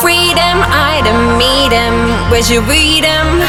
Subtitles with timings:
[0.00, 1.94] freedom, I don't meet him.
[2.30, 3.42] Where'd you read him?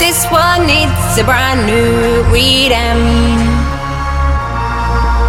[0.00, 3.00] This one needs a brand new read him.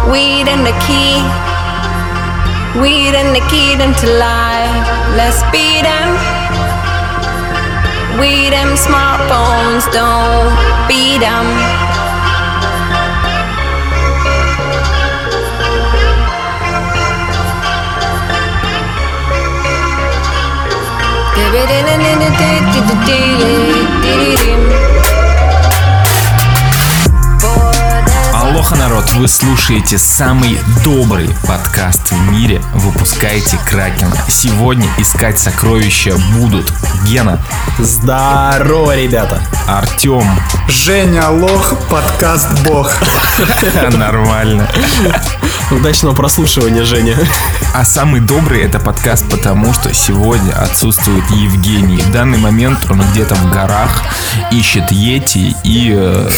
[0.08, 1.20] Weed and the key.
[2.80, 4.88] Weed and the key to life.
[5.12, 6.08] Let's beat them.
[8.20, 10.52] We them smartphones don't
[10.88, 11.87] beat them.
[24.02, 24.87] Tiri
[28.58, 29.12] Алоха, народ!
[29.12, 32.60] Вы слушаете самый добрый подкаст в мире.
[32.74, 34.16] Выпускаете Кракена.
[34.28, 36.72] Сегодня искать сокровища будут
[37.06, 37.40] Гена,
[37.78, 39.40] Здорово, ребята!
[39.68, 40.28] Артем.
[40.66, 42.92] Женя Лох, подкаст Бог.
[43.92, 44.68] Нормально.
[45.70, 47.16] Удачного прослушивания, Женя.
[47.76, 51.98] А самый добрый это подкаст, потому что сегодня отсутствует Евгений.
[51.98, 54.02] В данный момент он где-то в горах
[54.50, 56.28] ищет Йети и э,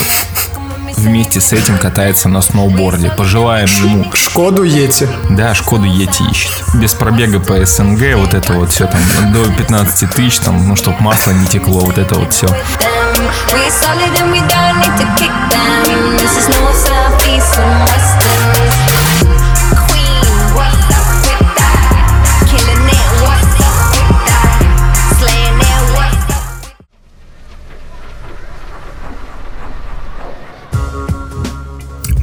[1.00, 3.10] вместе с этим катается на сноуборде.
[3.10, 5.08] Пожелаем ему Шкоду Ети.
[5.30, 6.52] Да, Шкоду Ети ищет.
[6.74, 9.00] Без пробега по СНГ, вот это вот все там,
[9.32, 12.46] до 15 тысяч, там, ну, чтоб масло не текло, вот это вот все.
[12.46, 16.16] We solid and we don't need to kick them.
[16.16, 18.29] This is no southeast and western.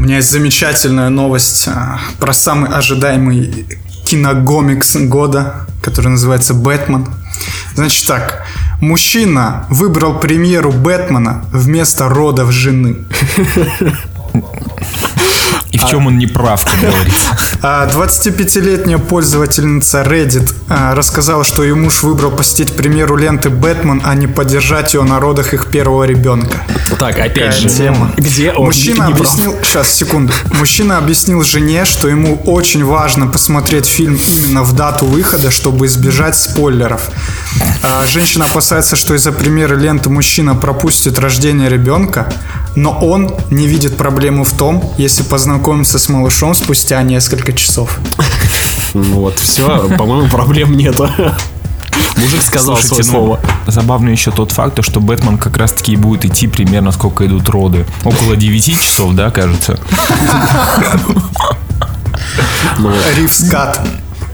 [0.08, 3.66] Меня есть замечательная новость а, про самый ожидаемый
[4.06, 7.10] киногомикс года, который называется «Бэтмен».
[7.76, 8.46] Значит так,
[8.80, 13.06] мужчина выбрал премьеру Бэтмена вместо родов жены.
[15.78, 17.38] И в чем он не прав, как говорится.
[17.62, 24.16] А 25-летняя пользовательница Reddit а, рассказала, что ее муж выбрал посетить премьеру ленты «Бэтмен», а
[24.16, 26.58] не поддержать ее на родах их первого ребенка.
[26.98, 28.12] Так, опять же, тема.
[28.18, 30.34] где он Мужчина объяснил, сейчас, секунду.
[30.54, 36.36] Мужчина объяснил жене, что ему очень важно посмотреть фильм именно в дату выхода, чтобы избежать
[36.36, 37.12] спойлеров.
[37.84, 42.34] А, Женщина опасается, что из-за премьеры ленты мужчина пропустит рождение ребенка,
[42.76, 48.00] но он не видит проблемы в том, если познакомиться с малышом спустя несколько часов.
[48.94, 51.10] Вот, все, по-моему, проблем нету.
[52.16, 53.40] Мужик сказал свое ну, слово.
[53.68, 57.50] забавно еще тот факт, что Бэтмен как раз таки и будет идти примерно сколько идут
[57.50, 57.86] роды.
[58.06, 59.80] Около 9 часов, да, кажется?
[62.80, 63.82] Ну, Ривскат.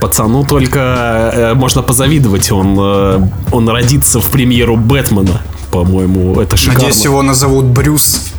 [0.00, 0.78] пацану только
[1.34, 2.52] э, можно позавидовать.
[2.52, 5.40] Он, э, он родится в премьеру Бэтмена.
[5.70, 6.80] По-моему, это шикарно.
[6.80, 8.33] Надеюсь, его назовут Брюс.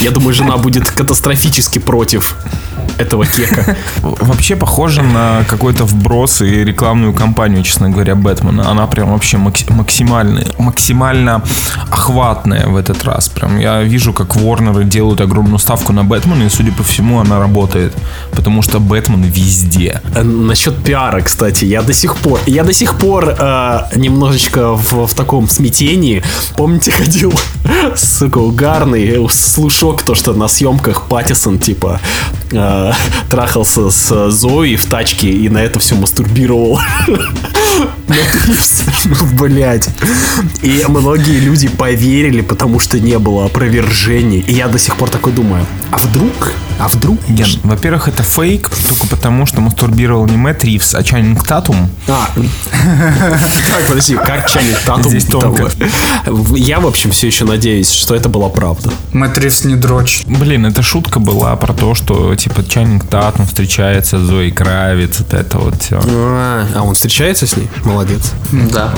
[0.00, 2.36] Я думаю, жена будет катастрофически против
[2.98, 3.76] этого кека.
[4.02, 8.70] Вообще похоже на какой-то вброс и рекламную кампанию, честно говоря, Бэтмена.
[8.70, 11.42] Она прям вообще макс- максимальная, максимально
[11.90, 13.28] охватная в этот раз.
[13.28, 17.38] Прям я вижу, как Warner делают огромную ставку на Бэтмена, и, судя по всему, она
[17.38, 17.94] работает.
[18.32, 20.00] Потому что Бэтмен везде.
[20.14, 25.06] Э, Насчет пиара, кстати, я до сих пор, я до сих пор э, немножечко в,
[25.06, 26.22] в таком смятении.
[26.56, 27.32] Помните, ходил,
[27.96, 32.00] сука, угарный э, слушок, то, что на съемках Паттисон, типа,
[32.52, 32.87] э,
[33.30, 36.80] трахался с Зоей в тачке и на это все мастурбировал.
[38.08, 39.88] Ну, блять.
[40.62, 44.40] И многие люди поверили, потому что не было опровержений.
[44.40, 46.52] И я до сих пор такой думаю, а вдруг?
[46.78, 47.18] А вдруг?
[47.28, 51.90] Ген, во-первых, это фейк, только потому, что мастурбировал не Мэтт Ривз, а Чайнинг Татум.
[52.06, 52.30] А,
[53.72, 55.70] так, подожди, как Чайник Татум Здесь тонко.
[56.54, 58.90] Я, в общем, все еще надеюсь, что это была правда.
[59.12, 60.22] Мэтт Ривз не дрочь.
[60.26, 65.34] Блин, это шутка была про то, что типа Чайнинг Татум встречается с Зоей Кравец, вот
[65.34, 66.00] это вот все.
[66.04, 67.68] А он встречается с ней?
[67.98, 68.30] Молодец.
[68.72, 68.94] Да.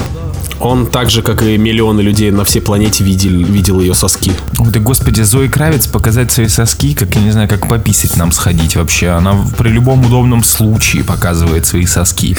[0.60, 4.30] Он так же, как и миллионы людей на всей планете видел, видел ее соски.
[4.58, 8.30] Ой, да господи, Зои Кравец показать свои соски, как я не знаю, как пописать нам
[8.30, 9.08] сходить вообще.
[9.08, 12.36] Она при любом удобном случае показывает свои соски.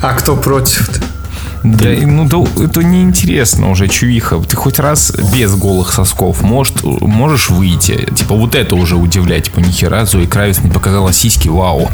[0.00, 0.88] А кто против?
[1.64, 4.38] Да, и, ну да, это неинтересно уже, чувиха.
[4.38, 8.06] Ты хоть раз без голых сосков может, можешь выйти?
[8.14, 9.44] Типа вот это уже удивлять.
[9.44, 11.90] Типа нихера, Зои Кравец не показала сиськи, вау.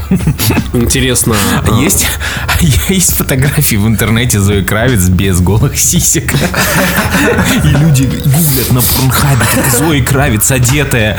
[0.72, 1.36] Интересно.
[1.64, 2.04] А Есть,
[2.88, 6.34] есть фотографии в интернете Зои Кравец без голых сисек.
[7.64, 9.46] И люди гуглят на порнхабе,
[9.78, 11.16] Зои Кравец одетая.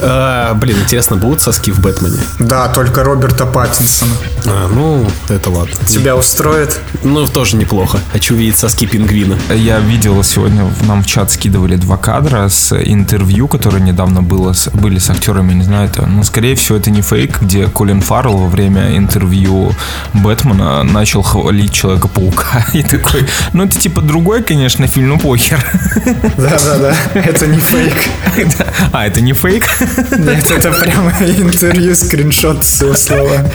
[0.00, 2.18] Э, Блин, интересно, будут соски в Бэтмене?
[2.38, 4.12] Да, только Роберта Паттинсона.
[4.46, 5.74] А, ну, это ладно.
[5.88, 6.80] Тебя устроит?
[7.02, 7.98] Ну, тоже неплохо.
[8.12, 9.36] Хочу видеть соски пингвина.
[9.54, 14.52] Я видел сегодня, в- нам в чат скидывали два кадра с интервью, которое недавно было,
[14.52, 18.00] с- были с актерами, не знаю, это, ну, скорее всего, это не фейк, где Колин
[18.00, 19.74] Фаррелл во время интервью
[20.12, 25.58] Бэтмена начал хвалить Человека-паука и такой, ну, это типа другой, конечно, фильм, ну, похер.
[26.36, 27.94] Да-да-да, это не фейк.
[28.92, 29.66] А, это не фейк?
[30.16, 33.50] Нет, это прямо интервью, скриншот с его словами.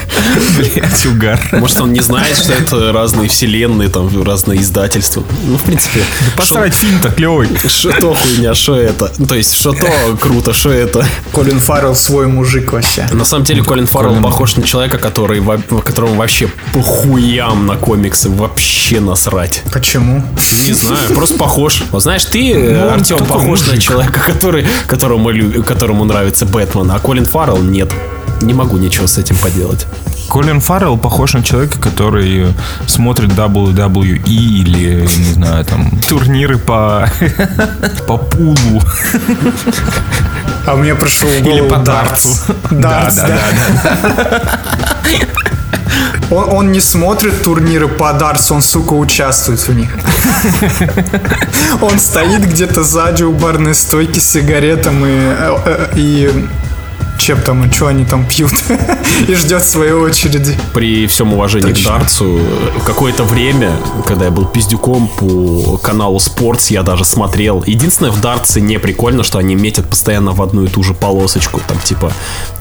[0.58, 1.40] Блять, угар.
[1.54, 5.24] Может, он не знает, что это разные вселенные, там, разные издательства.
[5.46, 6.02] Ну, в принципе,
[6.36, 7.50] Посрать фильм-то клевый.
[7.68, 9.12] что то хуйня, что это?
[9.18, 9.88] Ну, то есть, что то
[10.20, 11.06] круто, что это?
[11.34, 13.08] Колин Фаррелл свой мужик вообще.
[13.12, 17.76] На самом деле, Колин Фаррелл Колин- похож на человека, который, во- которому вообще похуям на
[17.76, 19.64] комиксы вообще насрать.
[19.72, 20.24] Почему?
[20.68, 21.84] Не знаю, просто похож.
[21.92, 22.54] Вот знаешь, ты,
[22.84, 27.92] он Артем, похож на человека, который, которому, лю- которому нравится Бэтмен, а Колин Фаррелл нет.
[28.42, 29.86] Не могу ничего с этим поделать.
[30.30, 32.54] Колин Фаррелл похож на человека, который
[32.88, 37.10] смотрит WWE или, не знаю, там, турниры по,
[38.08, 38.82] по пулу.
[40.68, 42.46] А мне пришел в Или по дартс.
[42.46, 42.56] дартсу.
[42.72, 44.60] Дартс, Да, да.
[46.30, 49.90] Он, он не смотрит турниры по дартсу, он, сука, участвует в них.
[51.82, 56.48] Он стоит где-то сзади у барной стойки с сигаретом и, э, э, и
[57.30, 58.52] чем там, и что они там пьют,
[59.28, 60.58] и ждет своей очереди.
[60.74, 63.72] При всем уважении к дартсу, э, какое-то время,
[64.08, 67.64] когда я был пиздюком по каналу Спортс, я даже смотрел.
[67.68, 71.62] Единственное, в дартсе не прикольно, что они метят постоянно в одну и ту же полосочку.
[71.68, 72.12] Там, типа,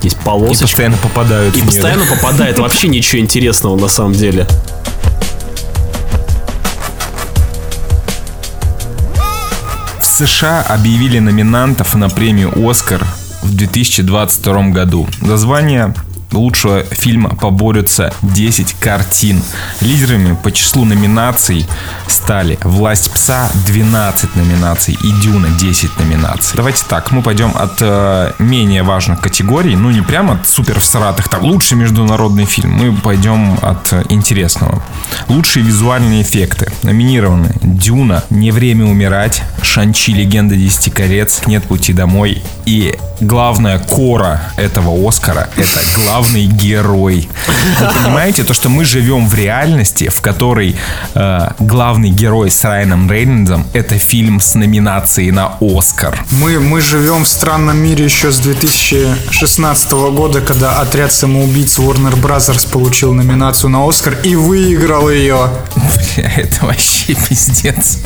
[0.02, 0.66] есть И полосочка.
[0.66, 1.72] постоянно попадают И в нее.
[1.72, 4.46] постоянно попадает вообще ничего интересного на самом деле.
[9.98, 13.06] В США объявили номинантов на премию «Оскар»
[13.43, 15.06] в 2022 году.
[15.23, 15.94] За звание
[16.32, 19.42] лучшего фильма поборются 10 картин.
[19.80, 21.66] Лидерами по числу номинаций
[22.06, 26.56] стали «Власть пса» 12 номинаций и «Дюна» 10 номинаций.
[26.56, 31.28] Давайте так, мы пойдем от э, менее важных категорий, ну не прямо от супер всратых,
[31.28, 34.82] там лучший международный фильм, мы пойдем от э, интересного.
[35.28, 36.72] Лучшие визуальные эффекты.
[36.82, 40.12] Номинированы «Дюна», «Не время умирать», «Шанчи.
[40.12, 45.80] Легенда десяти колец», «Нет пути домой» и главная кора этого Оскара— это
[46.18, 47.28] главный герой.
[47.80, 50.74] Вы понимаете, то, что мы живем в реальности, в которой
[51.14, 56.18] э, главный герой с Райаном Рейнольдсом— это фильм с номинацией на Оскар.
[56.42, 62.68] Мы, мы живем в странном мире еще с 2016 года, когда отряд самоубийц Warner Brothers
[62.68, 65.50] получил номинацию на Оскар и выиграл ее.
[66.16, 67.98] Бля, это вообще пиздец.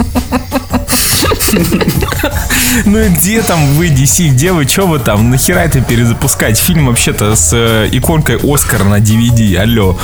[2.84, 6.58] Ну и где там вы, DC, где вы, что вы там, нахера это перезапускать?
[6.58, 9.96] Фильм вообще-то с э, иконкой Оскар на DVD, алло.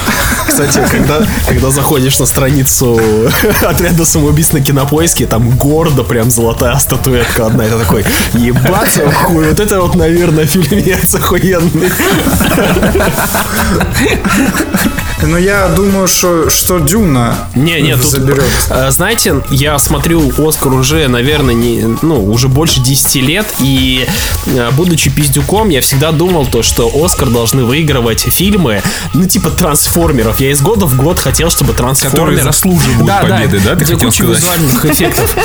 [0.47, 3.01] Кстати, когда, когда заходишь на страницу
[3.63, 7.65] отряда самоубийц на кинопоиске, там гордо прям золотая статуэтка одна.
[7.65, 8.05] Это такой,
[8.35, 11.91] ебать, хуй, вот это вот, наверное, фильмец охуенный.
[15.23, 18.45] Но я думаю, что, что Дюна Не, нет, тут, заберет.
[18.71, 24.07] э, знаете, я смотрю Оскар уже, наверное, не, ну, уже больше 10 лет, и
[24.47, 28.83] э, будучи пиздюком, я всегда думал то, что Оскар должны выигрывать фильмы,
[29.15, 30.41] ну, типа трансформеров.
[30.41, 32.37] Я из года в год хотел, чтобы трансформеры...
[32.37, 34.37] Которые заслуживают победы, да, ты где хотел сказать?
[34.39, 35.37] визуальных эффектов.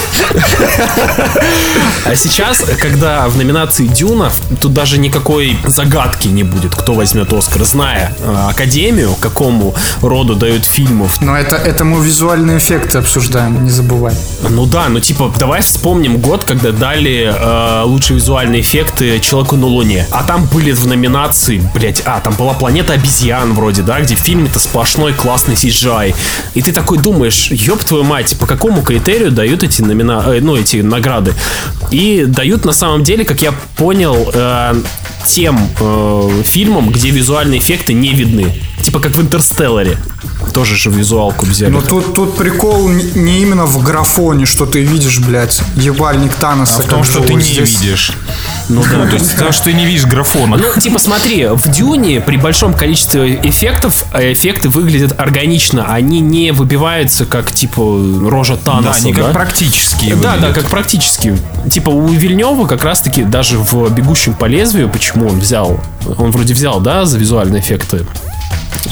[2.06, 7.64] А сейчас, когда в номинации Дюна, тут даже никакой загадки не будет, кто возьмет Оскар,
[7.64, 9.63] зная э, Академию, какому
[10.02, 14.14] роду дают фильмов, Но это, это мы визуальные эффекты обсуждаем, не забывай.
[14.50, 19.68] ну да, ну типа, давай вспомним год, когда дали э, лучшие визуальные эффекты Человеку на
[19.68, 20.06] Луне.
[20.12, 24.20] А там были в номинации, блять, а, там была планета обезьян вроде, да, где в
[24.20, 26.16] фильме-то сплошной классный CGI.
[26.54, 30.24] И ты такой думаешь, ёб твою мать, по какому критерию дают эти номина...
[30.28, 31.34] э, ну, эти награды?
[31.92, 34.76] И дают на самом деле, как я понял, э,
[35.26, 38.54] тем э, фильмам, где визуальные эффекты не видны.
[38.84, 39.98] Типа как в Интерстелларе.
[40.54, 41.72] Тоже же визуалку взяли.
[41.72, 46.82] Но тут, тут прикол не именно в графоне, что ты видишь, блядь, ебальник Таноса.
[46.82, 47.82] А в том, как что ты не здесь.
[47.82, 48.12] видишь.
[48.70, 50.58] Ну да, то есть то, что ты не видишь графона.
[50.58, 55.86] Ну, типа, смотри, в Дюне при большом количестве эффектов э, эффекты выглядят органично.
[55.92, 57.82] Они не выбиваются, как, типа,
[58.30, 59.00] рожа Да, Таноса.
[59.00, 59.34] они как да?
[59.34, 60.56] практические Да, да, выглядят.
[60.58, 61.38] как практически.
[61.72, 65.80] Типа у Вильнева как раз-таки даже в «Бегущем по лезвию», почему он взял,
[66.18, 68.06] он вроде взял, да, за визуальные эффекты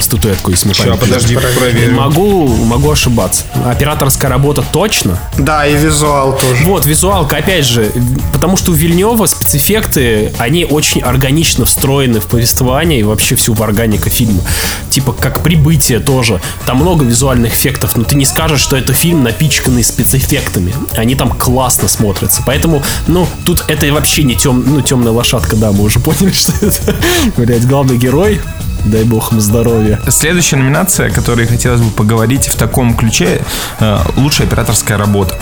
[0.00, 1.94] статуэтку, если не память подожди, проверю.
[1.94, 3.44] Могу, могу ошибаться.
[3.64, 5.18] Операторская работа точно.
[5.38, 6.64] Да, и визуал тоже.
[6.64, 7.90] Вот, визуалка, опять же,
[8.32, 13.62] потому что у Вильнева спецэффекты, они очень органично встроены в повествование и вообще всю в
[13.62, 14.42] органика фильма.
[14.90, 16.40] Типа, как «Прибытие» тоже.
[16.66, 20.74] Там много визуальных эффектов, но ты не скажешь, что это фильм, напичканный спецэффектами.
[20.96, 22.42] Они там классно смотрятся.
[22.44, 26.52] Поэтому, ну, тут это вообще не тем, ну, темная лошадка, да, мы уже поняли, что
[26.60, 26.94] это,
[27.36, 28.40] блядь, главный герой.
[28.84, 30.00] Дай бог ему здоровья.
[30.08, 33.40] Следующая номинация, о которой хотелось бы поговорить в таком ключе,
[33.78, 35.38] э, лучшая операторская работа.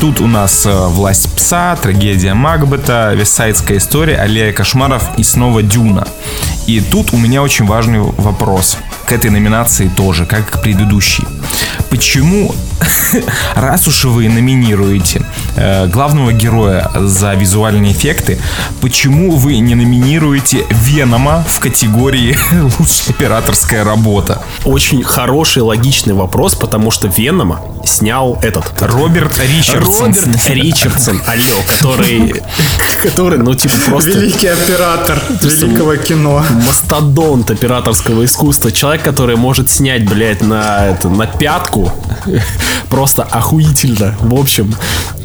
[0.00, 6.06] Тут у нас э, «Власть пса», «Трагедия Макбета», «Вестсайдская история», «Аллея кошмаров» и снова «Дюна».
[6.66, 11.26] И тут у меня очень важный вопрос к этой номинации тоже, как к предыдущей.
[11.90, 12.54] Почему,
[13.54, 15.22] раз уж вы номинируете
[15.56, 18.38] э, главного героя за визуальные эффекты,
[18.82, 24.42] почему вы не номинируете Венома в категории лучшая операторская работа?
[24.64, 30.14] Очень хороший, логичный вопрос, потому что Венома снял этот Роберт Ричардсон.
[30.14, 32.34] Роберт Ричардсон, алло, который,
[33.02, 36.44] который, ну, типа, просто Великий оператор великого кино.
[36.66, 38.72] мастодонт операторского искусства.
[38.72, 41.92] Человек, который может снять, блядь, на, это, на пятку.
[42.88, 44.14] Просто охуительно.
[44.20, 44.74] В общем,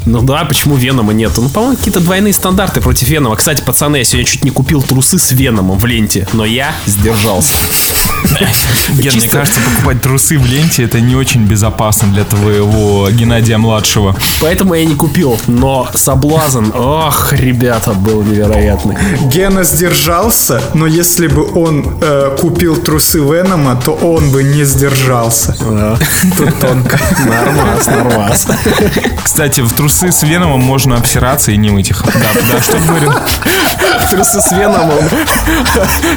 [0.05, 1.41] ну да, почему Венома нету?
[1.41, 3.35] Ну, по-моему, какие-то двойные стандарты против Венома.
[3.35, 6.73] Кстати, пацаны, я сегодня чуть не купил трусы с Веномом в ленте, но я
[7.23, 7.53] сдержался.
[8.97, 14.15] Ген, мне кажется, покупать трусы в ленте это не очень безопасно для твоего Геннадия младшего.
[14.41, 15.39] Поэтому я не купил.
[15.47, 18.97] Но соблазн, ох, ребята, был невероятный.
[19.25, 25.55] Гена сдержался, но если бы он э, купил трусы Венома, то он бы не сдержался.
[25.59, 25.97] Да,
[26.37, 26.99] Тут тонко.
[27.25, 28.47] Нормас, нормас.
[29.23, 32.03] Кстати, в трусы с Веномом можно обсираться и не мыть их.
[32.05, 33.13] Да, да, что говорил?
[34.09, 35.03] Трусы с Веномом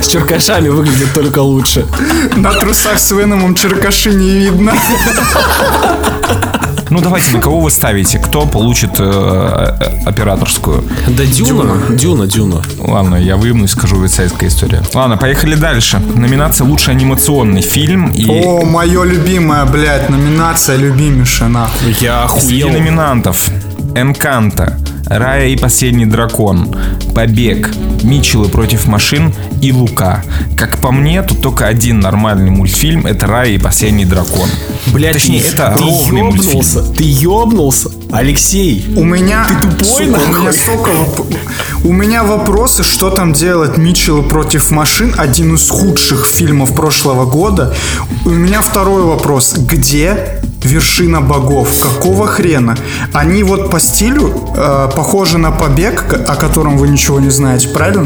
[0.00, 1.87] с черкашами выглядят только лучше.
[2.37, 4.73] На трусах с Веномом черкаши не видно.
[6.88, 8.19] Ну давайте, на кого вы ставите?
[8.19, 10.85] Кто получит э, э, операторскую?
[11.09, 12.62] Да Дюна, Дюна, Дюна.
[12.79, 14.83] Ладно, я выемну и скажу «Вицайская история».
[14.95, 16.00] Ладно, поехали дальше.
[16.15, 21.97] Номинация «Лучший анимационный фильм» и О, мое любимое, блядь, номинация любимейшая, нахуй.
[22.00, 22.69] Я среди охуел.
[22.69, 23.50] номинантов
[23.97, 26.75] «Энканто», «Рая и последний дракон»,
[27.14, 27.70] «Побег»,
[28.02, 29.32] «Митчеллы против машин»
[29.62, 30.22] и «Лука».
[30.56, 34.48] Как по мне, тут только один нормальный мультфильм– это «Рая и последний дракон».
[34.92, 36.46] Блядь, Точнее, ты, это ты ровный мультфильм.
[36.46, 38.84] ёбнулся, ты ёбнулся, Алексей.
[38.96, 41.36] У меня, тупой, сука, у меня столько воп-
[41.84, 47.75] у меня вопросы, что там делать Митчеллы против машин, один из худших фильмов прошлого года.
[48.25, 51.68] У меня второй вопрос, где вершина богов?
[51.82, 52.76] Какого хрена?
[53.12, 58.04] Они вот по стилю э, похожи на побег, о котором вы ничего не знаете, правильно?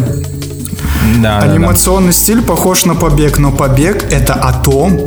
[1.23, 1.53] Да, да, да.
[1.53, 5.01] Анимационный стиль похож на побег, но побег это о том,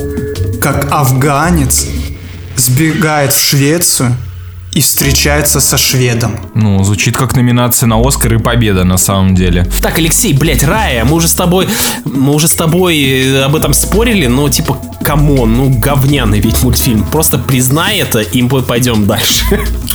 [0.62, 1.86] как афганец
[2.56, 4.16] сбегает в Швецию
[4.76, 6.40] и встречается со шведом.
[6.56, 9.68] Ну, звучит как номинация на Оскар и победа на самом деле.
[9.82, 11.68] Так, Алексей, блядь, Рая, мы уже с тобой,
[12.06, 16.64] мы уже с тобой э, об этом спорили, но типа, come on, ну говняный ведь
[16.64, 17.04] мультфильм.
[17.04, 19.46] Просто признай это, и мы пойдем дальше.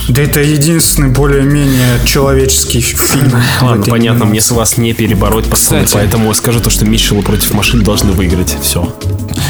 [0.07, 3.31] Да это единственный более-менее человеческий фильм.
[3.61, 5.93] Ладно, понятно, мне с вас не перебороть, пацаны, Кстати.
[5.93, 8.55] поэтому скажу то, что Митчеллы против машин должны выиграть.
[8.61, 8.95] Все.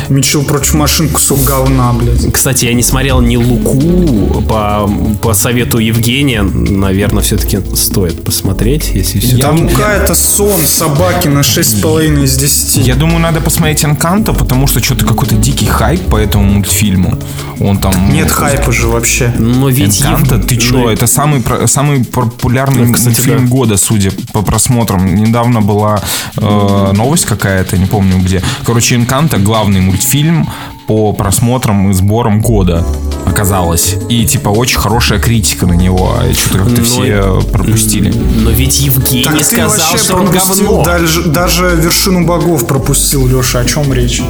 [0.10, 2.32] Митчелл против машин кусок говна, блядь.
[2.34, 4.90] Кстати, я не смотрел ни Луку по,
[5.22, 6.42] по совету Евгения.
[6.42, 9.38] Наверное, все-таки стоит посмотреть, если все.
[9.38, 12.88] Там Лука это сон собаки на 6,5 из 10.
[12.88, 17.18] Я думаю, надо посмотреть «Энканто», потому что что-то какой-то дикий хайп по этому мультфильму.
[17.60, 18.12] Он там...
[18.14, 19.34] Нет хайпа же вообще.
[19.38, 20.78] Но ведь Энканто, Ев- ты чё?
[20.78, 23.52] ну, Это самый, самый популярный Ну, кстати, фильм да.
[23.52, 25.14] года, судя по просмотрам.
[25.16, 26.02] Недавно была
[26.38, 28.42] э, новость какая-то, не помню где.
[28.66, 30.48] Короче, Энканто главный мультфильм
[30.90, 32.84] по просмотрам и сборам года
[33.24, 33.96] оказалось.
[34.10, 36.16] И типа очень хорошая критика на него.
[36.18, 38.12] А что-то как-то Ну, все пропустили.
[38.12, 40.84] Но ведь Евгений Так ты сказал, вообще что он говно.
[40.84, 43.60] даже, даже вершину богов пропустил, Леша.
[43.60, 44.24] О чем речь?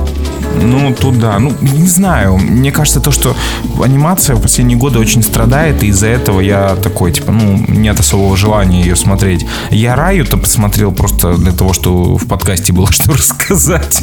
[0.62, 1.40] Ну, тут да.
[1.40, 2.38] Ну, не знаю.
[2.38, 3.36] Мне кажется, то, что
[3.84, 8.36] анимация в последние годы очень страдает, и из-за этого я такой, типа, ну, нет особого
[8.38, 9.46] желания ее смотреть.
[9.72, 14.02] Я Раю-то посмотрел просто для того, что в подкасте было что рассказать.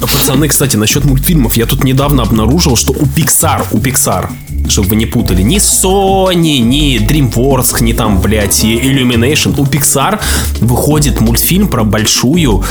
[0.00, 1.56] Пацаны, кстати, насчет мультфильмов.
[1.56, 4.28] Я тут недавно обнаружил, что у Pixar, у Pixar,
[4.68, 10.20] чтобы вы не путали, ни Sony, ни DreamWorks, ни там, блядь, Illumination, у Pixar
[10.60, 12.64] выходит мультфильм про большую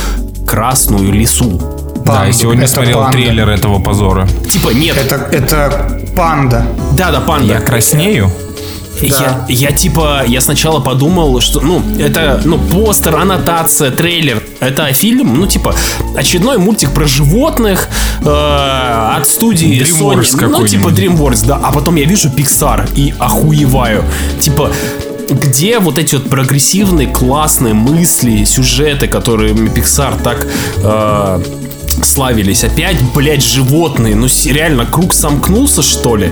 [0.46, 1.77] красную лису.
[2.08, 2.26] Да, Панда.
[2.26, 3.12] я сегодня Это смотрел панда.
[3.18, 4.26] трейлер этого позора.
[4.50, 6.66] Типа, нет, Это, это панда.
[6.96, 7.52] да-да, панда.
[7.54, 8.30] Я краснею?
[9.00, 14.42] Я, я типа, я сначала подумал, что, ну, это, ну, постер, аннотация, трейлер.
[14.58, 15.74] Это фильм, ну, типа,
[16.16, 17.88] очередной мультик про животных
[18.24, 20.48] э, от студии DreamWorks Sony.
[20.48, 21.60] Ну, типа DreamWorks, да.
[21.62, 24.02] А потом я вижу Pixar и охуеваю.
[24.40, 24.72] Типа,
[25.28, 30.44] где вот эти вот прогрессивные, классные мысли, сюжеты, которые Pixar так
[30.78, 31.40] э,
[32.04, 32.64] славились.
[32.64, 34.14] Опять, блядь, животные.
[34.14, 36.26] Ну, реально, круг сомкнулся, что ли?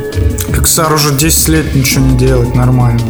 [0.48, 3.02] Pixar уже 10 лет ничего не делает нормально.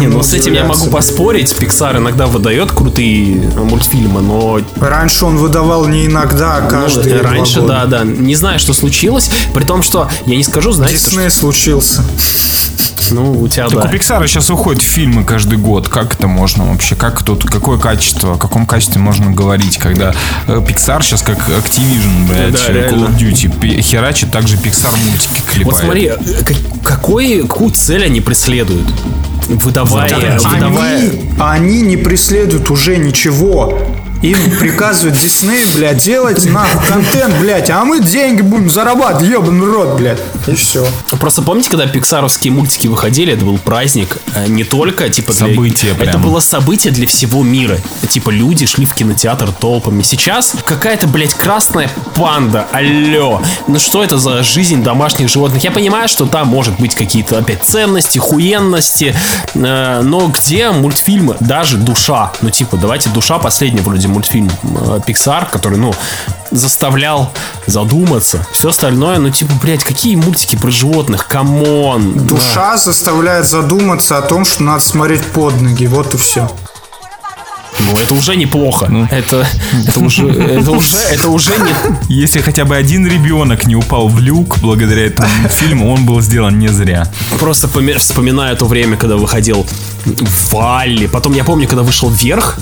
[0.00, 1.52] Не, ну с этим я могу поспорить.
[1.52, 7.30] Pixar иногда выдает крутые мультфильмы, но Раньше он выдавал не иногда, а ну, каждые два
[7.30, 7.86] раньше, года.
[7.88, 8.04] да, да.
[8.04, 9.30] Не знаю, что случилось.
[9.54, 12.02] При том, что я не скажу, знаете, Дисней случился.
[12.18, 13.88] что- ну, у тебя Так да.
[13.88, 15.88] у Пиксара сейчас выходят фильмы каждый год.
[15.88, 16.96] Как это можно вообще?
[16.96, 20.12] Как тут, какое качество, о каком качестве можно говорить, когда
[20.48, 22.58] э, Pixar сейчас как Activision, блядь, Да.
[22.88, 25.66] Call of Duty, херачит, также Pixar мультики клепает.
[25.66, 28.88] Вот смотри, э, как- какой, какую цель они преследуют?
[29.46, 30.98] Выдавая, выдавая...
[30.98, 33.78] Они, они не преследуют уже ничего.
[34.22, 39.96] Им приказывают Дисней, блядь, делать нахуй контент, блядь, а мы деньги будем зарабатывать, ебаный рот,
[39.98, 40.18] блядь.
[40.46, 40.86] И все.
[41.20, 45.92] Просто помните, когда пиксаровские мультики выходили, это был праздник э, не только типа для- Событие
[45.92, 46.22] это прям.
[46.22, 47.78] было событие для всего мира.
[48.08, 50.02] Типа люди шли в кинотеатр толпами.
[50.02, 52.66] Сейчас какая-то, блядь, красная панда.
[52.72, 53.42] Алло.
[53.68, 55.62] Ну что это за жизнь домашних животных?
[55.62, 59.14] Я понимаю, что там может быть какие-то опять ценности, хуенности,
[59.54, 61.36] э, но где мультфильмы?
[61.40, 62.32] Даже душа.
[62.40, 65.94] Ну типа, давайте душа последний вроде мультфильм э, Pixar, который, ну,
[66.50, 67.32] заставлял
[67.66, 68.46] задуматься.
[68.52, 71.26] Все остальное, ну типа, блядь, какие мультики про животных?
[71.26, 72.26] Come on.
[72.26, 76.50] Душа заставляет задуматься о том, что надо смотреть под ноги, вот и все.
[77.78, 78.86] Ну, это уже неплохо.
[78.88, 79.06] Ну.
[79.10, 79.46] Это,
[79.86, 81.72] это уже, это уже, это уже не...
[82.08, 86.58] Если хотя бы один ребенок не упал в люк благодаря этому фильму, он был сделан
[86.58, 87.06] не зря.
[87.38, 89.66] Просто вспоминаю то время, когда выходил
[90.50, 91.06] ВАЛЛ-И.
[91.06, 92.58] Потом я помню, когда вышел Вверх.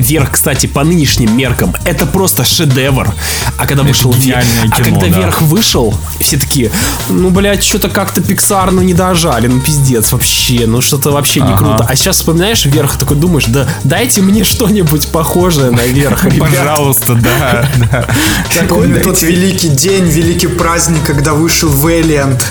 [0.00, 3.12] Вверх, кстати, по нынешним меркам, это просто шедевр.
[3.56, 5.18] А когда вышел Вверх, гениальное а кино, когда да.
[5.18, 6.70] Вверх вышел, все такие,
[7.10, 11.52] ну, блядь, что-то как-то Pixar, ну, не дожали, ну, пиздец вообще, ну, что-то вообще не
[11.52, 11.56] Ага.
[11.56, 11.86] круто.
[11.88, 16.48] А сейчас вспоминаешь Вверх, такой думаешь, да дайте мне что-нибудь похожее на Вверх, ребят.
[16.50, 18.06] Пожалуйста, да, да.
[18.54, 22.42] Я помню тот великий день, великий праздник, когда вышел Valiant.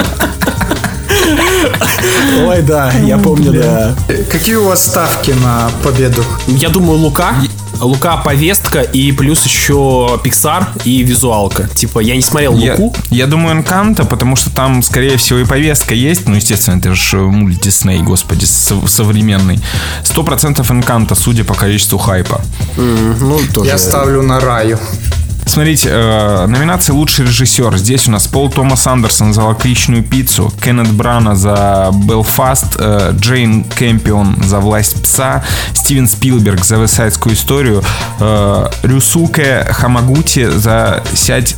[2.46, 3.94] Ой, да, я помню, да.
[4.30, 6.24] Какие у вас ставки на победу?
[6.46, 7.34] Я думаю, Лука.
[7.80, 11.66] Лука повестка и плюс еще Pixar и визуалка.
[11.74, 12.94] Типа, я не смотрел Я, Луку.
[13.10, 16.28] я думаю, Энканто, потому что там, скорее всего, и повестка есть.
[16.28, 19.60] Ну, естественно, это же мульт Дисней, господи, сов- современный.
[20.04, 22.42] Сто процентов Энканто, судя по количеству хайпа.
[22.76, 23.70] Ну, тоже.
[23.70, 24.78] Я ставлю на Раю.
[25.46, 27.76] Смотрите, э, номинация «Лучший режиссер».
[27.76, 33.64] Здесь у нас Пол Томас Андерсон за «Лакричную пиццу», Кеннет Брана за «Белфаст», э, Джейн
[33.64, 37.82] Кэмпион за «Власть пса», Стивен Спилберг за «Высайдскую историю»,
[38.20, 41.56] э, Рюсуке Хамагути за «Сядь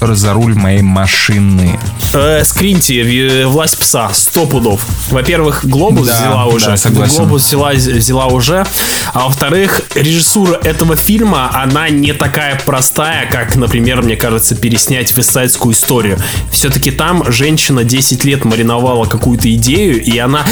[0.00, 1.78] за руль моей машины».
[2.12, 4.84] Э, скриньте ви- власть пса, сто пудов.
[5.10, 6.66] Во-первых, Глобус Да, взяла уже.
[6.66, 7.16] да, согласен.
[7.16, 8.64] Глобус взяла, взяла уже.
[9.12, 15.74] А во-вторых, режиссура этого фильма, она не такая простая, как, например, мне кажется, переснять фестсайдскую
[15.74, 16.18] историю.
[16.52, 20.44] Все-таки там женщина 10 лет мариновала какую-то идею, и она,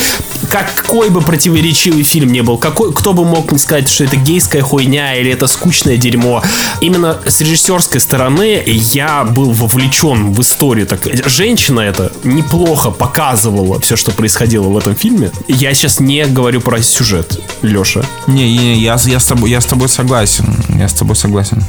[0.50, 5.14] какой бы противоречивый фильм не был, какой, кто бы мог сказать, что это гейская хуйня
[5.16, 6.42] или это скучное дерьмо.
[6.80, 10.86] Именно с режиссерской стороны я был вовлечен в историю.
[10.86, 15.30] Так, женщина это неплохо показывала все, что происходило в этом фильме.
[15.48, 18.02] Я сейчас не говорю про сюжет, Леша.
[18.26, 20.54] Не, не, я, я, с тобой, я с тобой согласен.
[20.68, 21.62] Я с тобой согласен.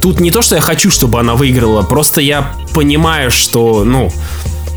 [0.00, 4.10] Тут не то, что я хочу, чтобы она выиграла, просто я понимаю, что, ну,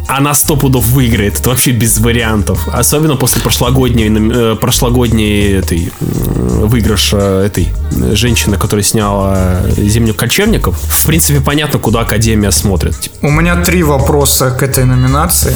[0.07, 1.39] она сто пудов выиграет.
[1.39, 2.67] Это вообще без вариантов.
[2.67, 10.77] Особенно после прошлогодней, э, прошлогодней этой выигрыша этой э, женщины, которая сняла «Зимних кочевников».
[10.77, 12.95] В принципе, понятно, куда Академия смотрит.
[13.21, 15.53] У меня три вопроса к этой номинации.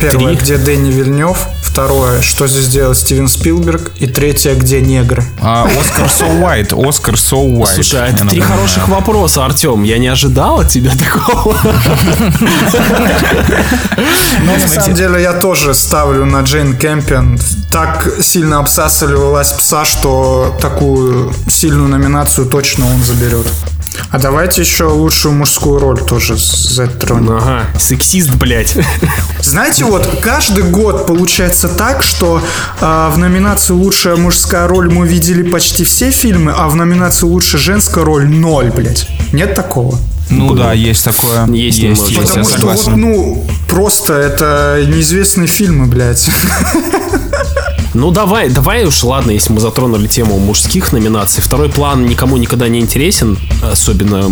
[0.00, 0.36] Первое, Три?
[0.36, 1.36] где Дэнни Вильнев.
[1.62, 3.92] Второе, что здесь делал Стивен Спилберг.
[3.96, 5.22] И третье, где негры.
[5.40, 6.88] А, Оскар So White.
[6.88, 7.74] Оскар So White.
[7.74, 9.84] Слушай, а это три хороших вопроса, Артем.
[9.84, 11.54] Я не ожидал от тебя такого.
[14.42, 17.38] Но на самом деле я тоже ставлю на Джейн Кэмпион.
[17.70, 23.46] Так сильно обсасывали власть пса, что такую сильную номинацию точно он заберет.
[24.10, 27.36] А давайте еще лучшую мужскую роль тоже затронем.
[27.36, 28.76] Ага, сексист, блядь.
[29.42, 32.42] Знаете, вот каждый год получается так, что
[32.80, 37.60] э, в номинации лучшая мужская роль мы видели почти все фильмы, а в номинации лучшая
[37.60, 39.06] женская роль ноль, блядь.
[39.32, 39.98] Нет такого.
[40.30, 40.58] Ну было.
[40.58, 41.46] да, есть такое.
[41.48, 43.00] Есть есть, есть, Потому что вот, согласен.
[43.00, 46.28] ну, просто это неизвестные фильмы, блядь.
[47.92, 51.42] Ну давай, давай уж, ладно, если мы затронули тему мужских номинаций.
[51.42, 54.28] Второй план никому никогда не интересен, особенно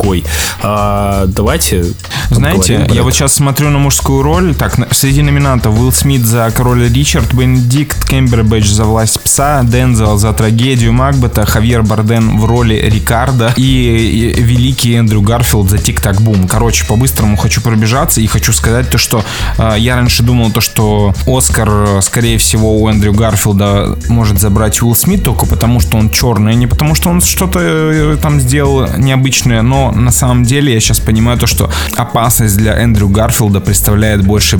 [0.00, 0.24] мужской.
[0.62, 1.84] А, давайте.
[2.30, 3.18] Знаете, я вот это.
[3.18, 4.54] сейчас смотрю на мужскую роль.
[4.54, 10.32] Так, среди номинантов Уилл Смит за Короля Ричард, Бенедикт Кембербэтч за Власть пса, Дензел за
[10.32, 16.46] Трагедию Макбета, Хавьер Барден в роли Рикардо и, великий Эндрю Гарфилд за Тик-Так Бум.
[16.46, 19.24] Короче, по-быстрому хочу пробежаться и хочу сказать то, что
[19.58, 24.94] э, я раньше думал то, что Оскар, скорее всего, у Эндрю Гарфилда может забрать Уилл
[24.94, 28.86] Смит только потому, что он черный, а не потому, что он что-то э, там сделал
[28.96, 29.62] необычное.
[29.62, 34.58] Но на самом деле я сейчас понимаю то, что опасность для Эндрю Гарфилда представляет больше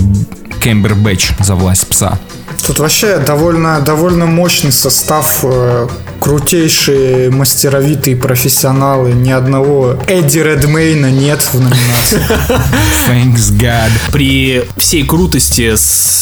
[0.62, 2.18] Кембербэтч за власть пса.
[2.66, 5.88] Тут вообще довольно, довольно мощный состав, э,
[6.20, 9.12] крутейшие, мастеровитые профессионалы.
[9.12, 12.20] Ни одного Эдди Редмейна нет в номинации.
[13.08, 13.90] Thanks God.
[14.12, 16.20] при всей крутости с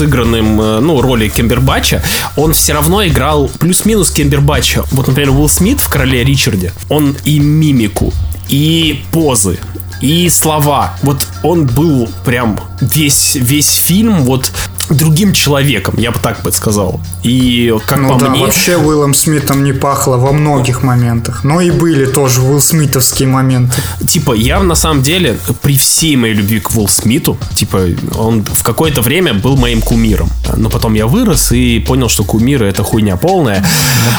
[0.00, 2.02] сыгранным, э, ну, роли Кембербача,
[2.36, 4.84] он все равно играл плюс-минус Кембербача.
[4.92, 8.14] Вот, например, Уилл Смит в «Короле Ричарде», он и мимику,
[8.50, 9.58] и позы,
[10.00, 10.94] и слова.
[11.02, 14.52] Вот он был прям весь, весь фильм вот
[14.88, 17.00] другим человеком, я бы так бы сказал.
[17.22, 18.40] И как Ну по да, мне...
[18.40, 21.44] вообще Уиллом Смитом не пахло во многих моментах.
[21.44, 23.74] Но и были тоже Уилл Смитовские моменты.
[24.08, 27.86] Типа, я на самом деле, при всей моей любви к Уилл Смиту, типа,
[28.18, 30.28] он в какое-то время был моим кумиром.
[30.56, 33.64] Но потом я вырос и понял, что кумиры это хуйня полная.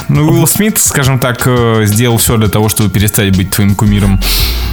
[0.09, 4.19] Ну, Уилл Смит, скажем так, э, сделал все для того, чтобы перестать быть твоим кумиром.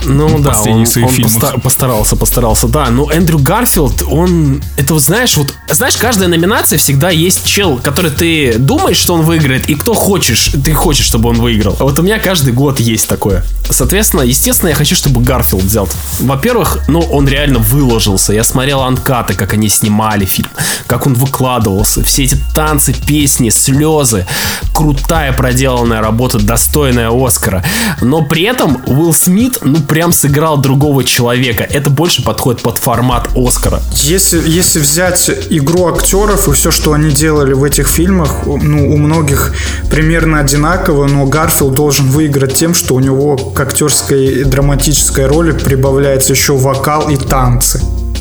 [0.04, 2.90] Ну да, он, он постарался, постарался, да.
[2.90, 8.10] Но Эндрю Гарфилд, он, это вот знаешь, вот, знаешь, каждая номинация всегда есть чел, который
[8.10, 11.76] ты думаешь, что он выиграет, и кто хочешь, ты хочешь, чтобы он выиграл.
[11.78, 13.44] А вот у меня каждый год есть такое.
[13.70, 15.88] Соответственно, естественно, я хочу, чтобы Гарфилд взял.
[16.20, 18.32] Во-первых, ну, он реально выложился.
[18.32, 20.48] Я смотрел uncut ы, как они снимали фильм,
[20.86, 22.02] как он выкладывался.
[22.02, 24.26] Все эти танцы, песни, слезы.
[24.74, 27.64] Крутая проделанная работа, достойная Оскара.
[28.00, 31.62] Но при этом Уилл Смит, ну, прям сыграл другого человека.
[31.62, 33.82] Это больше подходит под формат Оскара.
[34.02, 38.96] Если, если взять игру актеров и все, что они делали в этих фильмах, ну, у
[38.96, 39.54] многих
[39.90, 46.32] примерно одинаково, но Гарфилд должен выиграть тем, что у него к актерской драматической роли прибавляется
[46.32, 47.80] еще вокал и танцы.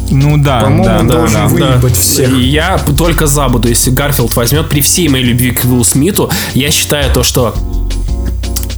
[0.09, 1.47] Ну да, По-моему, да, он да, должен да.
[1.47, 2.29] выебать всех.
[2.29, 6.29] И я только за буду, если Гарфилд возьмет при всей моей любви к Уиллу Смиту,
[6.53, 7.53] я считаю то, что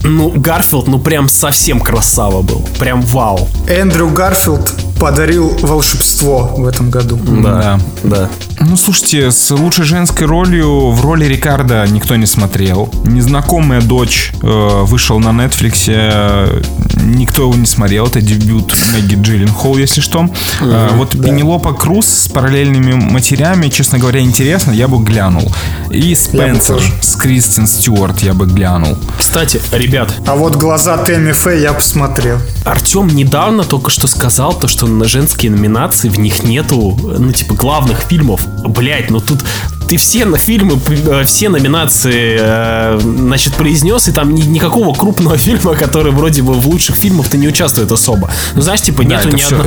[0.04, 2.66] ну, Гарфилд, ну, прям совсем красава был.
[2.80, 3.48] Прям вау.
[3.68, 7.18] Эндрю Гарфилд подарил волшебство в этом году.
[7.42, 7.80] Да.
[8.04, 8.30] Да.
[8.60, 12.94] Ну, слушайте, с лучшей женской ролью в роли Рикардо никто не смотрел.
[13.06, 16.62] Незнакомая дочь э, вышел на Netflix, э,
[17.06, 18.08] никто его не смотрел.
[18.08, 20.30] Это дебют Мэгги Джилленхол, если что.
[20.62, 25.50] Э, вот Пенелопа Круз с параллельными матерями, честно говоря, интересно, я бы глянул.
[25.90, 28.98] И Спенсер с Кристин Стюарт я бы глянул.
[29.18, 32.38] Кстати, ребят, А вот глаза Тэмми Фэй я посмотрел.
[32.66, 37.54] Артем недавно только что сказал то, что на женские номинации в них нету, ну, типа,
[37.54, 38.46] главных фильмов.
[38.68, 39.44] Блять, ну тут
[39.90, 45.36] ты все на фильмы, э, все номинации, э, значит, произнес, и там ни- никакого крупного
[45.48, 48.30] фильма, который вроде бы в лучших фильмах ты не участвует особо.
[48.54, 49.66] Ну, знаешь, типа, Да, нету, это ни одно-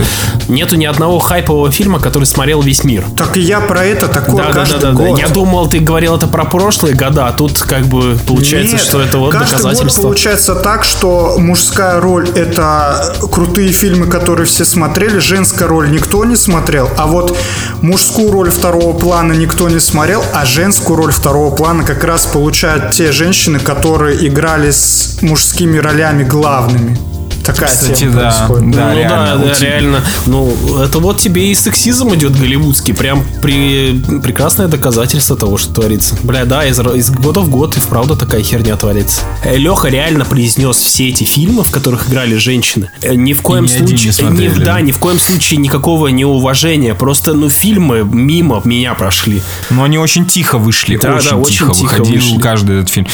[0.48, 3.04] нету ни одного хайпового фильма, который смотрел весь мир.
[3.16, 4.94] Так и я про это такое Да, да, каждый да, да, да.
[5.08, 5.18] год.
[5.18, 9.00] Я думал, ты говорил это про прошлые года, а тут как бы получается, Нет, что
[9.00, 10.02] это вот каждый доказательство.
[10.02, 16.24] год получается так, что мужская роль это крутые фильмы, которые все смотрели, женская роль никто
[16.24, 17.36] не смотрел, а вот
[17.80, 22.90] мужскую роль второго плана никто не смотрел, а женскую роль второго плана как раз получают
[22.90, 27.11] те женщины, которые играли с мужскими ролями главными.
[27.44, 28.70] Такая Кстати, тема да, происходит.
[28.76, 29.16] да, ну реально.
[29.26, 30.04] да, да, тебя- реально.
[30.26, 32.94] Ну, это вот тебе и сексизм идет голливудский.
[32.94, 34.00] Прям при...
[34.22, 36.16] прекрасное доказательство того, что творится.
[36.22, 39.22] Бля, да, из, из года в год и вправду такая херня творится.
[39.44, 42.90] Леха реально произнес все эти фильмы, в которых играли женщины.
[43.02, 44.12] Э, Ни в коем ни один не случае...
[44.12, 46.94] смотрели, ни, да, ни в коем случае никакого неуважения.
[46.94, 49.42] Просто, ну, фильмы мимо меня прошли.
[49.70, 52.38] Но они очень тихо вышли, Да, очень, да, очень тихо, тихо выходил вышли.
[52.40, 53.06] каждый этот фильм.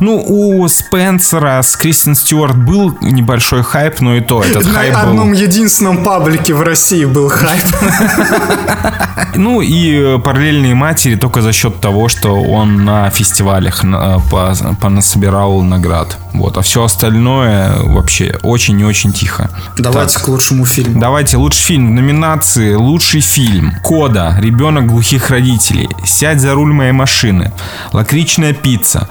[0.00, 4.96] Ну, у Спенсера с Кристин Стюарт был небольшой хайп, но и то этот На хайп
[4.96, 5.38] одном был...
[5.38, 7.66] единственном паблике в России был хайп.
[9.34, 13.82] Ну, и э, параллельные матери только за счет того, что он на фестивалях
[14.30, 16.18] по- понасобирал наград.
[16.34, 19.50] Вот, а все остальное вообще очень и очень тихо.
[19.78, 21.00] Давайте к лучшему фильму.
[21.00, 23.74] Давайте, лучший фильм номинации «Лучший фильм».
[23.82, 27.52] «Кода», «Ребенок глухих родителей», «Сядь за руль моей машины»,
[27.92, 29.08] «Лакричная пицца»,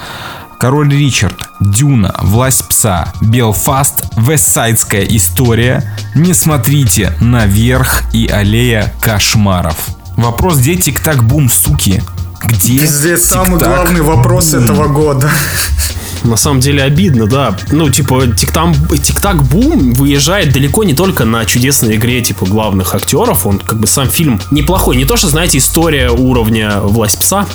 [0.62, 5.92] Король Ричард, Дюна, Власть пса, Белфаст, Вестсайдская история.
[6.14, 9.88] Не смотрите наверх и аллея кошмаров.
[10.18, 12.04] Вопрос, где тик-так бум, суки?
[12.44, 14.64] Где Пиздец, самый главный вопрос бум?
[14.64, 15.30] этого года.
[16.24, 17.58] На самом деле обидно, да.
[17.72, 23.48] Ну, типа, Тик-Там- Тик-Так Бум выезжает далеко не только на чудесной игре, типа, главных актеров.
[23.48, 24.98] Он, как бы, сам фильм неплохой.
[24.98, 27.48] Не то, что, знаете, история уровня «Власть пса»,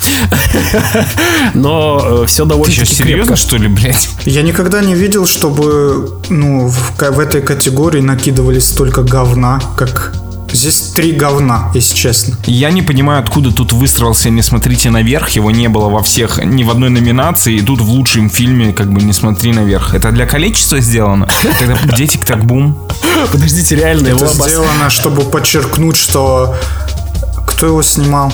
[1.54, 4.08] но все Ты довольно что, серьезно, что ли, блядь?
[4.24, 10.12] Я никогда не видел, чтобы ну, в, этой категории накидывали столько говна, как
[10.56, 12.36] здесь три говна, если честно.
[12.46, 15.30] Я не понимаю, откуда тут выстроился «Не смотрите наверх».
[15.30, 17.56] Его не было во всех, ни в одной номинации.
[17.56, 19.94] И тут в лучшем фильме как бы «Не смотри наверх».
[19.94, 21.28] Это для количества сделано?
[21.58, 22.76] Тогда где тик-так бум?
[23.30, 26.54] Подождите, реально, его Это сделано, чтобы подчеркнуть, что
[27.46, 28.32] кто его снимал?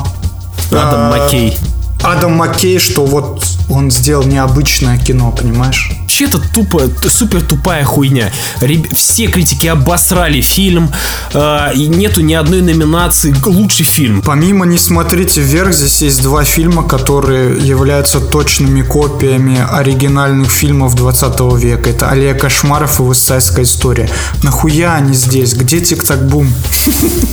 [0.71, 1.57] Адам А, Маккей.
[2.03, 5.93] Адам Маккей, что вот он сделал необычное кино, понимаешь?
[6.12, 8.31] Вообще это тупо, супер тупая хуйня.
[8.61, 10.92] Реб- Все критики обосрали фильм,
[11.33, 14.20] э, и нету ни одной номинации лучший фильм.
[14.20, 21.57] Помимо «Не смотрите вверх», здесь есть два фильма, которые являются точными копиями оригинальных фильмов 20
[21.57, 21.88] века.
[21.88, 24.11] Это «Аллея кошмаров» и «Высайская история».
[24.42, 25.55] Нахуя они здесь?
[25.55, 26.53] Где «Тик-так-бум»?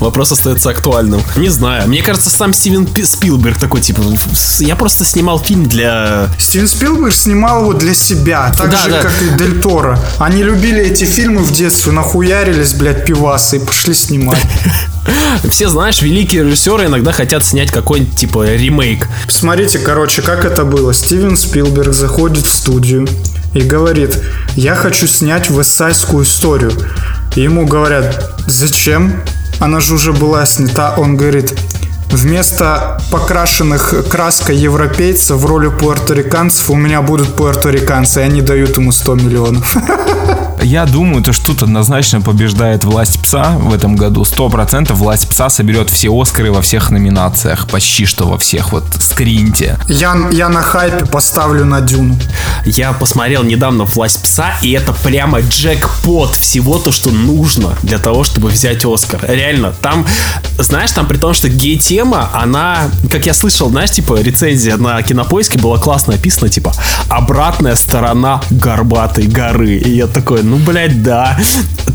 [0.00, 1.22] Вопрос остается актуальным.
[1.36, 4.02] Не знаю, мне кажется, сам Стивен Пи- Спилберг такой, типа,
[4.34, 6.28] «С- я просто снимал фильм для...
[6.38, 9.02] Стивен Спилберг снимал его для себя, так Да, же, да.
[9.02, 9.98] как и Дель Торо.
[10.18, 14.42] Они любили эти фильмы в детстве, нахуярились, блядь, пивасы и пошли снимать.
[15.50, 19.06] Все, знаешь, великие режиссеры иногда хотят снять какой-нибудь, типа, ремейк.
[19.28, 20.92] Смотрите, короче, как это было.
[20.92, 23.06] Стивен Спилберг заходит в студию
[23.54, 24.18] и говорит,
[24.56, 26.72] я хочу снять вестсайдскую историю.
[27.36, 29.22] И ему говорят, зачем?
[29.60, 30.94] Она же уже была снята.
[30.96, 31.54] Он говорит,
[32.10, 38.92] вместо покрашенных краской европейцев в роли пуэрториканцев у меня будут пуэрториканцы, и они дают ему
[38.92, 39.76] 100 миллионов.
[40.62, 44.24] Я думаю, то, что тут однозначно побеждает «Власть пса» в этом году.
[44.24, 47.68] Сто процентов «Власть пса» соберет все Оскары во всех номинациях.
[47.68, 48.72] Почти что во всех.
[48.72, 49.78] Вот скриньте.
[49.88, 52.16] Я, я на хайпе поставлю на Дюну.
[52.64, 58.24] Я посмотрел недавно «Власть пса», и это прямо джекпот всего то, что нужно для того,
[58.24, 59.24] чтобы взять Оскар.
[59.28, 60.06] Реально, там,
[60.58, 65.58] знаешь, там при том, что гей-тема, она, как я слышал, знаешь, типа, рецензия на Кинопоиске
[65.58, 66.72] была классно описана, типа,
[67.08, 69.76] обратная сторона горбатой горы.
[69.76, 71.36] И я такой, ну, блядь, да.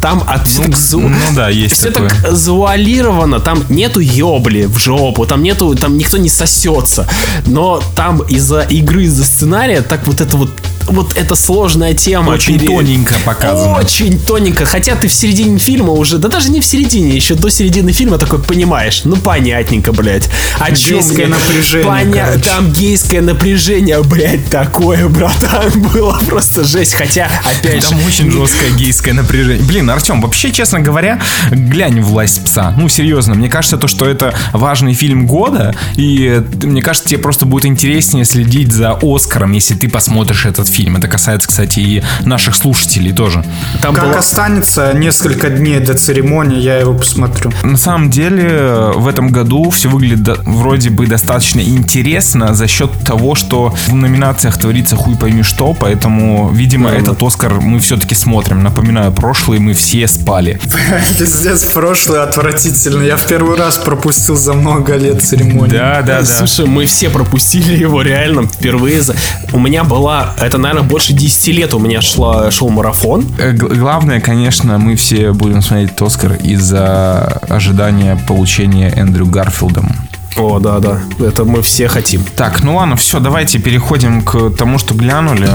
[0.02, 2.10] Там от все так зу- ну да, есть все такое.
[2.10, 7.08] так завуалировано, там нету ёбли в жопу, там нету, там никто не сосется.
[7.46, 10.50] Но там из-за игры, из-за сценария, так вот это вот
[10.88, 12.32] вот эта сложная тема.
[12.32, 13.78] Очень пере- тоненько показано.
[13.78, 14.66] Очень тоненько.
[14.66, 18.18] Хотя ты в середине фильма уже, да даже не в середине, еще до середины фильма
[18.18, 19.02] такой понимаешь.
[19.06, 20.28] Ну понятненько, блядь.
[20.60, 21.36] О Гейское мне?
[21.36, 22.40] напряжение, короче.
[22.50, 26.96] Там гейское напряжение, блядь, такое, братан, было просто жесть.
[26.96, 29.64] Хотя, опять Там же, очень жесткое гейское напряжение.
[29.66, 31.20] Блин, Артем, вообще, честно говоря,
[31.52, 32.74] глянь «Власть пса».
[32.76, 37.20] Ну, серьезно, мне кажется, то, что это важный фильм года, и э, мне кажется, тебе
[37.20, 40.98] просто будет интереснее следить за Оскаром, если ты посмотришь этот фильм.
[40.98, 43.44] Это касается, кстати, и наших слушателей тоже.
[43.82, 47.52] там Как была- останется несколько дней до церемонии, я его посмотрю.
[47.64, 52.90] На самом деле, в этом году все выглядит до- вроде бы достаточно интересно за счет
[53.06, 58.31] того, что в номинациях творится хуй пойми что, поэтому, видимо, этот Оскар мы все-таки смотрим.
[58.40, 60.60] Напоминаю, прошлый мы все спали.
[61.20, 63.08] Пиздец, прошлый отвратительный.
[63.08, 65.70] Я в первый раз пропустил за много лет церемонию.
[65.78, 66.26] Да, да, да.
[66.26, 69.02] Слушай, мы все пропустили его реально впервые.
[69.02, 69.16] за-
[69.54, 73.26] У меня была, это, наверное, больше 10 лет у меня шла, шел марафон.
[73.38, 79.92] Э, Главное, конечно, мы все будем смотреть этот Оскар из-за ожидания получения Эндрю Гарфилдом.
[80.38, 82.24] О, да, да, это мы все хотим.
[82.38, 85.50] Так, ну ладно, все, давайте переходим к тому, что глянули.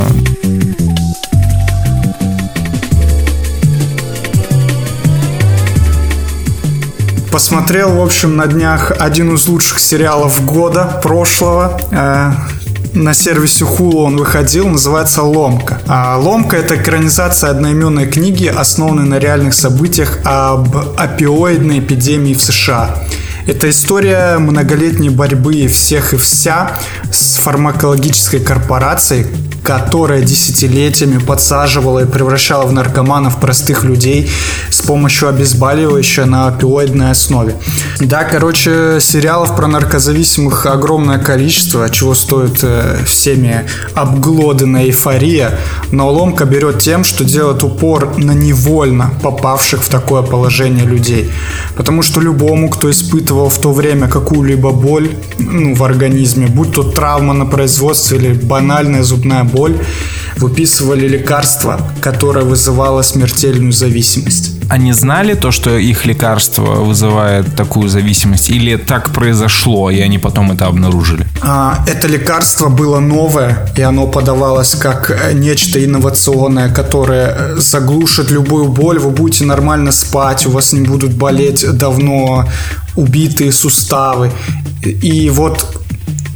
[7.37, 11.79] Посмотрел, в общем, на днях один из лучших сериалов года прошлого.
[11.91, 12.33] Э,
[12.95, 15.79] на сервисе Hulu он выходил, называется «Ломка».
[15.87, 22.97] А «Ломка»— это экранизация одноименной книги, основанной на реальных событиях об опиоидной эпидемии в США.
[23.47, 26.79] Это история многолетней борьбы всех и вся
[27.13, 29.27] с фармакологической корпорацией,
[29.67, 34.31] которая десятилетиями подсаживала и превращала в наркоманов простых людей
[34.71, 37.57] с помощью обезболивающего на опиоидной основе.
[37.99, 45.59] Да, короче, сериалов про наркозависимых огромное количество, чего стоит э, всеми обглоданная эйфория,
[45.91, 51.29] но ломка берет тем, что делает упор на невольно попавших в такое положение людей.
[51.75, 56.85] Потому что любому, кто испытывал в то время какую-либо боль ну, в организме, будь то
[56.85, 59.56] травма на производстве или банальная зубная боль,
[60.37, 64.53] выписывали лекарство, которое вызывало смертельную зависимость.
[64.69, 68.51] Они знали то, что их лекарство вызывает такую зависимость?
[68.51, 71.27] Или так произошло, и они потом это обнаружили?
[71.43, 78.31] А, Это лекарство было новое, и оно подавалось как э, нечто инновационное, которое э, заглушит
[78.31, 82.45] любую боль, вы будете нормально спать, у вас не будут болеть давно
[82.97, 84.31] убитые суставы.
[85.03, 85.67] И вот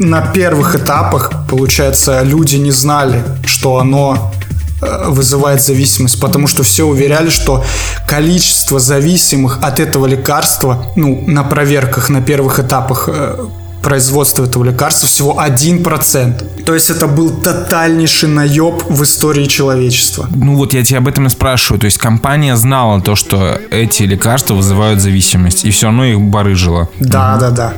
[0.01, 4.33] на первых этапах, получается, люди не знали, что оно
[4.81, 7.63] э, вызывает зависимость, потому что все уверяли, что
[8.09, 13.47] количество зависимых от этого лекарства, ну, на проверках, на первых этапах э,
[13.83, 16.65] производства этого лекарства всего 1%.
[16.65, 20.29] То есть это был тотальнейший наеб в истории человечества.
[20.35, 21.79] Ну вот я тебя об этом и спрашиваю.
[21.79, 26.89] То есть компания знала то, что эти лекарства вызывают зависимость, и все равно их барыжило.
[27.01, 27.75] Да, да, да.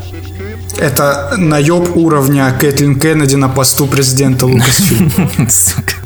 [0.78, 5.30] Это наеб уровня Кэтлин Кеннеди на посту президента Лукасфильма.
[5.48, 6.01] Сука.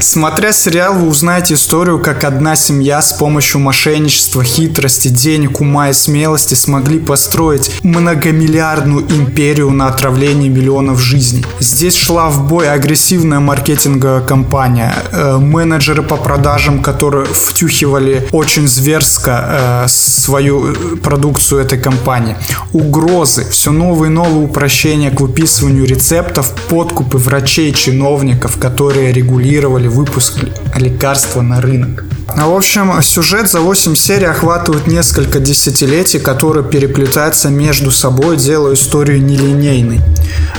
[0.00, 5.92] Смотря сериал, вы узнаете историю, как одна семья с помощью мошенничества, хитрости, денег, ума и
[5.92, 11.44] смелости смогли построить многомиллиардную империю на отравлении миллионов жизней.
[11.60, 19.84] Здесь шла в бой агрессивная маркетинговая кампания, э, менеджеры по продажам, которые втюхивали очень зверско
[19.84, 22.36] э, свою э, продукцию этой компании,
[22.72, 29.12] угрозы, все новые и новые упрощения к выписыванию рецептов, подкупы врачей, чиновников, которые
[29.50, 30.34] регулировали выпуск
[30.76, 32.04] лекарства на рынок.
[32.36, 38.74] Ну, В общем, сюжет за 8 серий охватывает несколько десятилетий, которые переплетаются между собой, делая
[38.74, 40.00] историю нелинейной.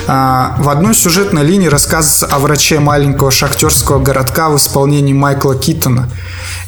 [0.06, 6.08] А, В одной сюжетной линии рассказывается о враче маленького шахтерского городка в исполнении Майкла Китона.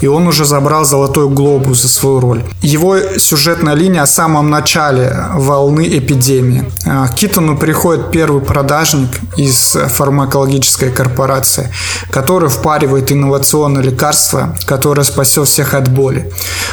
[0.01, 2.45] И он уже забрал золотой глобус за свою роль.
[2.63, 6.65] Его сюжетная линия о самом начале волны эпидемии.
[6.87, 11.71] А, К Китону приходит первый продажник из фармакологической корпорации,
[12.14, 16.31] который впаривает инновационное лекарство, которое спасет всех от боли.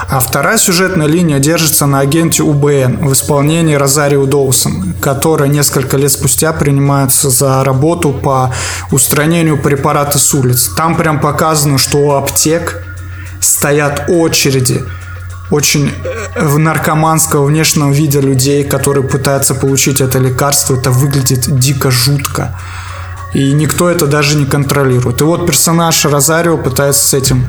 [0.08, 6.12] А вторая сюжетная линия держится на агенте УБН в исполнении Розарио Доусон, которая несколько лет
[6.12, 8.54] спустя принимается за работу по
[8.92, 10.74] устранению препарата с улиц.
[10.78, 12.84] Там прям показано, что у аптек
[13.40, 14.84] стоят очереди
[15.50, 15.92] очень
[16.36, 20.76] э, в наркоманского внешнего вида людей, которые пытаются получить это лекарство.
[20.76, 22.56] Это выглядит дико жутко.
[23.34, 25.22] И никто это даже не контролирует.
[25.22, 27.46] И вот персонаж Розарио пытается с этим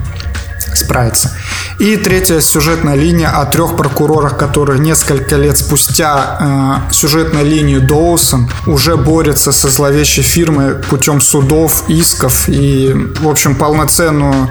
[0.77, 1.33] справиться.
[1.79, 8.51] И третья сюжетная линия о трех прокурорах, которые несколько лет спустя э, сюжетной линии Доусон
[8.67, 14.49] уже борются со зловещей фирмой путем судов, исков и, в общем, полноценную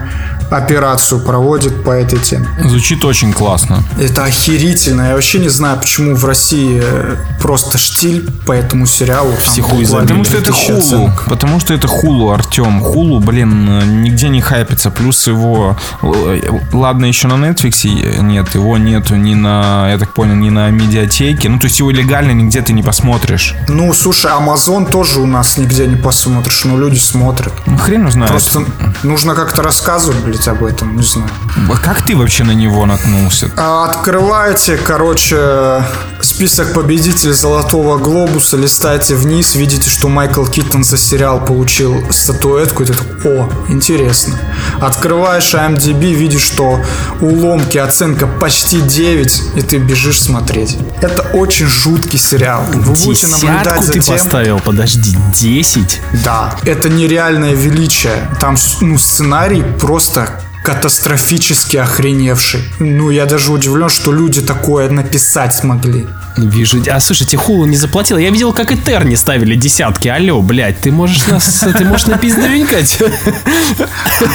[0.50, 2.48] операцию проводит по этой теме.
[2.64, 3.82] Звучит очень классно.
[3.98, 5.08] Это охерительно.
[5.08, 9.32] Я вообще не знаю, почему в России э, просто штиль по этому сериалу.
[9.32, 10.78] Там Потому что это 3000 хулу.
[10.78, 11.24] оценок.
[11.28, 12.80] Потому что это хулу, Артем.
[12.80, 14.90] Хулу, блин, нигде не хайпится.
[14.90, 15.76] Плюс его...
[16.14, 17.86] э, Ладно, еще на Netflix
[18.20, 18.54] нет.
[18.54, 21.48] Его нету ни на, я так понял, ни на медиатеке.
[21.48, 23.54] Ну, то есть его легально нигде ты не посмотришь.
[23.68, 27.52] Ну, слушай, Amazon тоже у нас нигде не посмотришь, но люди смотрят.
[27.66, 28.30] Ну, хрен знает.
[28.30, 28.64] Просто
[29.02, 31.28] нужно как-то рассказывать, блядь, об этом, не знаю.
[31.70, 33.50] А Как ты вообще на него наткнулся?
[33.56, 35.82] А, Открываете, короче,
[36.20, 42.86] список победителей Золотого Глобуса, листаете вниз, видите, что Майкл Киттон за сериал получил статуэтку, и
[42.86, 44.34] ты такой, о, интересно.
[44.80, 46.80] Открываешь IMDb, видишь, что
[47.20, 50.76] у Ломки оценка почти 9, и ты бежишь смотреть.
[51.00, 52.64] Это очень жуткий сериал.
[52.72, 56.00] Вы будете наблюдать за ты тем, поставил, подожди, 10?
[56.24, 58.30] да, это нереальное величие.
[58.40, 62.62] Там ну, сценарий просто катастрофически охреневший.
[62.78, 66.06] Ну, я даже удивлен, что люди такое написать смогли.
[66.36, 66.82] Вижу.
[66.90, 68.16] А слушайте, Хулу не заплатил.
[68.16, 70.08] Я видел, как и Терни ставили десятки.
[70.08, 73.02] Алло, блядь, ты можешь нас, ты можешь напиздрюнькать?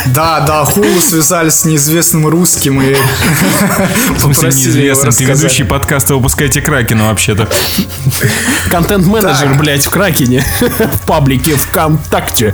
[0.07, 2.95] Да, да, Хулу связались с неизвестным русским и
[4.15, 5.11] В смысле, неизвестно.
[5.11, 7.47] Ты ведущий подкаста «Выпускайте Кракена» вообще-то.
[8.69, 10.45] Контент-менеджер, блядь, в Кракене.
[10.93, 12.53] В паблике ВКонтакте.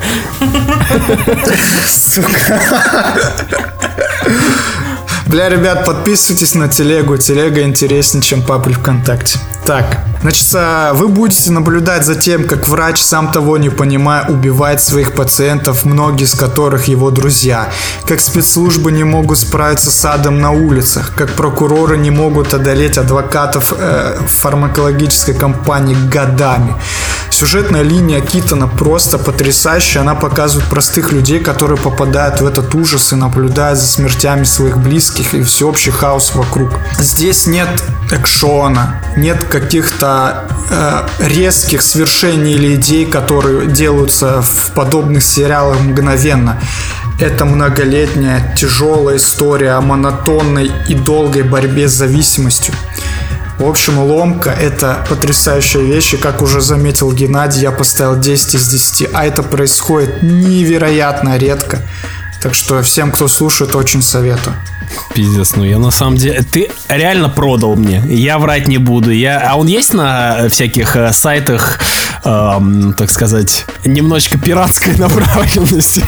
[5.27, 7.17] Бля, ребят, подписывайтесь на телегу.
[7.17, 9.39] Телега интереснее, чем паблик ВКонтакте.
[9.65, 14.81] Так, Значит, а, вы будете наблюдать за тем, как врач, сам того не понимая, убивает
[14.81, 17.69] своих пациентов, многие из которых его друзья.
[18.07, 21.11] Как спецслужбы не могут справиться с адом на улицах.
[21.17, 26.73] Как прокуроры не могут одолеть адвокатов э, фармакологической компании годами.
[27.29, 30.01] Сюжетная линия Китона просто потрясающая.
[30.01, 35.33] Она показывает простых людей, которые попадают в этот ужас и наблюдают за смертями своих близких
[35.33, 36.69] и всеобщий хаос вокруг.
[36.99, 40.12] Здесь нет экшона, нет каких-то
[40.69, 46.59] э, резких свершений или идей, которые делаются в подобных сериалах мгновенно.
[47.19, 52.73] Это многолетняя тяжелая история о монотонной и долгой борьбе с зависимостью.
[53.59, 58.67] В общем, ломка это потрясающая вещь, и как уже заметил Геннадий, я поставил 10 из
[58.67, 61.79] 10, а это происходит невероятно редко.
[62.41, 64.55] Так что всем, кто слушает, очень советую.
[65.13, 66.43] Пиздец, ну я на самом деле...
[66.43, 68.03] Ты реально продал мне.
[68.09, 69.11] Я врать не буду.
[69.11, 69.39] Я...
[69.49, 71.79] А он есть на всяких э, сайтах,
[72.23, 76.03] эм, так сказать, немножечко пиратской направленности?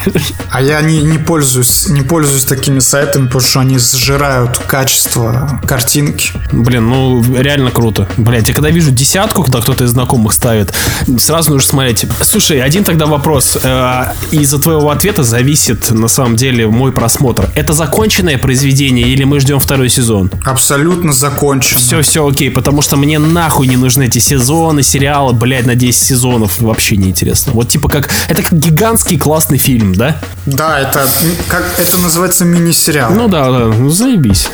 [0.50, 6.30] А я не, не пользуюсь не пользуюсь такими сайтами, потому что они сжирают качество картинки.
[6.52, 8.08] Блин, ну реально круто.
[8.16, 10.72] Блять, я когда вижу десятку, когда кто-то из знакомых ставит,
[11.18, 12.06] сразу нужно смотреть.
[12.22, 13.58] Слушай, один тогда вопрос.
[13.62, 17.48] Э, из-за твоего ответа зависит на самом деле мой просмотр.
[17.54, 20.30] Это законченное произведение или мы ждем второй сезон?
[20.44, 21.80] Абсолютно закончено.
[21.80, 26.00] Все, все окей, потому что мне нахуй не нужны эти сезоны, сериалы, блядь, на 10
[26.00, 26.60] сезонов.
[26.60, 27.52] Вообще не интересно.
[27.52, 28.10] Вот типа как...
[28.28, 30.20] Это как гигантский классный фильм, да?
[30.46, 31.08] Да, это,
[31.48, 33.12] как, это называется мини-сериал.
[33.12, 34.48] Ну да, да, ну заебись.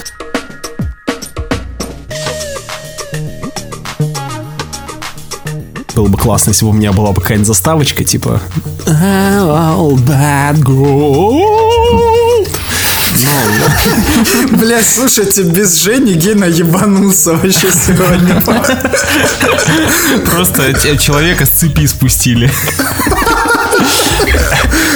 [5.95, 8.41] Было бы классно, если бы у меня была бы какая-нибудь заставочка, типа
[8.87, 12.49] All bad gold.
[14.51, 18.43] Блять, слушайте, без Жени Гена ебанулся вообще сегодня.
[20.27, 22.51] Просто человека с цепи спустили.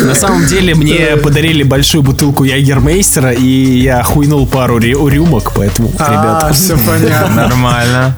[0.07, 5.90] На самом деле мне подарили большую бутылку Ягермейстера, и я хуйнул пару рю- рюмок, поэтому,
[5.98, 6.54] А, ребята...
[6.54, 7.34] все понятно.
[7.48, 8.16] Нормально.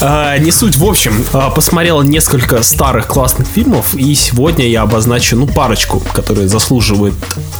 [0.00, 0.76] А, не суть.
[0.76, 6.48] В общем, а, посмотрел несколько старых классных фильмов, и сегодня я обозначу, ну, парочку, которые
[6.48, 7.14] заслуживают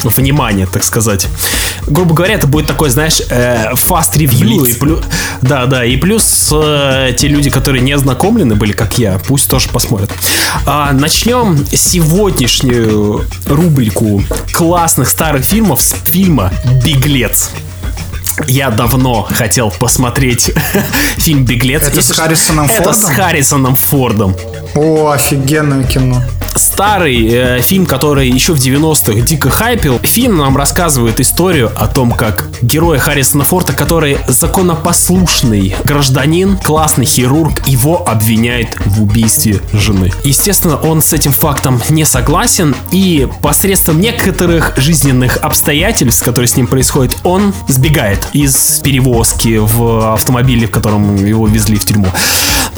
[0.05, 1.27] внимания, так сказать.
[1.87, 4.69] Грубо говоря, это будет такой, знаешь, э, fast review.
[4.69, 5.03] И плю-
[5.43, 9.69] Да, да, и плюс э, те люди, которые не ознакомлены были, как я, пусть тоже
[9.69, 10.11] посмотрят.
[10.93, 14.23] Начнем сегодняшнюю рубрику
[14.53, 16.53] классных старых фильмов с фильма
[16.85, 17.51] «Беглец».
[18.47, 20.51] Я давно хотел посмотреть
[21.19, 21.83] фильм «Беглец».
[21.83, 23.15] Это с что- Харрисоном Это с Фордом?
[23.17, 24.37] Харрисоном Фордом.
[24.75, 26.23] О, офигенное кино.
[26.55, 29.99] Старый э, фильм, который еще в 90-х дико хайпил.
[30.03, 37.67] Фильм нам рассказывает историю о том, как герой Харрисона Форда, который законопослушный гражданин, классный хирург,
[37.67, 40.13] его обвиняет в убийстве жены.
[40.25, 46.67] Естественно, он с этим фактом не согласен, и посредством некоторых жизненных обстоятельств, которые с ним
[46.67, 52.07] происходят, он сбегает из перевозки в автомобиле, в котором его везли в тюрьму.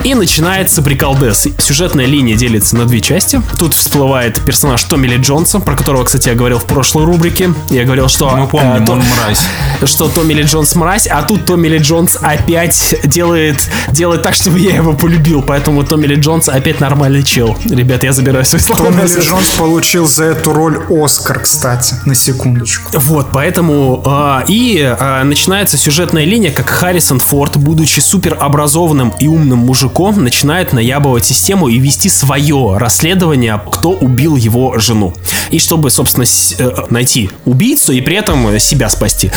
[0.03, 1.47] И начинается приколдес.
[1.59, 3.41] Сюжетная линия делится на две части.
[3.59, 7.55] Тут всплывает персонаж Томми Ли Джонса, про которого, кстати, я говорил в прошлой рубрике.
[7.71, 8.31] Я говорил, что...
[8.31, 9.43] Мы помним, э, то- он мразь.
[9.85, 14.59] Что Томми Ли Джонс мразь, а тут Томми Ли Джонс опять делает, делает так, чтобы
[14.59, 15.43] я его полюбил.
[15.43, 17.57] Поэтому Томми Ли Джонс опять нормальный чел.
[17.65, 19.21] Ребят, я забираю свои слова Томми Ли.
[19.21, 22.91] Джонс получил за эту роль Оскар, кстати, на секундочку.
[22.99, 29.65] Вот, поэтому а, и а, начинается сюжетная линия, как Харрисон Форд, будучи суперобразованным и умным
[29.85, 35.13] мужиком, начинает наябывать систему и вести свое расследование, кто убил его жену.
[35.51, 39.31] И чтобы, собственно, э, найти убийцу и при этом себя спасти.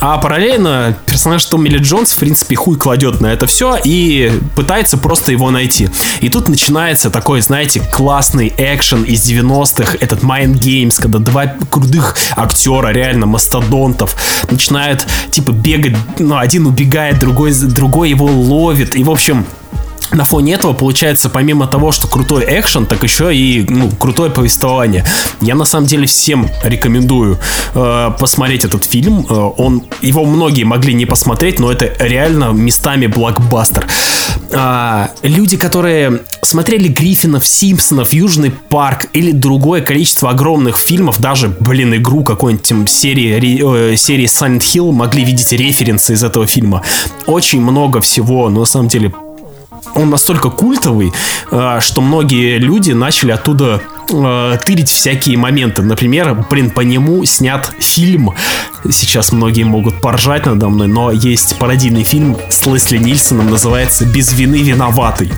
[0.00, 4.98] А параллельно персонаж Томми Ли Джонс, в принципе, хуй кладет на это все и пытается
[4.98, 5.88] просто его найти.
[6.20, 12.16] И тут начинается такой, знаете, классный экшен из 90-х, этот Mind Games, когда два крутых
[12.34, 14.16] актера, реально мастодонтов,
[14.50, 19.46] начинают, типа, бегать, ну, один убегает, другой, другой его ловит, и, в общем,
[20.12, 25.04] на фоне этого получается, помимо того, что крутой экшен, так еще и ну, крутое повествование.
[25.40, 27.38] Я на самом деле всем рекомендую
[27.74, 29.26] э, посмотреть этот фильм.
[29.28, 33.86] Э, он, его многие могли не посмотреть, но это реально местами блокбастер.
[34.54, 41.94] А, люди, которые смотрели Гриффинов, Симпсонов, Южный парк или другое количество огромных фильмов, даже, блин,
[41.94, 46.82] игру какой-нибудь серии, э, серии Silent Hill могли видеть референсы из этого фильма.
[47.26, 49.12] Очень много всего, но на самом деле
[49.94, 51.12] он настолько культовый,
[51.50, 55.82] э, что многие люди начали оттуда э, тырить всякие моменты.
[55.82, 58.34] Например, блин, по нему снят фильм.
[58.90, 64.32] Сейчас многие могут поржать надо мной, но есть пародийный фильм с Лесли Нильсоном, называется «Без
[64.32, 65.30] вины виноватый».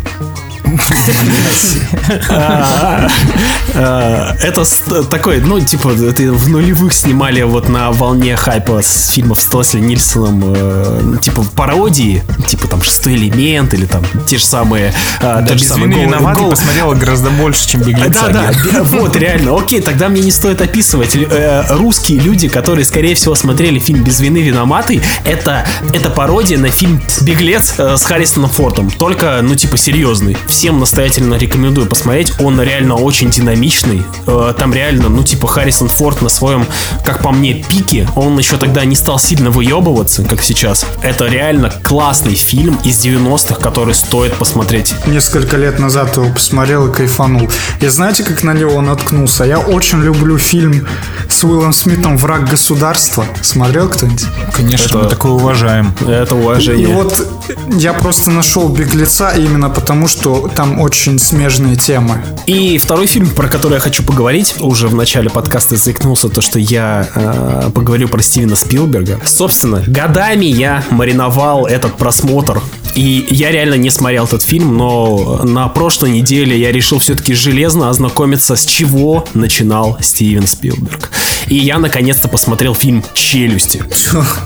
[3.77, 4.65] А, Это
[5.11, 10.43] такой, ну, типа, в нулевых снимали вот на волне хайпа с фильмов с Лесли Нильсоном,
[10.55, 14.95] э, ну, типа, пародии, типа, там, «Шестой элемент» или там те же самые...
[15.21, 18.29] а, Да без вины «Голый- виноватый «Голый- посмотрела гораздо больше, чем беглеца.
[18.33, 19.57] да, да, вот, реально.
[19.57, 21.17] Окей, тогда мне не стоит описывать.
[21.17, 26.71] Э, русские люди, которые, скорее всего, смотрели фильм «Без вины виноватый», это, это пародия на
[26.71, 28.91] фильм «Беглец» э, с Харрисоном Фортом.
[28.91, 30.37] Только, ну, типа, серьезный.
[30.55, 32.33] Всем настоятельно рекомендую посмотреть.
[32.39, 34.05] Он реально очень динамичный.
[34.29, 36.65] Э, там реально, ну, типа, Харрисон Форд на своем,
[37.05, 38.09] как по мне, пике.
[38.15, 40.87] Он еще тогда не стал сильно выебываться, как сейчас.
[41.03, 44.95] Это реально классный фильм из 90-х, который стоит посмотреть.
[45.07, 47.51] Несколько лет назад его посмотрел и кайфанул.
[47.81, 49.43] И знаете, как на него наткнулся?
[49.43, 50.87] Я очень люблю фильм
[51.29, 53.27] с Уиллом Смитом «Враг государства».
[53.43, 54.27] Смотрел кто-нибудь?
[54.55, 55.93] Конечно, Это- мы такое уважаем.
[56.07, 56.95] Это И уважение.
[56.95, 57.27] вот
[57.73, 62.23] я просто нашел «Беглеца» именно потому, что там очень смежные темы.
[62.47, 66.59] И второй фильм, про который я хочу поговорить, уже в начале подкаста заикнулся то, что
[66.59, 69.21] я э, поговорю про Стивена Спилберга.
[69.25, 72.61] Собственно, годами я мариновал этот просмотр.
[72.95, 77.91] И я реально не смотрел этот фильм, но на прошлой неделе я решил все-таки железно
[77.91, 81.11] ознакомиться, с чего начинал Стивен Спилберг.
[81.49, 83.83] И я наконец-то посмотрел фильм «Челюсти».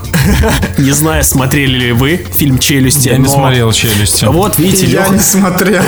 [0.77, 4.25] Не знаю, смотрели ли вы фильм «Челюсти», Я не смотрел челюсти.
[4.25, 5.83] Вот, видите, Я не смотрел.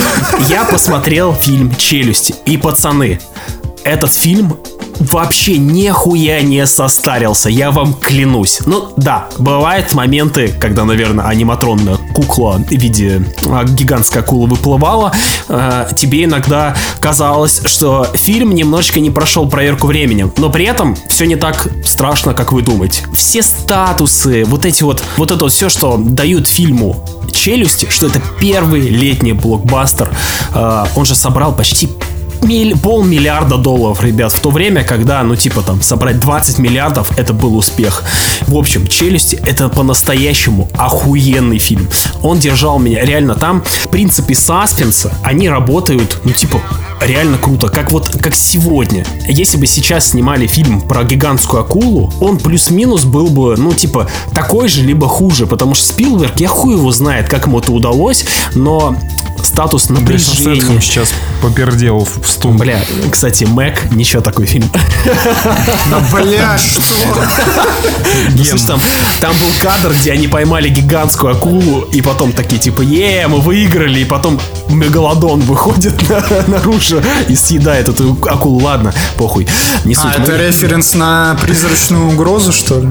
[0.49, 2.36] я посмотрел фильм «Челюсти».
[2.45, 3.20] И, пацаны,
[3.84, 4.57] этот фильм
[5.00, 8.60] вообще нихуя не состарился, я вам клянусь.
[8.66, 15.12] Ну, да, бывают моменты, когда, наверное, аниматронная кукла в виде а, гигантской акулы выплывала,
[15.48, 21.26] э, тебе иногда казалось, что фильм немножечко не прошел проверку временем, но при этом все
[21.26, 23.04] не так страшно, как вы думаете.
[23.16, 28.22] Все статусы, вот эти вот, вот это вот все, что дают фильму челюсти, что это
[28.39, 30.10] первый летний блокбастер.
[30.54, 31.89] Э, он же собрал почти
[32.42, 37.34] миль- полмиллиарда долларов, ребят, в то время, когда, ну, типа, там, собрать 20 миллиардов, это
[37.34, 38.04] был успех.
[38.48, 41.88] В общем, «Челюсти»— это по-настоящему охуенный фильм.
[42.22, 46.62] Он держал меня, реально, там принципы саспенса, они работают, ну, типа,
[47.02, 49.06] реально круто, как вот, как сегодня.
[49.28, 54.68] Если бы сейчас снимали фильм про гигантскую акулу, он плюс-минус был бы, ну, типа, такой
[54.68, 58.96] же, либо хуже, потому что Спилберг, я хуй его знает, как ему это удалось, но
[59.44, 60.56] статус напряжения...
[60.56, 62.54] Стэтхэм сейчас попердел в стул.
[62.54, 62.80] Бля,
[63.12, 64.70] кстати, Мэг, ничего такой фильм.
[65.90, 66.82] Да бля, что?
[68.36, 68.82] Ну, слушай, там,
[69.20, 74.00] там был кадр, где они поймали гигантскую акулу, и потом такие, типа, е, мы выиграли,
[74.00, 78.60] и потом Мегалодон выходит на- наружу и съедает эту акулу.
[78.62, 79.48] Ладно, похуй,
[79.86, 80.06] не суть.
[80.16, 82.90] А, Мы- это референс на призрачную угрозу, что ли?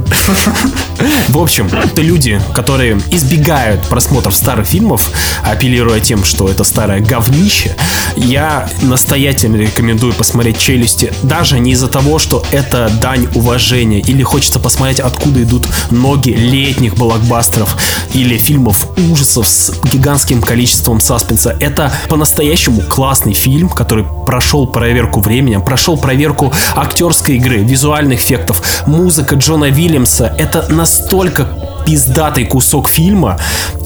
[1.28, 5.10] В общем, это люди, которые избегают просмотров старых фильмов,
[5.44, 7.76] апеллируя тем, что это старое говнище.
[8.16, 14.58] Я настоятельно рекомендую посмотреть «Челюсти», даже не из-за того, что это дань уважения, или хочется
[14.58, 17.76] посмотреть, откуда идут ноги летних блокбастеров,
[18.14, 21.54] или фильмов ужасов с гигантским количеством саспенса.
[21.60, 29.34] Это по-настоящему классный фильм, который прошел проверку временем, прошел проверку актерской игры, визуальных эффектов, музыка
[29.34, 30.34] Джона Вильямса.
[30.38, 31.50] Это настолько
[31.84, 33.38] пиздатый кусок фильма,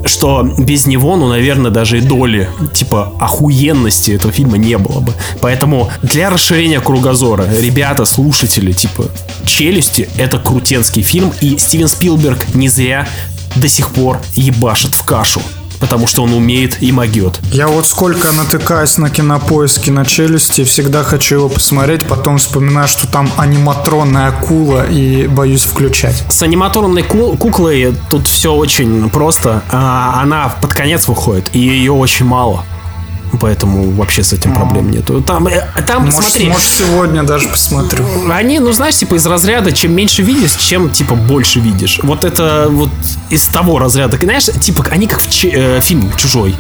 [0.05, 5.13] что без него, ну, наверное, даже и доли, типа, охуенности этого фильма не было бы.
[5.41, 9.07] Поэтому для расширения кругозора, ребята, слушатели, типа,
[9.47, 13.07] «Челюсти»— это крутенский фильм, и Стивен Спилберг не зря
[13.57, 15.41] до сих пор ебашит в кашу,
[15.85, 17.39] потому что он умеет и могет.
[17.53, 23.07] Я вот сколько натыкаюсь на кинопоиски на челюсти, всегда хочу его посмотреть, потом вспоминаю, что
[23.07, 26.25] там аниматронная акула и боюсь включать.
[26.31, 29.63] С аниматорной ку- куклой тут все очень просто.
[29.71, 32.65] А, она под конец выходит, и ее очень мало.
[33.41, 35.21] Поэтому вообще с этим проблем нету.
[35.23, 38.05] Там, э, там Может, смотри, может, сегодня даже посмотрю.
[38.31, 42.01] они, ну знаешь, типа из разряда, чем меньше видишь, чем типа больше видишь.
[42.03, 42.91] Вот это вот
[43.31, 44.19] из того разряда.
[44.21, 46.55] Знаешь, типа они как в че- э, фильм Чужой.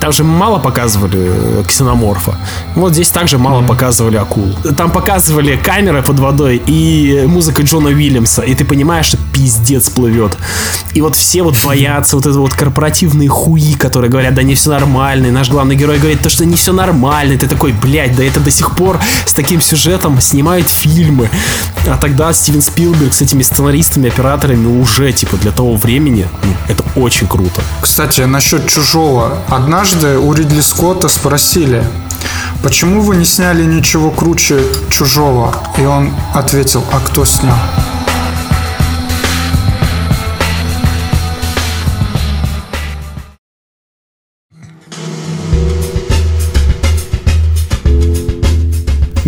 [0.00, 2.36] Там же мало показывали э, ксеноморфа.
[2.74, 4.54] Вот здесь также мало показывали акул.
[4.76, 8.42] Там показывали камеры под водой и музыка Джона Уильямса.
[8.42, 10.36] И ты понимаешь, что пиздец плывет.
[10.94, 14.70] И вот все вот боятся, вот это вот корпоративные хуи, которые говорят, да не все
[14.70, 15.26] нормально.
[15.26, 17.32] И наш главный герой говорит, то, что не все нормально.
[17.32, 21.28] И ты такой, блядь, да это до сих пор с таким сюжетом снимают фильмы.
[21.86, 26.82] А тогда Стивен Спилберг с этими сценаристами, операторами уже, типа, для того времени, ну, это
[26.96, 27.62] очень круто.
[27.80, 29.38] Кстати, насчет чужого.
[29.86, 31.84] Однажды у Ридли Скотта спросили,
[32.60, 34.58] почему вы не сняли ничего круче
[34.90, 35.54] чужого?
[35.78, 37.56] И он ответил, а кто снял?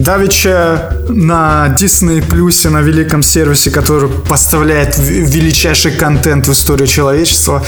[0.08, 7.62] Давича на Disney Плюсе, на великом сервисе, который поставляет величайший контент в истории человечества,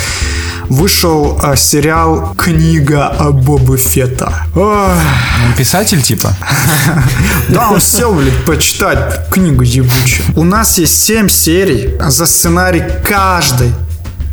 [0.71, 4.33] вышел а, сериал «Книга о Бобу Фетта».
[4.57, 6.35] Ой, Он писатель типа?
[7.51, 10.27] да, он сел, блядь, почитать книгу ебучую.
[10.35, 13.71] У нас есть 7 серий, за сценарий каждый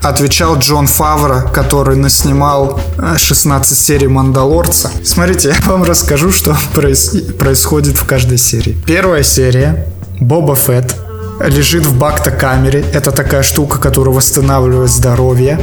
[0.09, 4.91] отвечал Джон Фавро, который наснимал э, 16 серий «Мандалорца».
[5.03, 8.77] Смотрите, я вам расскажу, что проис- происходит в каждой серии.
[8.85, 9.87] Первая серия
[10.19, 10.95] Боба Фетт
[11.39, 12.83] лежит в бакта-камере.
[12.93, 15.59] Это такая штука, которая восстанавливает здоровье.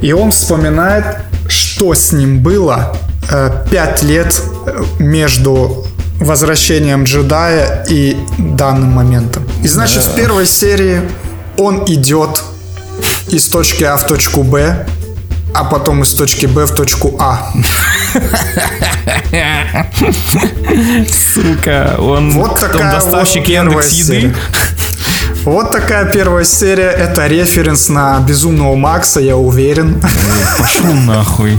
[0.00, 1.04] И он вспоминает,
[1.48, 2.96] что с ним было
[3.30, 5.86] э, пять лет э, между
[6.20, 9.44] возвращением джедая и данным моментом.
[9.62, 11.02] И значит, в первой серии
[11.56, 12.42] он идет
[13.28, 14.86] из точки А в точку Б,
[15.54, 17.52] а потом из точки Б в точку А.
[21.34, 24.20] Сука, он Вот такая доставщик вот Яндекс еды.
[24.20, 24.34] серия.
[25.44, 26.90] Вот такая первая серия.
[26.90, 30.00] Это референс на Безумного Макса, я уверен.
[30.58, 31.58] Пошел нахуй.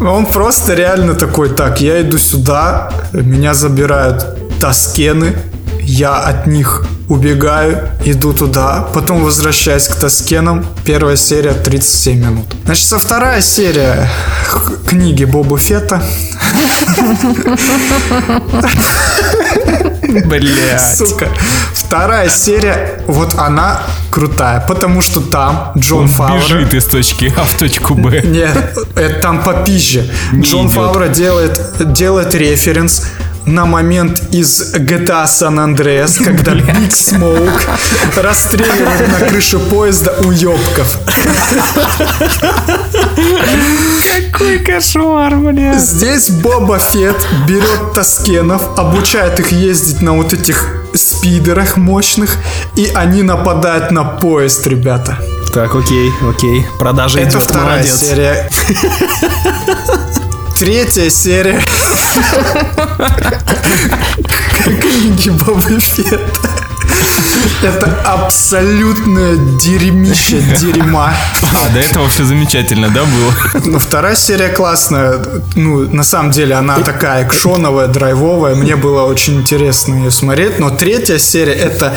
[0.00, 4.26] Он просто реально такой, так, я иду сюда, меня забирают
[4.60, 5.34] таскены,
[5.94, 10.66] я от них убегаю, иду туда, потом возвращаюсь к таскенам.
[10.84, 12.46] Первая серия 37 минут.
[12.64, 14.08] Значит, со вторая серия
[14.88, 16.02] книги Боба Фетта.
[20.26, 20.96] Блять.
[20.96, 21.28] Сука.
[21.72, 23.80] Вторая серия, вот она
[24.10, 26.38] крутая, потому что там Джон Он Фавро...
[26.38, 28.20] бежит из точки А в точку Б.
[28.24, 30.10] Нет, это там попизже.
[30.32, 30.74] Не Джон идет.
[30.74, 33.04] Фавро делает, делает референс
[33.46, 37.62] на момент из GTA San Andreas, когда Big Smoke
[38.16, 40.98] расстреливает на крыше поезда уебков.
[44.32, 45.80] Какой кошмар, блядь.
[45.80, 52.36] Здесь Боба Фетт берет таскенов, обучает их ездить на вот этих спидерах мощных,
[52.76, 55.18] и они нападают на поезд, ребята.
[55.52, 56.66] Так, окей, окей.
[56.78, 58.00] Продажа Это идет, вторая молодец.
[58.00, 58.50] серия.
[60.58, 61.60] Третья серия.
[64.64, 66.20] Книги Бобы Фетта.
[67.62, 71.12] Это абсолютное дерьмище дерьма.
[71.42, 73.62] А, до этого все замечательно, да, было?
[73.64, 75.18] Ну, вторая серия классная.
[75.56, 78.54] Ну, на самом деле, она такая экшоновая, драйвовая.
[78.54, 80.60] Мне было очень интересно ее смотреть.
[80.60, 81.96] Но третья серия это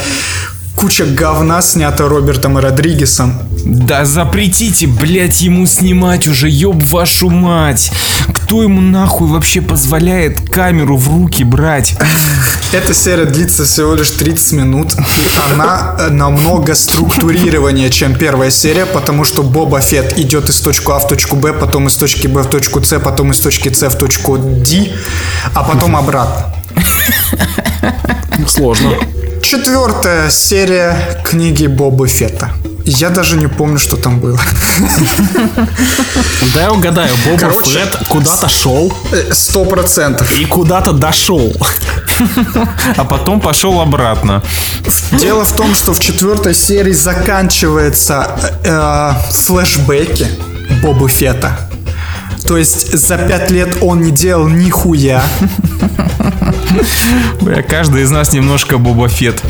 [0.78, 3.34] куча говна, снята Робертом Родригесом.
[3.65, 7.91] Да запретите, блядь, ему снимать уже, ёб вашу мать.
[8.32, 11.97] Кто ему нахуй вообще позволяет камеру в руки брать?
[12.71, 18.86] Эта серия длится всего лишь 30 минут, и она э, намного структурированнее, чем первая серия,
[18.86, 22.43] потому что Боба Фетт идет из точки А в точку Б, потом из точки Б
[22.43, 24.91] в точку С, потом из точки С в точку Д,
[25.53, 26.53] а потом обратно.
[28.47, 28.91] Сложно.
[29.51, 32.49] Четвертая серия книги Бобы Фетта.
[32.83, 34.37] Я даже не помню, что там было.
[36.53, 40.37] Да я угадаю, Боба Короче, Фетт куда-то шел Э, Сто процентов.
[40.37, 41.53] и куда-то дошел.
[42.97, 44.43] А потом пошел обратно.
[45.13, 48.27] Дело в том, что в четвертой серии заканчиваются
[48.65, 50.27] э, флешбеки
[50.83, 51.57] Бобы Фетта.
[52.47, 55.23] То есть за пять лет он не делал нихуя.
[57.41, 59.43] Бля, каждый из нас немножко Боба Фетт.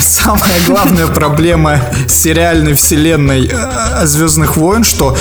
[0.00, 5.16] Самая главная проблема сериальной вселенной э, Звездных войн, что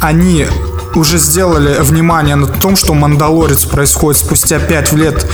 [0.00, 0.46] они
[0.96, 5.26] уже сделали внимание на том, что Мандалорец происходит спустя 5 лет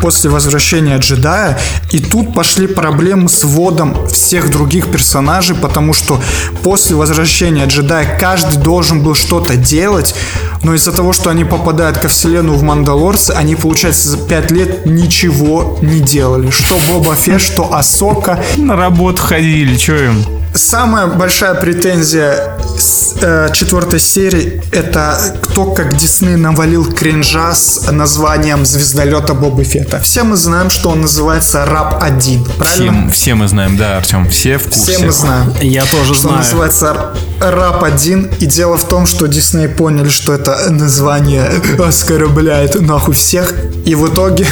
[0.00, 1.58] после возвращения джедая,
[1.90, 6.20] и тут пошли проблемы с вводом всех других персонажей, потому что
[6.62, 10.14] после возвращения джедая каждый должен был что-то делать,
[10.62, 14.86] но из-за того, что они попадают ко вселенную в Мандалорце, они, получается, за 5 лет
[14.86, 16.50] ничего не делали.
[16.50, 18.42] Что Боба Фетт, что Асока.
[18.56, 20.45] На работу ходили, чё им?
[20.56, 28.64] Самая большая претензия с э, четвертой серии это кто как Дисней навалил кринжа с названием
[28.64, 30.00] звездолета Боба Фетта.
[30.00, 33.10] Все мы знаем, что он называется Раб 1, правильно?
[33.10, 34.92] Все, все мы знаем, да, Артем, все в курсе.
[34.92, 35.52] Все мы знаем.
[35.60, 36.38] Я тоже Что знаю.
[36.38, 38.30] называется Раб 1.
[38.40, 43.54] И дело в том, что Дисней поняли, что это название оскорбляет нахуй всех.
[43.84, 44.46] И в итоге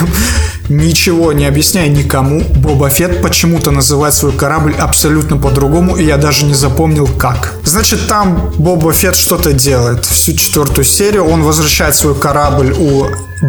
[0.68, 6.44] ничего не объясняя никому, Боба Фетт почему-то называет свой корабль абсолютно по-другому, и я даже
[6.44, 7.54] не запомнил как.
[7.64, 10.04] Значит, там Боба Фетт что-то делает.
[10.04, 13.06] Всю четвертую серию он возвращает свой корабль у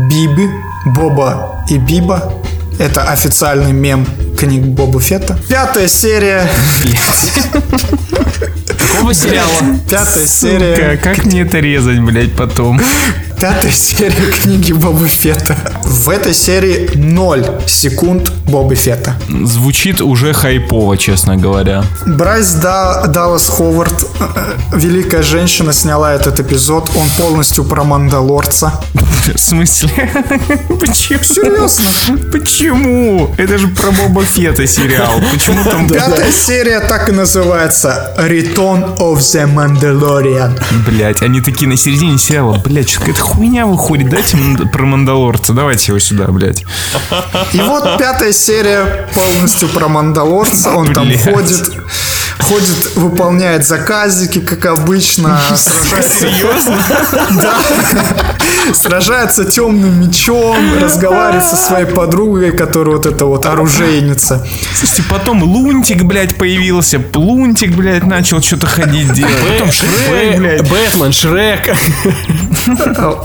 [0.10, 0.50] Биби,
[0.86, 2.34] Боба и Биба.
[2.78, 4.06] Это официальный мем
[4.38, 5.40] книг Боба Фетта.
[5.48, 6.50] Пятая серия.
[8.92, 9.52] Какого сериала?
[9.90, 10.76] Пятая серия.
[10.76, 12.80] Сука, как мне это резать, блядь, потом?
[13.40, 15.58] Пятая серия книги Боба Фетта.
[15.84, 19.16] В этой серии 0 секунд Боба Фетта.
[19.44, 21.84] Звучит уже хайпово, честно говоря.
[22.06, 26.90] Брайс да, Даллас Ховард, э, э, великая женщина, сняла этот эпизод.
[26.96, 28.82] Он полностью про Мандалорца.
[29.34, 29.90] В смысле?
[30.80, 31.24] Почему?
[31.24, 32.32] Серьезно?
[32.32, 33.34] Почему?
[33.38, 35.22] Это же про Боба Фетта сериал.
[35.32, 35.90] Почему там...
[35.90, 38.14] Пятая серия так и называется
[38.76, 40.60] Return of the Mandalorian.
[40.86, 42.58] Блять, они такие на середине сериала.
[42.64, 44.10] Блять, что какая-то хуйня выходит.
[44.10, 44.38] Дайте
[44.72, 45.54] про Мандалорца.
[45.54, 46.64] Давайте его сюда, блядь.
[47.54, 50.72] И вот пятая серия полностью про Мандалорца.
[50.72, 51.24] Он там Блядь.
[51.24, 51.72] ходит,
[52.40, 55.40] ходит, выполняет заказики, как обычно.
[55.56, 56.78] Сражается, Серьезно?
[57.42, 57.56] да,
[58.74, 64.46] сражается темным мечом, разговаривает со своей подругой, которая вот эта вот оружейница.
[64.76, 67.02] Слушайте, потом Лунтик, блядь, появился.
[67.14, 69.34] Лунтик, блядь, начал что-то ходить делать.
[69.54, 70.70] Потом Шрек, блядь.
[70.70, 71.76] Бэтмен, Шрек.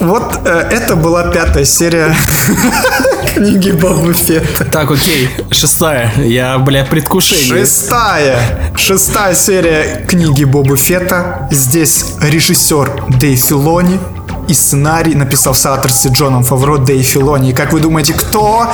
[0.00, 2.14] Вот э, это была пятая серия
[3.34, 4.64] книги Боба Фетта.
[4.64, 6.12] Так, окей, шестая.
[6.16, 7.64] Я, бля, предвкушение.
[7.64, 8.38] Шестая.
[8.76, 11.48] Шестая серия книги Боба Фетта.
[11.50, 13.98] Здесь режиссер Дэй Филони
[14.48, 17.50] и сценарий написал в соавторстве с Джоном Фавро Дэй Филони.
[17.50, 18.70] И как вы думаете, кто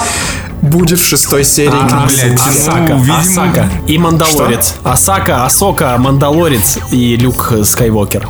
[0.62, 2.40] будет в шестой серии А, книги блядь?
[2.46, 4.74] Асака, Ну, видимо- Асака и Мандалорец.
[4.84, 8.28] Асака, Асока, Мандалорец и Люк Скайуокер.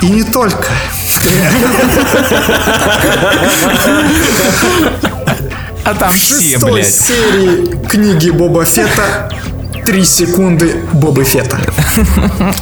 [0.00, 0.68] И не только.
[5.84, 6.94] А там В все, шестой блядь.
[6.94, 9.30] серии книги Боба Фетта
[9.86, 11.58] Три секунды Боба Фетта.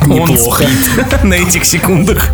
[0.03, 0.63] Он Неплохо.
[0.65, 2.29] спит на этих секундах.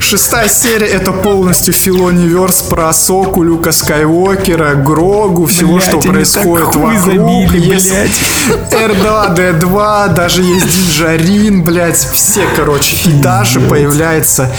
[0.00, 6.64] Шестая серия это полностью филониверс про Соку, Люка Скайуокера, Грогу, всего, Блядь, что они происходит
[6.66, 7.04] так хуй вокруг.
[7.04, 8.20] забили, Есть блядь.
[8.72, 12.96] R2, D2, даже есть Динджарин, блядь, все, короче.
[13.08, 14.50] И даже появляется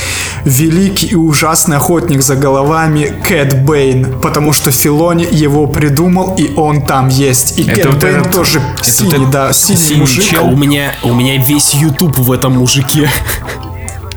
[0.46, 6.82] великий и ужасный охотник за головами Кэд Бэйн, потому что Филони его придумал, и он
[6.86, 7.58] там есть.
[7.58, 10.24] И Это Кэд вот Бэйн этот- тоже это синий, вот да, синий, синий мужик.
[10.24, 10.48] чел.
[10.48, 13.10] У меня, у меня весь YouTube в этом мужике.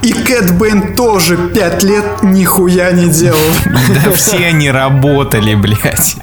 [0.03, 3.39] И Кэд Бэйн тоже пять лет нихуя не делал.
[4.05, 6.17] Да все они работали, блядь.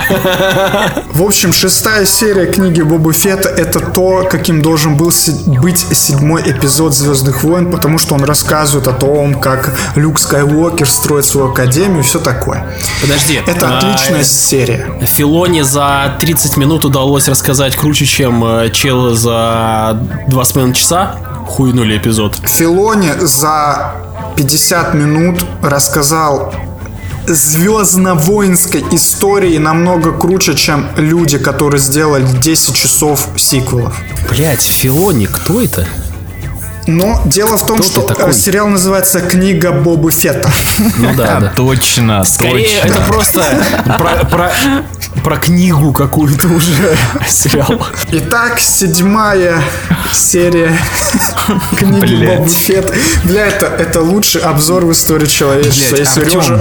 [1.13, 5.11] В общем, шестая серия книги Боба Фетта это то, каким должен был
[5.45, 11.25] быть седьмой эпизод Звездных войн, потому что он рассказывает о том, как Люк Скайуокер строит
[11.25, 12.67] свою академию и все такое.
[13.01, 13.41] Подожди.
[13.45, 14.99] Это а, отличная серия.
[15.05, 21.15] Филоне за 30 минут удалось рассказать круче, чем э, чел за 2,5 часа.
[21.49, 22.35] Хуйнули эпизод.
[22.45, 23.95] Филони за
[24.37, 26.53] 50 минут рассказал
[27.25, 33.97] звездно-воинской истории намного круче, чем люди, которые сделали 10 часов сиквелов.
[34.29, 35.87] Блять, Филони, кто это?
[36.89, 38.31] Но дело в том, Кто что такой?
[38.31, 40.49] э, сериал называется «Книга Бобы Фетта».
[40.97, 41.49] Ну да, да.
[41.55, 42.87] Точно, Скорее, точно.
[42.87, 43.43] это просто
[43.85, 44.51] про, про,
[45.23, 46.97] про книгу какую-то уже
[47.29, 47.79] сериал.
[48.11, 49.61] Итак, седьмая
[50.11, 50.75] серия
[51.77, 52.37] книги Блядь.
[52.39, 52.93] Боба Фетта.
[53.23, 55.95] Бля, это, это лучший обзор в истории человечества.
[55.95, 56.41] Блядь, Если Артём.
[56.41, 56.59] Леша...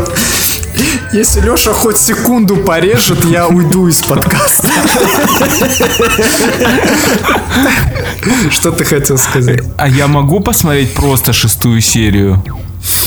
[1.13, 4.69] Если Леша хоть секунду порежет, я уйду из подкаста.
[8.51, 9.61] Что ты хотел сказать?
[9.77, 12.43] А я могу посмотреть просто шестую серию?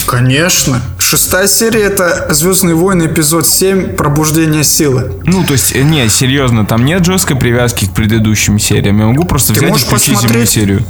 [0.08, 0.82] Конечно.
[1.00, 5.14] Шестая серия это Звездные войны, эпизод 7 Пробуждение силы.
[5.24, 9.00] Ну, то есть, э, не, серьезно, там нет жесткой привязки к предыдущим сериям.
[9.00, 10.50] Я могу просто Ты взять и включить посмотреть?
[10.50, 10.84] серию.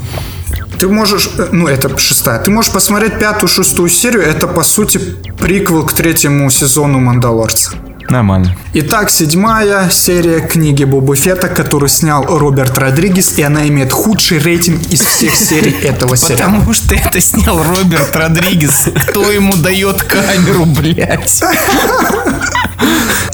[0.80, 5.00] Ты можешь, э, ну это шестая, ты можешь посмотреть пятую, шестую серию, это по сути
[5.40, 7.76] приквел к третьему сезону Мандалорца.
[8.10, 8.56] Нормально.
[8.74, 14.82] Итак, седьмая серия книги Боба Фетта, которую снял Роберт Родригес, и она имеет худший рейтинг
[14.90, 16.52] из всех серий этого сериала.
[16.52, 18.90] Потому что это снял Роберт Родригес.
[19.10, 21.42] Кто ему дает камеру, блядь?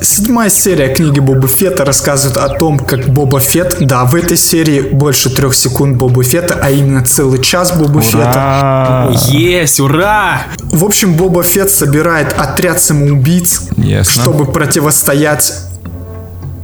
[0.01, 4.81] Седьмая серия книги Боба Фетта рассказывает о том, как Боба Фетт, да, в этой серии
[4.81, 8.31] больше трех секунд Боба Фетта, а именно целый час Боба Фетта.
[8.35, 10.43] А, Есть, ура!
[10.61, 14.21] В общем, Боба Фетт собирает отряд самоубийц, Ясно.
[14.21, 15.53] чтобы противостоять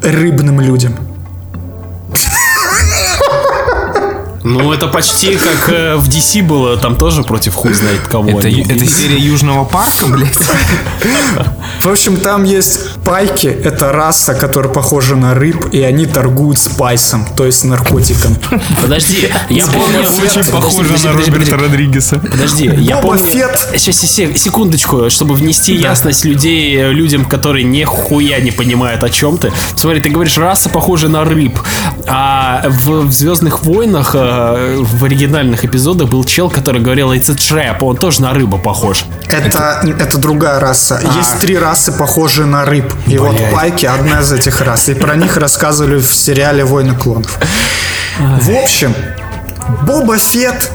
[0.02, 1.13] рыбным людям.
[4.44, 8.40] Ну, это почти как э, в DC было, там тоже против хуй знает кого.
[8.40, 8.62] Это, они.
[8.62, 10.38] это серия Южного парка, блядь.
[11.82, 17.26] В общем, там есть пайки, это раса, которая похожа на рыб, и они торгуют спайсом,
[17.36, 18.38] то есть наркотиком.
[18.82, 20.00] Подожди, я помню...
[20.02, 21.58] Очень похоже на Роберта.
[21.58, 22.20] Родригеса.
[22.20, 23.22] Подожди, я помню...
[23.30, 23.70] Сейчас,
[24.40, 29.52] секундочку, чтобы внести ясность людей, э, людям, которые нихуя не понимают о чем ты.
[29.76, 31.60] Смотри, ты говоришь, раса похожа на рыб.
[32.08, 37.84] А в, в Звездных войнах, э, в оригинальных эпизодах был чел, который говорил, это трап,
[37.84, 39.06] он тоже на рыбу похож.
[39.30, 41.00] Это, это другая раса.
[41.16, 42.94] Есть три расы, похожие на рыб.
[43.08, 43.52] И вот Блядь.
[43.52, 44.90] пайки одна из этих рас.
[44.90, 47.38] И про них рассказывали в сериале «Войны клонов».
[48.20, 48.94] В общем,
[49.84, 50.72] Боба Фетт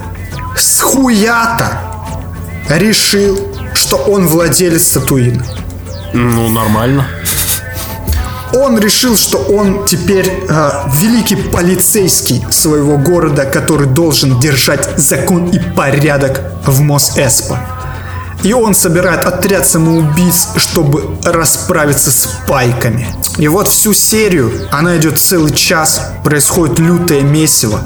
[0.57, 1.81] с хуята
[2.69, 3.39] решил,
[3.75, 5.45] что он владелец Татуина.
[6.13, 7.07] Ну, нормально.
[8.53, 10.71] Он решил, что он теперь э,
[11.01, 17.59] великий полицейский своего города, который должен держать закон и порядок в Мос-Эспо.
[18.43, 23.09] И он собирает отряд самоубийц, чтобы расправиться с пайками.
[23.37, 27.81] И вот всю серию, она идет целый час, происходит лютое месиво.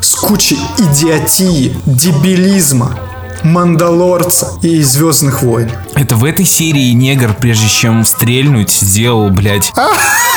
[0.00, 2.98] С кучей идиотии, дебилизма,
[3.42, 5.70] Мандалорца и Звездных войн.
[5.94, 9.72] Это в этой серии негр, прежде чем стрельнуть, сделал, блядь,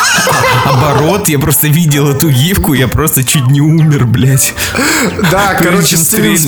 [0.64, 1.28] оборот.
[1.28, 4.54] Я просто видел эту гифку, я просто чуть не умер, блядь.
[5.30, 6.38] Да, короче, Стивен,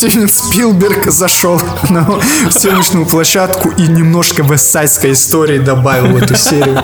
[0.00, 2.08] Стивен Спилберг зашел на
[2.48, 6.82] съемочную площадку и немножко вестсайдской истории добавил в эту серию.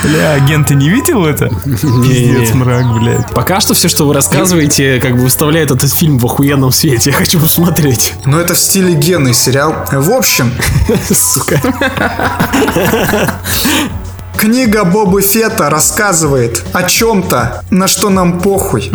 [0.00, 1.50] Бля, агент, ты не видел это?
[1.64, 3.34] Пиздец, мрак, блядь.
[3.34, 7.10] Пока что все, что вы рассказываете, как бы выставляет этот фильм в охуенном свете.
[7.10, 8.12] Я хочу посмотреть.
[8.24, 9.74] Но это в стиле генный сериал.
[9.90, 10.54] В общем,
[11.10, 11.60] Сука.
[14.36, 18.92] книга Бобы Фета рассказывает о чем-то, на что нам похуй.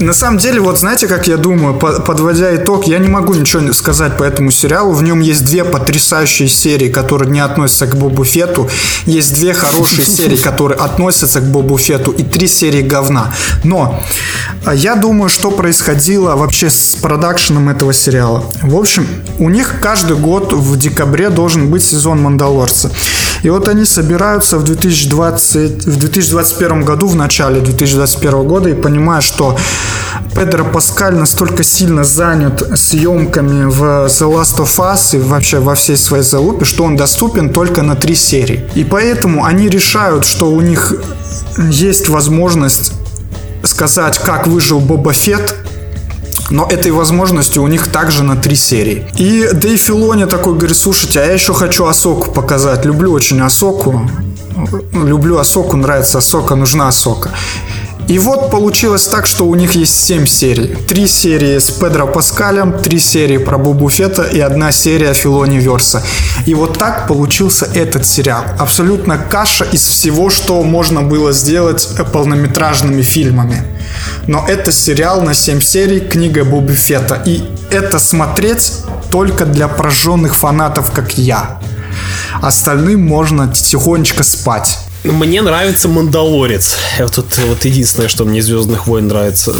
[0.00, 3.70] На самом деле, вот знаете, как я думаю, по- подводя итог, я не могу ничего
[3.74, 4.92] сказать по этому сериалу.
[4.92, 8.70] В нем есть две потрясающие серии, которые не относятся к Бобу Фету.
[9.04, 13.34] Есть две хорошие серии, которые относятся к Бобу Фету, и три серии говна.
[13.62, 14.02] Но
[14.64, 18.44] а, я думаю, что происходило вообще с продакшеном этого сериала.
[18.62, 19.06] В общем,
[19.38, 22.90] у них каждый год в декабре должен быть сезон Мандалорца.
[23.42, 29.24] И вот они собираются в 2020, в 2021 году, в начале 2021 года, и понимают,
[29.24, 29.56] что
[30.34, 35.96] Педро Паскаль настолько сильно занят съемками в The Last of Us и вообще во всей
[35.96, 38.68] своей залупе, что он доступен только на три серии.
[38.74, 40.94] И поэтому они решают, что у них
[41.70, 42.92] есть возможность
[43.62, 45.54] сказать, как выжил Боба Фетт,
[46.50, 49.06] но этой возможности у них также на три серии.
[49.16, 52.84] И Дэйв Филони такой говорит, слушайте, а я еще хочу Асоку показать.
[52.84, 54.08] Люблю очень Асоку.
[54.92, 57.30] Люблю Асоку, нравится Асока, нужна Асока.
[58.10, 60.74] И вот получилось так, что у них есть 7 серий.
[60.88, 66.02] Три серии с Педро Паскалем, три серии про Бобу Фета и одна серия Филони Верса.
[66.44, 68.42] И вот так получился этот сериал.
[68.58, 73.62] Абсолютно каша из всего, что можно было сделать полнометражными фильмами.
[74.26, 77.22] Но это сериал на 7 серий, книга Боби Фета.
[77.24, 78.72] И это смотреть
[79.12, 81.60] только для прожженных фанатов, как я.
[82.42, 84.78] Остальным можно тихонечко спать.
[85.04, 86.76] Мне нравится Мандалорец.
[86.98, 89.54] Вот тут вот единственное, что мне Звездных войн нравится.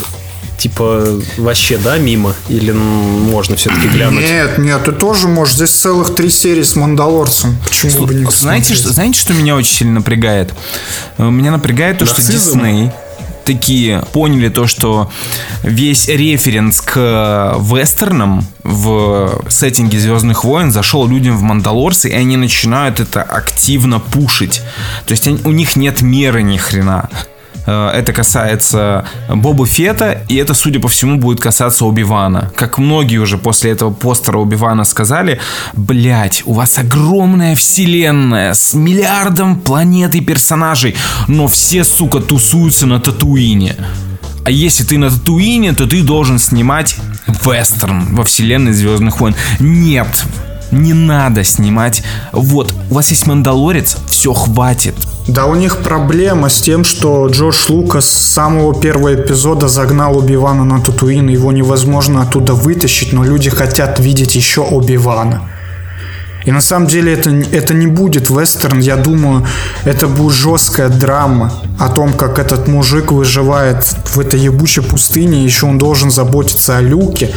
[0.59, 2.35] Типа, вообще, да, мимо?
[2.51, 4.23] Или можно все-таки глянуть?
[4.23, 5.55] Нет, нет, ты тоже можешь.
[5.55, 7.57] Здесь целых три серии с Мандалорцем.
[7.65, 10.53] Почему бы не Знаете, что, знаете, что меня очень сильно напрягает?
[11.17, 12.59] Э, Меня напрягает то, что Нацизм?
[12.59, 12.91] Дисней
[13.55, 15.11] такие поняли то, что
[15.63, 22.37] весь референс к э, вестернам в сеттинге Звездных войн зашел людям в Мандалорцы, и они
[22.37, 24.63] начинают это активно пушить.
[25.07, 27.09] То есть у них нет меры ни хрена.
[27.67, 32.51] Э, Это касается Боба Фета, и это, судя по всему, будет касаться Оби-Вана.
[32.57, 35.39] Как многие уже после этого постера Оби-Вана сказали,
[35.75, 40.97] блять, у вас огромная вселенная с миллиардом планет и персонажей,
[41.29, 43.77] но все, сука, тусуются на Татуине.
[44.45, 46.97] А если ты на Татуине, то ты должен снимать
[47.27, 49.35] вестерн во вселенной Звездных войн.
[49.59, 50.25] Нет,
[50.71, 52.03] не надо снимать.
[52.33, 54.95] Вот, у вас есть Мандалорец, все хватит.
[55.27, 60.65] Да у них проблема с тем, что Джордж Лукас с самого первого эпизода загнал Оби-Вана
[60.65, 65.43] на Татуин, его невозможно оттуда вытащить, но люди хотят видеть еще Оби-Вана.
[66.47, 69.47] И на самом деле это, это не будет вестерн, я думаю,
[69.85, 75.67] это будет жесткая драма о том, как этот мужик выживает в этой ебучей пустыне, еще
[75.67, 77.31] он должен заботиться о Люке.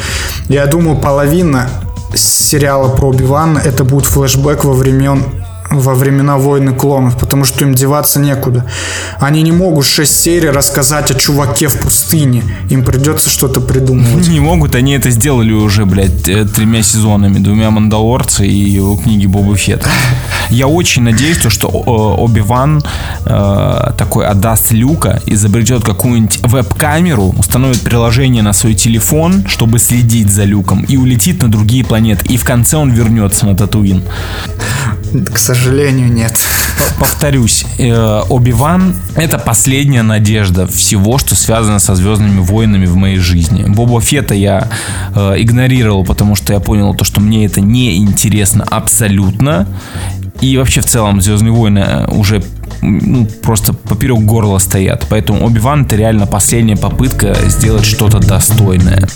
[0.48, 1.68] Я думаю, половина
[2.16, 3.58] сериала про Оби-Вана.
[3.58, 5.22] Это будет флешбэк во времен
[5.78, 8.64] во времена войны клонов, потому что им деваться некуда.
[9.20, 12.42] Они не могут 6 серий рассказать о чуваке в пустыне.
[12.70, 14.28] Им придется что-то придумывать.
[14.28, 19.26] Не могут, они это сделали уже, блядь, э, тремя сезонами, двумя Мандалорца и у книги
[19.26, 19.88] Боба Фетта.
[20.50, 22.82] Я очень надеюсь, то, что э, Оби-Ван
[23.24, 30.44] э, такой отдаст Люка, изобретет какую-нибудь веб-камеру, установит приложение на свой телефон, чтобы следить за
[30.44, 32.26] Люком, и улетит на другие планеты.
[32.26, 34.02] И в конце он вернется на Татуин.
[35.32, 36.36] К сожалению, нет.
[36.98, 43.64] Повторюсь, э, Оби-Ван— это последняя надежда всего, что связано со Звездными войнами в моей жизни.
[43.64, 44.68] Боба Фета я
[45.14, 49.68] э, игнорировал, потому что я понял то, что мне это не интересно абсолютно.
[50.40, 52.42] И вообще в целом Звездные войны уже
[52.82, 55.06] ну, просто поперек горла стоят.
[55.08, 59.08] Поэтому Оби-Ван это реально последняя попытка сделать что-то достойное.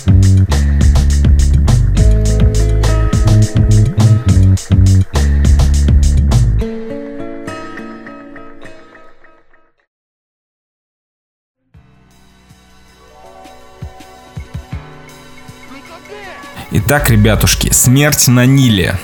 [16.71, 18.99] Итак, ребятушки, смерть на Ниле.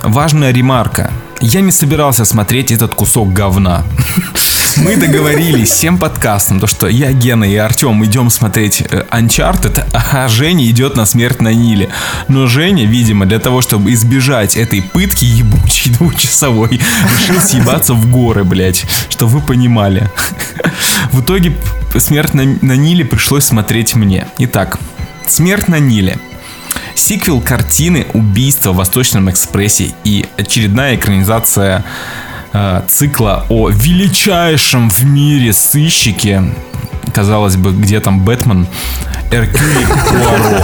[0.00, 1.10] Важная ремарка.
[1.40, 3.82] Я не собирался смотреть этот кусок говна.
[4.76, 10.28] Мы договорились всем подкастом, то что я, Гена и Артем идем смотреть э, Uncharted, а
[10.28, 11.90] Женя идет на смерть на Ниле.
[12.28, 18.44] Но Женя, видимо, для того, чтобы избежать этой пытки ебучей двухчасовой, решил съебаться в горы,
[18.44, 20.08] блядь, что вы понимали.
[21.10, 21.56] В итоге
[21.98, 24.28] смерть на, на Ниле пришлось смотреть мне.
[24.38, 24.78] Итак,
[25.26, 26.16] смерть на Ниле.
[27.00, 31.82] Сиквел картины «Убийство в Восточном экспрессе» и очередная экранизация
[32.52, 36.42] э, цикла о величайшем в мире сыщике.
[37.14, 38.66] Казалось бы, где там Бэтмен?
[39.32, 40.60] Эркюль Пуаро.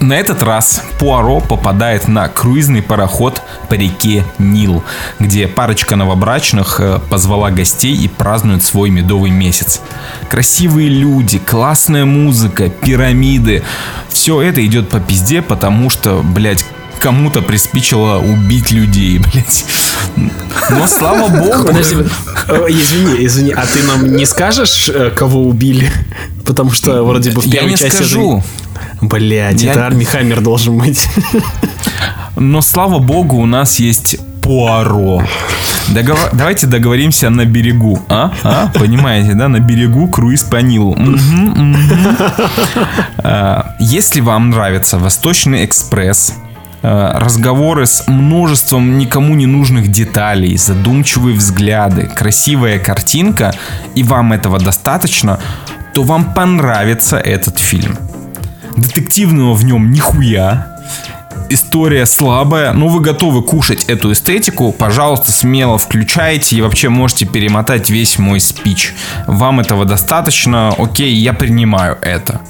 [0.00, 4.82] На этот раз Пуаро попадает на круизный пароход по реке Нил,
[5.18, 9.80] где парочка новобрачных э, позвала гостей и празднует свой медовый месяц.
[10.28, 13.62] Красивые люди, классная музыка, пирамиды.
[14.08, 16.64] Все это идет по пизде, потому что, блядь,
[17.00, 19.64] кому-то приспичило убить людей, блядь.
[20.70, 21.64] Но слава богу.
[21.66, 21.96] Подожди,
[22.48, 25.90] э, извини, извини, а ты нам не скажешь, э, кого убили?
[26.46, 27.96] Потому что вроде бы в Я первой не части...
[27.96, 28.42] скажу.
[29.00, 31.08] Блять, Я- это Арми Хаммер должен быть.
[32.36, 35.22] Но слава богу, у нас есть Пуаро.
[35.88, 38.00] Догова- Давайте договоримся на берегу.
[38.08, 38.32] А?
[38.42, 38.70] А?
[38.78, 39.48] Понимаете, да?
[39.48, 40.94] На берегу круиз по Нилу.
[40.96, 41.76] Мгм.
[43.18, 46.34] А, Если вам нравится Восточный экспресс,
[46.84, 53.54] разговоры с множеством никому не нужных деталей, задумчивые взгляды, красивая картинка,
[53.94, 55.40] и вам этого достаточно,
[55.94, 57.96] то вам понравится этот фильм.
[58.76, 60.66] Детективного в нем нихуя,
[61.48, 67.88] история слабая, но вы готовы кушать эту эстетику, пожалуйста, смело включайте и вообще можете перемотать
[67.88, 68.92] весь мой спич.
[69.26, 72.42] Вам этого достаточно, окей, я принимаю это.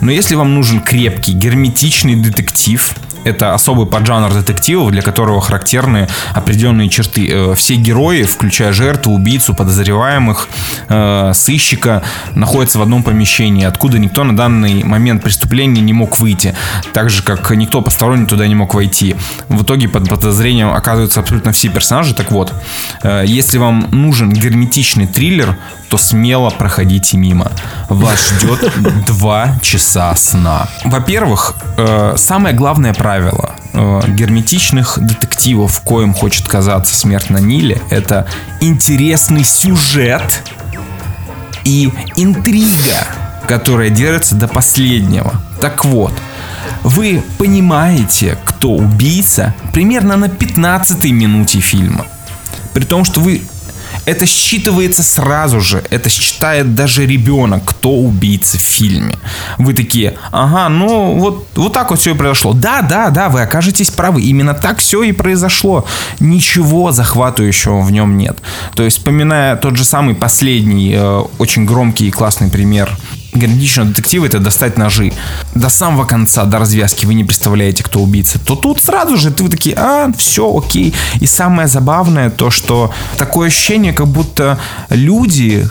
[0.00, 2.92] Но если вам нужен крепкий, герметичный детектив,
[3.24, 7.28] это особый поджанр детективов, для которого характерны определенные черты.
[7.30, 10.48] Э, Все герои, включая жертву, убийцу, подозреваемых,
[10.88, 12.02] э, сыщика,
[12.34, 16.54] находятся в одном помещении, откуда никто на данный момент преступления не мог выйти.
[16.92, 19.16] Так же, как никто посторонний туда не мог войти.
[19.48, 22.14] В итоге под подозрением оказываются абсолютно все персонажи.
[22.14, 22.52] Так вот,
[23.02, 25.56] э, если вам нужен герметичный триллер,
[25.88, 27.52] то смело проходите мимо.
[27.88, 28.72] Вас ждет
[29.06, 30.66] два часа сна.
[30.84, 31.54] Во-первых,
[32.16, 38.26] самое главное правило э, герметичных детективов, коим хочет казаться смерть на Ниле, это
[38.60, 40.42] интересный сюжет
[41.64, 43.06] и интрига,
[43.46, 45.40] которая держится до последнего.
[45.60, 46.12] Так вот,
[46.82, 52.06] вы понимаете, кто убийца примерно на 15 минуте фильма.
[52.72, 53.42] При том, что вы
[54.04, 55.84] это считывается сразу же.
[55.90, 59.16] Это считает даже ребенок, кто убийца в фильме.
[59.58, 62.52] Вы такие, ага, ну вот, вот так вот все и произошло.
[62.52, 64.22] Да, да, да, вы окажетесь правы.
[64.22, 65.86] Именно так все и произошло.
[66.20, 68.38] Ничего захватывающего в нем нет.
[68.74, 72.96] То есть, вспоминая тот же самый последний, э, очень громкий и классный пример
[73.32, 75.12] герметичного детектива это достать ножи.
[75.54, 78.38] До самого конца, до развязки вы не представляете, кто убийца.
[78.38, 80.94] То тут сразу же ты такие, а, все, окей.
[81.20, 84.58] И самое забавное то, что такое ощущение, как будто
[84.90, 85.68] люди,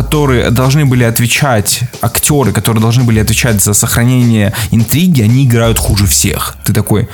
[0.00, 6.06] которые должны были отвечать, актеры, которые должны были отвечать за сохранение интриги, они играют хуже
[6.06, 6.56] всех.
[6.64, 7.06] Ты такой,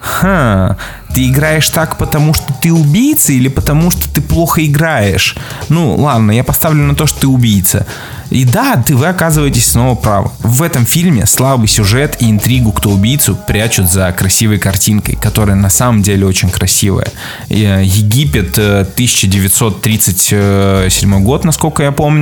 [0.00, 0.78] ха,
[1.14, 5.36] Ты играешь так, потому что ты убийца или потому что ты плохо играешь?
[5.68, 7.86] Ну, ладно, я поставлю на то, что ты убийца.
[8.30, 10.30] И да, ты вы оказываетесь снова правы.
[10.40, 15.70] В этом фильме слабый сюжет и интригу, кто убийцу, прячут за красивой картинкой, которая на
[15.70, 17.06] самом деле очень красивая.
[17.48, 22.13] Э, Египет э, 1937 год, насколько я помню.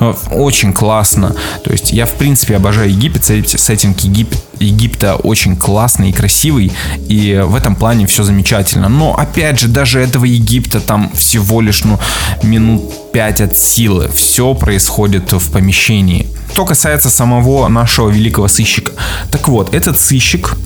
[0.00, 1.34] Э, Очень классно.
[1.64, 3.24] То есть я, в принципе, обожаю Египет.
[3.24, 6.72] Сет- Сеттинг Египет, Египта очень классный и красивый.
[7.08, 8.88] И в этом плане все замечательно.
[8.88, 11.98] Но, опять же, даже этого Египта там всего лишь, ну,
[12.42, 14.08] минут 5 от силы.
[14.14, 16.26] Все происходит в помещении.
[16.52, 18.92] Что касается самого нашего великого сыщика.
[19.30, 20.56] Так вот, этот сыщик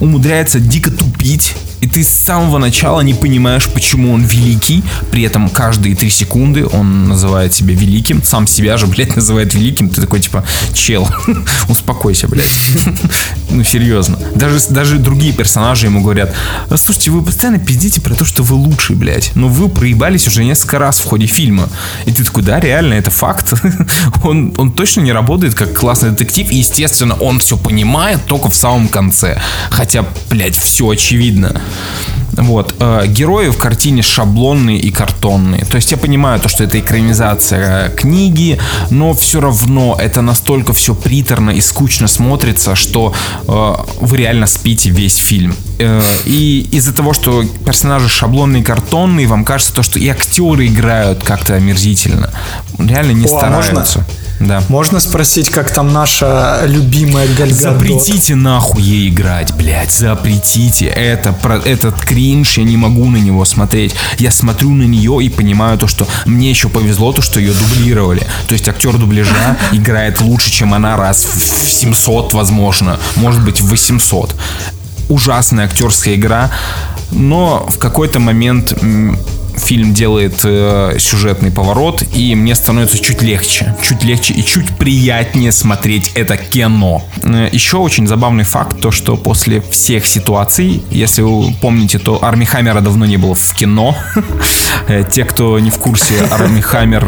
[0.00, 1.54] умудряется дико тупить,
[1.84, 4.82] и ты с самого начала не понимаешь, почему он великий.
[5.10, 8.22] При этом каждые три секунды он называет себя великим.
[8.22, 9.90] Сам себя же, блядь, называет великим.
[9.90, 11.06] Ты такой, типа, чел,
[11.68, 12.48] успокойся, блядь.
[13.50, 14.18] Ну, серьезно.
[14.34, 16.34] Даже, даже другие персонажи ему говорят,
[16.70, 19.32] «А, слушайте, вы постоянно пиздите про то, что вы лучший, блядь.
[19.34, 21.68] Но вы проебались уже несколько раз в ходе фильма.
[22.06, 23.52] И ты такой, да, реально, это факт.
[24.24, 26.50] Он, он точно не работает как классный детектив.
[26.50, 29.38] И, естественно, он все понимает только в самом конце.
[29.70, 31.60] Хотя, блядь, все очевидно.
[32.36, 32.74] Вот.
[32.80, 35.64] э, Герои в картине шаблонные и картонные.
[35.64, 38.58] То есть я понимаю то, что это экранизация э, книги,
[38.90, 43.14] но все равно это настолько все приторно и скучно смотрится, что
[43.46, 45.54] э, вы реально спите весь фильм.
[45.78, 51.24] Э, и из-за того, что персонажи шаблонные картонные, вам кажется то, что и актеры играют
[51.24, 52.30] как-то омерзительно.
[52.78, 54.04] Реально не О, а стараются.
[54.40, 54.62] Да.
[54.68, 57.80] Можно спросить, как там наша любимая Гальгадот?
[57.80, 60.86] Запретите нахуй ей играть, блядь, запретите.
[60.86, 63.94] Это, про, этот кринж, я не могу на него смотреть.
[64.18, 68.26] Я смотрю на нее и понимаю то, что мне еще повезло, то, что ее дублировали.
[68.48, 72.98] То есть актер дубляжа играет лучше, чем она раз в 700, возможно.
[73.16, 74.34] Может быть, в 800.
[75.08, 76.50] Ужасная актерская игра.
[77.10, 78.74] Но в какой-то момент
[79.56, 85.52] фильм делает э, сюжетный поворот, и мне становится чуть легче, чуть легче и чуть приятнее
[85.52, 87.02] смотреть это кино.
[87.22, 92.44] Э, Еще очень забавный факт, то что после всех ситуаций, если вы помните, то Арми
[92.44, 93.96] Хаммера давно не было в кино.
[94.88, 97.04] Э, Те, кто не в курсе, Арми Хаммер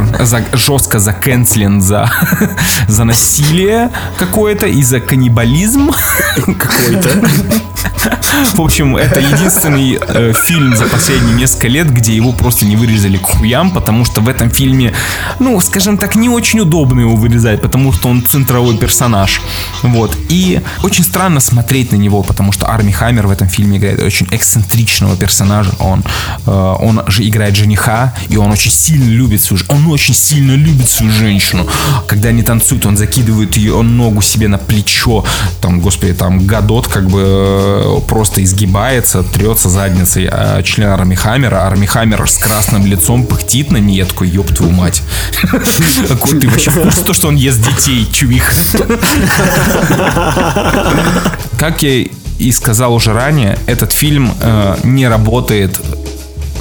[0.53, 2.11] жестко закенслен за,
[2.89, 5.91] за насилие какое-то и за каннибализм.
[6.37, 7.09] Какой-то.
[8.55, 13.17] В общем, это единственный э, фильм за последние несколько лет, где его просто не вырезали
[13.17, 14.93] к хуям, потому что в этом фильме,
[15.39, 19.41] ну, скажем так, не очень удобно его вырезать, потому что он центровой персонаж.
[19.83, 20.17] Вот.
[20.29, 24.29] И очень странно смотреть на него, потому что Арми Хаммер в этом фильме играет очень
[24.31, 25.73] эксцентричного персонажа.
[25.79, 26.05] Он,
[26.47, 30.89] э, он же играет жениха, и он очень сильно любит свою Он очень сильно любит
[30.89, 31.67] свою женщину.
[32.07, 35.25] Когда они танцуют, он закидывает ее ногу себе на плечо.
[35.61, 41.67] Там, господи, там Гадот как бы э, просто изгибается, трется задницей а член Арми Хаммера.
[41.67, 43.99] Арми Хаммер с красным лицом пыхтит на нее.
[43.99, 45.03] Я такой, ёб твою мать.
[46.09, 48.53] Какой ты вообще в то, что он ест детей, чувих?
[51.59, 52.07] Как я
[52.39, 55.81] и сказал уже ранее, этот фильм э, не работает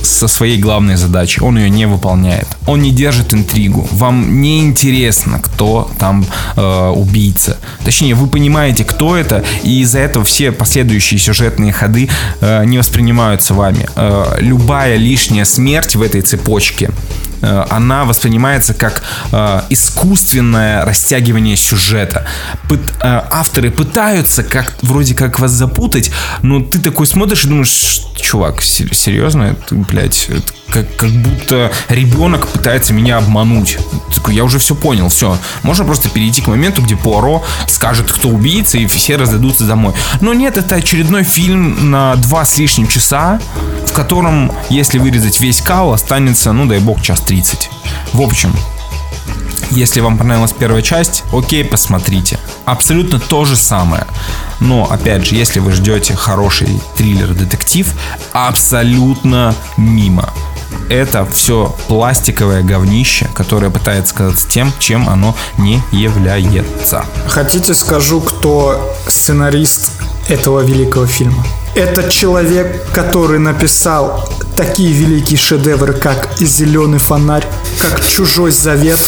[0.02, 1.42] со своей главной задачей.
[1.42, 2.48] Он ее не выполняет.
[2.68, 3.88] Он не держит интригу.
[3.92, 6.26] Вам не интересно, кто там
[6.56, 7.58] э, убийца.
[7.84, 12.10] Точнее, вы понимаете, кто это, и из-за этого все последующие сюжетные ходы
[12.42, 13.88] э, не воспринимаются вами.
[13.96, 16.90] Э, любая лишняя смерть в этой цепочке
[17.42, 22.26] э, она воспринимается как э, искусственное растягивание сюжета.
[22.70, 27.68] Пыт- э, авторы пытаются как вроде как вас запутать, но ты такой смотришь и думаешь,
[27.70, 30.28] «Ш- чувак, сер- серьезно, это, блядь,
[30.70, 33.78] как, как будто ребенок пытается меня обмануть.
[34.14, 35.38] Такой, я уже все понял, все.
[35.64, 39.94] Можно просто перейти к моменту, где Пуаро скажет, кто убийца, и все разойдутся домой.
[40.20, 43.40] Но нет, это очередной фильм на два с лишним часа,
[43.88, 47.70] в котором, если вырезать весь кал, останется, ну дай бог, час 30.
[48.12, 48.54] В общем,
[49.72, 52.40] если вам понравилась первая часть, окей, посмотрите.
[52.66, 54.06] Абсолютно то же самое.
[54.60, 57.88] Но, опять же, если вы ждете хороший триллер-детектив,
[58.34, 60.34] абсолютно мимо.
[60.90, 67.06] Это все пластиковое говнище, которое пытается сказать тем, чем оно не является.
[67.28, 69.92] Хотите скажу, кто сценарист
[70.28, 71.44] этого великого фильма?
[71.76, 77.46] Это человек, который написал такие великие шедевры, как «И зеленый фонарь»,
[77.82, 79.00] как «Чужой завет»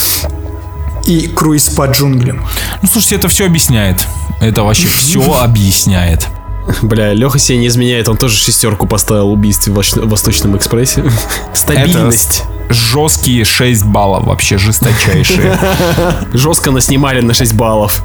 [1.06, 2.46] и «Круиз по джунглям».
[2.82, 4.06] Ну, слушайте, это все объясняет.
[4.42, 6.28] Это вообще все объясняет.
[6.82, 9.76] Бля, Леха себе не изменяет, он тоже шестерку поставил убийстве в
[10.08, 11.04] Восточном экспрессе.
[11.54, 12.44] Стабильность.
[12.70, 15.58] Жесткие 6 баллов, вообще жесточайшие.
[16.34, 18.04] Жестко наснимали на 6 баллов.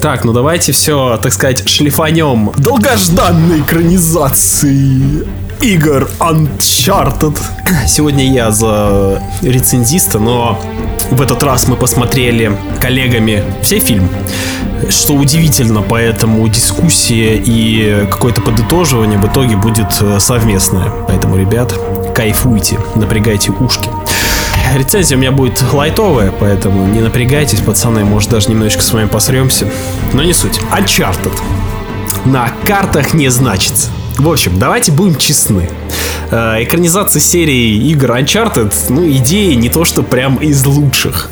[0.00, 5.26] Так, ну давайте все, так сказать, шлифанем долгожданной экранизации
[5.60, 7.38] игр Uncharted.
[7.86, 10.60] Сегодня я за рецензиста, но
[11.10, 14.08] в этот раз мы посмотрели коллегами все фильм.
[14.90, 20.90] Что удивительно, поэтому дискуссия и какое-то подытоживание в итоге будет э, совместное.
[21.08, 21.74] Поэтому, ребят,
[22.14, 23.88] кайфуйте, напрягайте ушки.
[24.74, 29.66] Рецензия у меня будет лайтовая, поэтому не напрягайтесь, пацаны, может даже немножечко с вами посремся.
[30.12, 30.60] Но не суть.
[30.76, 31.32] Uncharted.
[32.26, 33.90] На картах не значится.
[34.18, 35.68] В общем, давайте будем честны.
[36.30, 41.30] Э, экранизация серии игр Uncharted, ну, идеи не то, что прям из лучших.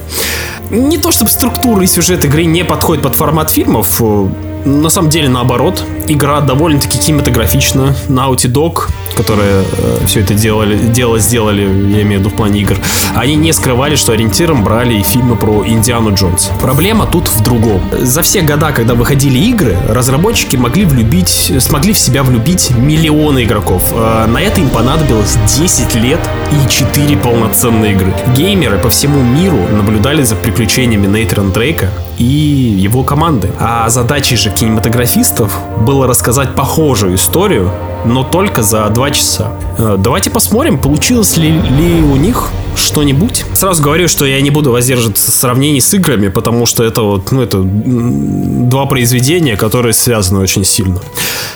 [0.70, 4.28] Не то, чтобы структура и сюжет игры не подходит под формат фильмов, э,
[4.66, 5.82] на самом деле наоборот.
[6.08, 7.96] Игра довольно-таки кинематографична.
[8.08, 12.60] Naughty Dog, которые э, все это делали, дело сделали, я имею в виду в плане
[12.60, 12.76] игр,
[13.14, 16.50] они не скрывали, что ориентиром брали и фильмы про Индиану Джонс.
[16.60, 17.82] Проблема тут в другом.
[17.92, 23.92] За все года, когда выходили игры, разработчики могли влюбить, смогли в себя влюбить миллионы игроков.
[23.92, 26.20] Э, на это им понадобилось 10 лет
[26.52, 28.14] и 4 полноценные игры.
[28.36, 33.50] Геймеры по всему миру наблюдали за приключениями Нейтрона Дрейка и его команды.
[33.58, 37.70] А задачей же кинематографистов было рассказать похожую историю,
[38.04, 39.52] но только за два часа.
[39.78, 43.44] Э, Давайте посмотрим, получилось ли, ли у них что-нибудь.
[43.54, 47.30] Сразу говорю, что я не буду воздерживаться в сравнении с играми, потому что это вот,
[47.32, 51.00] ну, это два произведения, которые связаны очень сильно.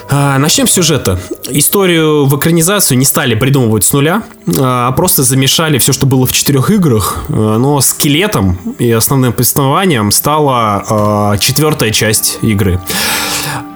[0.09, 1.19] А, Начнем с сюжета.
[1.49, 4.23] Историю в экранизацию не стали придумывать с нуля,
[4.59, 10.11] а просто замешали все, что было в четырех играх, э, но скелетом и основным повествованием
[10.11, 12.79] стала а, четвертая часть игры.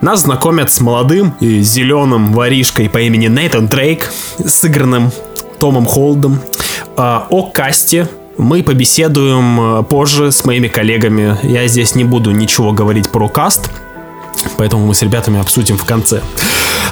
[0.01, 4.11] Нас знакомят с молодым и зеленым воришкой по имени Нейтан Дрейк,
[4.45, 5.11] сыгранным
[5.59, 6.39] Томом Холдом.
[6.97, 11.37] А, О касте мы побеседуем э, позже с моими коллегами.
[11.43, 13.69] Я здесь не буду ничего говорить про каст,
[14.57, 16.21] поэтому мы с ребятами обсудим в конце.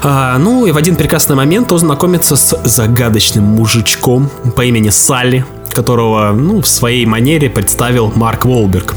[0.04, 5.46] А, ну и в один прекрасный момент он знакомится с загадочным мужичком по имени Салли,
[5.74, 8.94] которого ну, в своей манере представил Марк Волберг.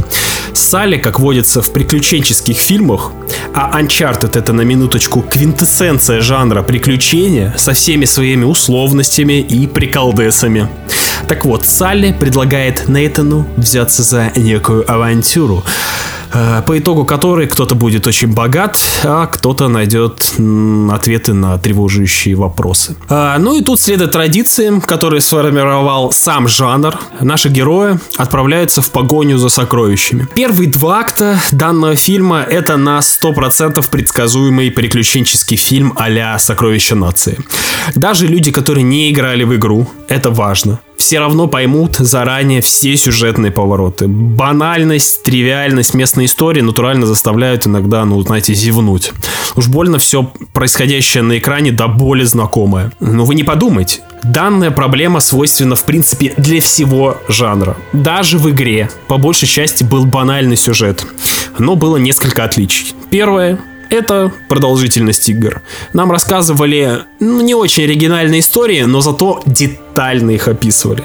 [0.57, 3.13] Салли, как водится в приключенческих фильмах,
[3.55, 10.69] а Uncharted это на минуточку квинтэссенция жанра приключения со всеми своими условностями и приколдесами.
[11.29, 15.65] Так вот, Салли предлагает Нейтану взяться за некую авантюру,
[16.67, 20.35] по итогу которой кто-то будет очень богат, а кто-то найдет
[20.91, 22.97] ответы на тревожащие вопросы.
[23.09, 26.99] А, ну и тут следует традициям, которые сформировал сам жанр.
[27.21, 30.27] Наши герои отправляются в погоню за сокровищами.
[30.35, 37.39] Первые два акта данного фильма это на 100% предсказуемый приключенческий фильм а-ля «Сокровища нации».
[37.95, 43.53] Даже люди, которые не играли в игру, это важно все равно поймут заранее все сюжетные
[43.53, 44.09] повороты.
[44.09, 49.13] Банальность, тривиальность местной истории натурально заставляют иногда, ну, знаете, зевнуть.
[49.57, 52.93] Уж больно все происходящее на экране до боли знакомое.
[53.01, 57.77] Но вы не подумайте, Данная проблема свойственна, в принципе, для всего жанра.
[57.93, 61.07] Даже в игре, по большей части, был банальный сюжет.
[61.59, 62.95] Но было несколько отличий.
[63.11, 63.61] Первое
[63.91, 65.63] это продолжительность игр.
[65.93, 71.05] Нам рассказывали ну, не очень оригинальные истории, но зато детально их описывали.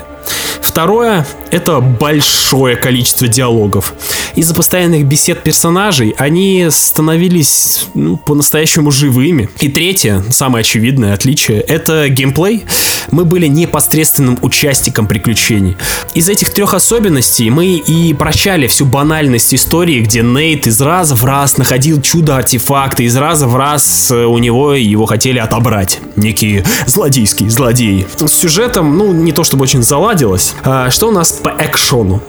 [0.61, 3.94] Второе– это большое количество диалогов.
[4.36, 9.49] Из-за постоянных бесед персонажей они становились ну, по-настоящему живыми.
[9.60, 12.65] И третье, самое очевидное отличие– это геймплей.
[13.11, 15.76] Мы были непосредственным участником приключений.
[16.14, 21.26] Из этих трех особенностей мы и прощали всю банальность истории, где Нейт из раза в
[21.26, 25.99] раз находил чудо-артефакты, из раза в раз э, у него его хотели отобрать.
[26.15, 28.06] Некие злодейские злодеи.
[28.18, 30.49] С сюжетом, ну, не то чтобы очень заладилось.
[30.64, 32.22] А, что у нас по экшону?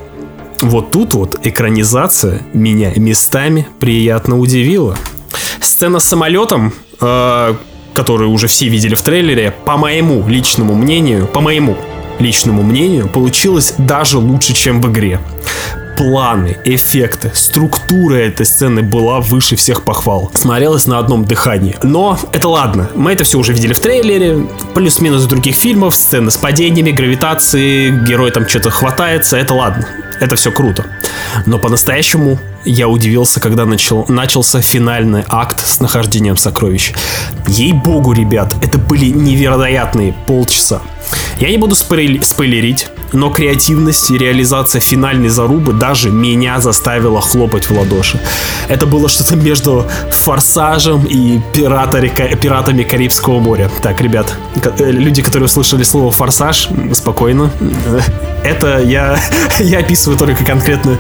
[0.61, 4.97] Вот тут вот экранизация меня местами приятно удивила.
[5.61, 7.55] Сцена с самолетом, э,
[7.95, 11.77] которую уже все видели в трейлере, по моему личному мнению, по моему
[12.19, 15.21] личному мнению, получилась даже лучше, чем в игре.
[16.01, 20.31] Планы, эффекты, структура этой сцены была выше всех похвал.
[20.33, 21.77] Смотрелась на одном дыхании.
[21.83, 26.39] Но это ладно, мы это все уже видели в трейлере, плюс-минус других фильмов, сцены с
[26.39, 29.87] падениями, гравитацией, герой там что-то хватается, это ладно.
[30.21, 30.87] Это все круто.
[31.45, 36.95] Но по-настоящему я удивился, когда начал, начался финальный акт с нахождением сокровищ.
[37.47, 40.81] Ей-богу, ребят, это были невероятные полчаса.
[41.39, 47.69] Я не буду спойлери- спойлерить, но креативность и реализация финальной зарубы даже меня заставила хлопать
[47.69, 48.21] в ладоши.
[48.69, 52.01] Это было что-то между Форсажем и пирата,
[52.37, 53.71] пиратами Карибского моря.
[53.83, 54.35] Так, ребят,
[54.79, 57.51] э, люди, которые услышали слово Форсаж, спокойно.
[58.45, 59.19] Это я,
[59.59, 60.99] я описываю только конкретную,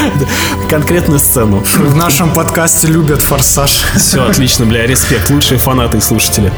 [0.68, 1.62] конкретную сцену.
[1.76, 3.70] В нашем подкасте любят форсаж.
[3.96, 5.30] Все, отлично, бля, респект.
[5.30, 6.52] Лучшие фанаты и слушатели.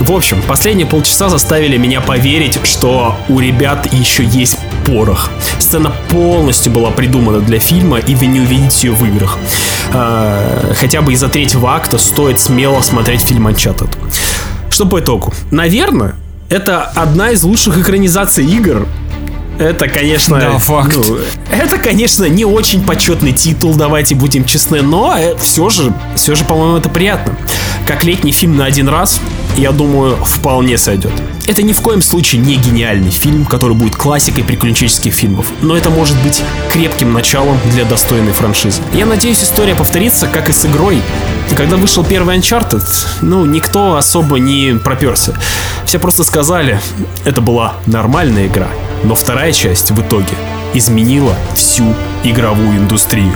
[0.00, 4.56] В общем, последние полчаса заставили меня поверить, что у ребят еще есть
[4.86, 5.30] порох.
[5.58, 9.36] Сцена полностью была придумана для фильма, и вы не увидите ее в играх.
[9.92, 13.90] А, хотя бы из-за третьего акта стоит смело смотреть фильм Uncharted.
[14.70, 15.34] Что по итогу?
[15.50, 16.14] Наверное,
[16.48, 18.88] это одна из лучших экранизаций игр,
[19.60, 20.40] это, конечно...
[20.40, 20.96] Да, факт.
[20.96, 21.18] ну,
[21.52, 26.44] это, конечно, не очень почетный титул, давайте будем честны, но э, все же, все же,
[26.44, 27.36] по-моему, это приятно.
[27.86, 29.20] Как летний фильм на один раз,
[29.56, 31.12] я думаю, вполне сойдет.
[31.46, 35.90] Это ни в коем случае не гениальный фильм, который будет классикой приключенческих фильмов, но это
[35.90, 36.42] может быть
[36.72, 38.80] крепким началом для достойной франшизы.
[38.94, 41.02] Я надеюсь, история повторится, как и с игрой.
[41.54, 42.84] Когда вышел первый Uncharted,
[43.20, 45.34] ну, никто особо не проперся.
[45.84, 46.80] Все просто сказали,
[47.24, 48.68] это была нормальная игра,
[49.04, 50.34] но вторая часть в итоге
[50.74, 51.94] изменила всю
[52.24, 53.32] игровую индустрию.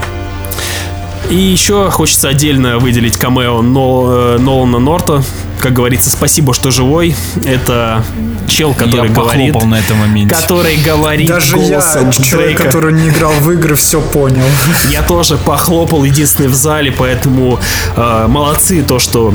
[1.30, 5.22] И еще хочется отдельно выделить камео Нол- э, Нолана Норта.
[5.58, 7.14] Как говорится, спасибо, что живой.
[7.46, 8.04] Это
[8.46, 9.52] чел, который я говорит...
[9.54, 10.34] похлопал на этом моменте.
[10.34, 11.80] Который говорит Даже я,
[12.12, 12.64] человек, Дрейка.
[12.64, 14.44] который не играл в игры, все понял.
[14.90, 17.58] Я тоже похлопал единственный в зале, поэтому
[17.96, 19.32] э, молодцы то, что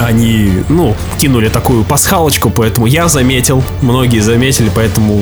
[0.00, 5.20] они, ну, кинули такую пасхалочку, поэтому я заметил, многие заметили, поэтому,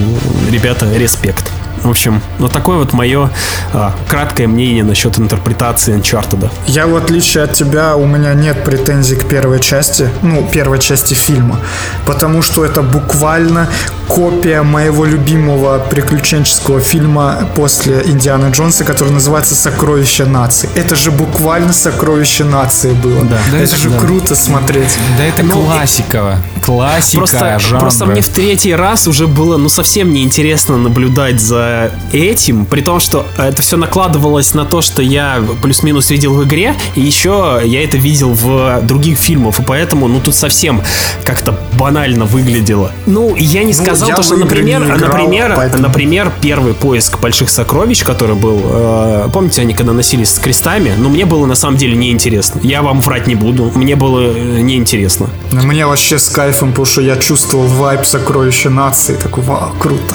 [0.51, 1.51] ребята, респект.
[1.85, 3.31] В общем, вот такое вот мое
[3.75, 6.51] а, краткое мнение насчет интерпретации Uncharted.
[6.67, 11.13] Я, в отличие от тебя, у меня нет претензий к первой части, ну, первой части
[11.15, 11.61] фильма,
[12.07, 13.69] потому что это буквально
[14.09, 20.69] копия моего любимого приключенческого фильма после Индианы Джонса, который называется «Сокровище нации».
[20.75, 23.25] Это же буквально «Сокровище нации» было.
[23.25, 23.39] Да.
[23.53, 23.99] Да, это это же да.
[23.99, 24.97] круто смотреть.
[25.19, 26.39] Да это Ну, классика.
[26.63, 27.81] Классика Просто, жанра.
[27.81, 31.74] просто мне в третий раз уже было, ну, совсем неинтересно наблюдать за
[32.13, 36.75] этим, при том, что это все накладывалось на то, что я плюс-минус видел в игре,
[36.95, 40.83] и еще я это видел в других фильмах, и поэтому, ну, тут совсем
[41.25, 42.93] как-то банально выглядело.
[43.07, 47.51] Ну, я не сказал я то, что, например, играл, например, поэтому- например, первый поиск больших
[47.51, 51.77] сокровищ, который был, э, помните, они когда носились с крестами, но мне было на самом
[51.77, 52.61] деле неинтересно.
[52.63, 55.29] Я вам врать не буду, мне было э, неинтересно.
[55.53, 59.15] Но Мне вообще с кайфом, потому что я чувствовал вайп «Сокровище нации».
[59.15, 60.15] Такой, вау, круто.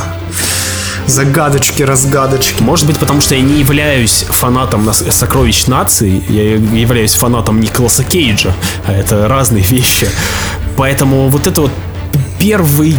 [1.08, 2.62] Загадочки, разгадочки.
[2.62, 8.54] Может быть, потому что я не являюсь фанатом сокровищ нации, я являюсь фанатом Николаса Кейджа,
[8.86, 10.10] а это разные вещи.
[10.78, 11.72] Поэтому вот это вот
[12.40, 12.96] первый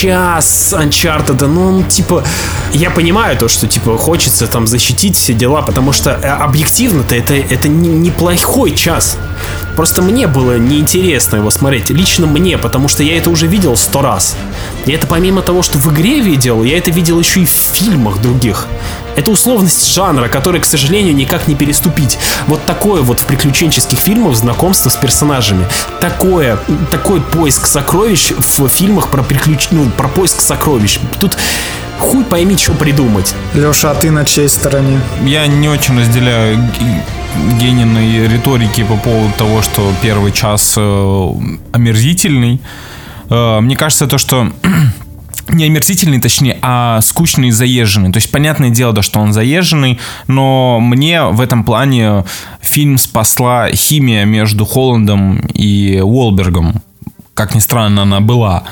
[0.00, 2.22] час Uncharted, ну, он, типа,
[2.72, 7.34] я понимаю то, что, типа, хочется там защитить все дела, потому что э, объективно-то это,
[7.34, 9.16] это не- неплохой час.
[9.76, 14.02] Просто мне было неинтересно его смотреть, лично мне, потому что я это уже видел сто
[14.02, 14.36] раз.
[14.86, 18.20] И это помимо того, что в игре видел, я это видел еще и в фильмах
[18.20, 18.66] других.
[19.18, 22.20] Это условность жанра, который, к сожалению, никак не переступить.
[22.46, 25.66] Вот такое вот в приключенческих фильмах знакомство с персонажами.
[26.00, 26.56] Такое,
[26.92, 29.70] такой поиск сокровищ в фильмах про приключ...
[29.72, 31.00] ну, про поиск сокровищ.
[31.18, 31.36] Тут
[31.98, 33.34] хуй пойми, что придумать.
[33.54, 35.00] Леша, а ты на чьей стороне?
[35.24, 36.70] Я не очень разделяю
[37.58, 41.28] Гениной риторики по поводу того, что первый час э,
[41.72, 42.60] омерзительный.
[43.30, 44.52] Э, мне кажется, то, что
[45.48, 48.12] не омерзительный, точнее, а скучный и заезженный.
[48.12, 52.24] То есть, понятное дело, да, что он заезженный, но мне в этом плане
[52.60, 56.82] фильм спасла химия между Холландом и Уолбергом.
[57.34, 58.64] Как ни странно, она была.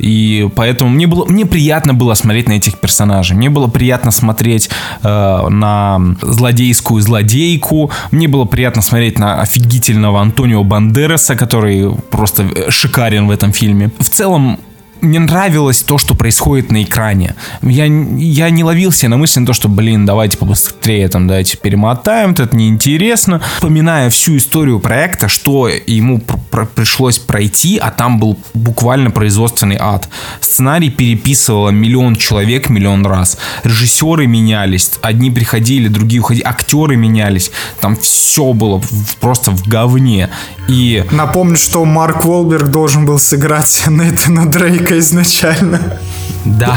[0.00, 3.36] И поэтому мне было мне приятно было смотреть на этих персонажей.
[3.36, 4.70] Мне было приятно смотреть
[5.02, 7.90] э, на злодейскую злодейку.
[8.10, 13.90] Мне было приятно смотреть на офигительного Антонио Бандераса, который просто э, шикарен в этом фильме.
[13.98, 14.58] В целом
[15.00, 17.34] мне нравилось то, что происходит на экране.
[17.62, 21.56] Я, я не ловил себя на мысли на то, что, блин, давайте побыстрее там, давайте
[21.56, 23.40] перемотаем, это неинтересно.
[23.56, 29.76] Вспоминая всю историю проекта, что ему пр- пр- пришлось пройти, а там был буквально производственный
[29.78, 30.08] ад.
[30.40, 33.38] Сценарий переписывало миллион человек миллион раз.
[33.64, 37.50] Режиссеры менялись, одни приходили, другие уходили, актеры менялись.
[37.80, 40.28] Там все было в- просто в говне.
[40.68, 45.98] И Напомню, что Марк Уолберг должен был сыграть Нейтана Дрейка изначально.
[46.44, 46.76] Да.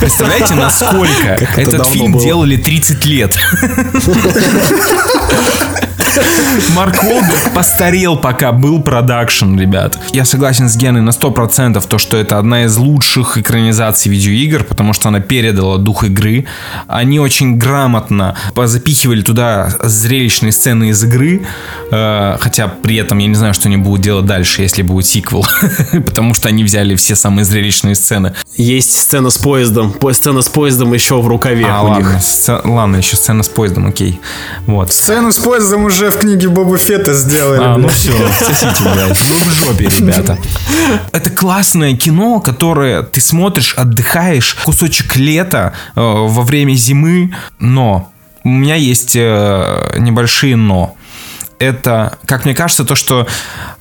[0.00, 2.22] Представляете, насколько это этот фильм было.
[2.22, 3.38] делали 30 лет?
[6.74, 9.98] Марк Уолберг постарел, пока был продакшн, ребят.
[10.12, 14.92] Я согласен с Геной на 100%, то, что это одна из лучших экранизаций видеоигр, потому
[14.92, 16.46] что она передала дух игры.
[16.86, 21.46] Они очень грамотно запихивали туда зрелищные сцены из игры,
[21.90, 25.46] э, хотя при этом я не знаю, что они будут делать дальше, если будет сиквел,
[25.92, 28.34] потому что они взяли все самые зрелищные сцены.
[28.56, 29.92] Есть сцена с поездом.
[29.92, 32.22] По- Сцена с поездом еще в рукаве А, у ладно, них.
[32.22, 34.20] сце- ладно, еще сцена с поездом, окей.
[34.66, 34.92] Вот.
[34.92, 37.60] Сцену с поездом уже в книге Боба Фетта сделали.
[37.62, 39.20] А, ну все, сосите, блядь.
[39.20, 40.38] Вы в жопе, ребята.
[41.12, 48.12] Это классное кино, которое ты смотришь, отдыхаешь, кусочек лета э, во время зимы, но
[48.44, 50.96] у меня есть э, небольшие но.
[51.58, 53.26] Это, как мне кажется, то, что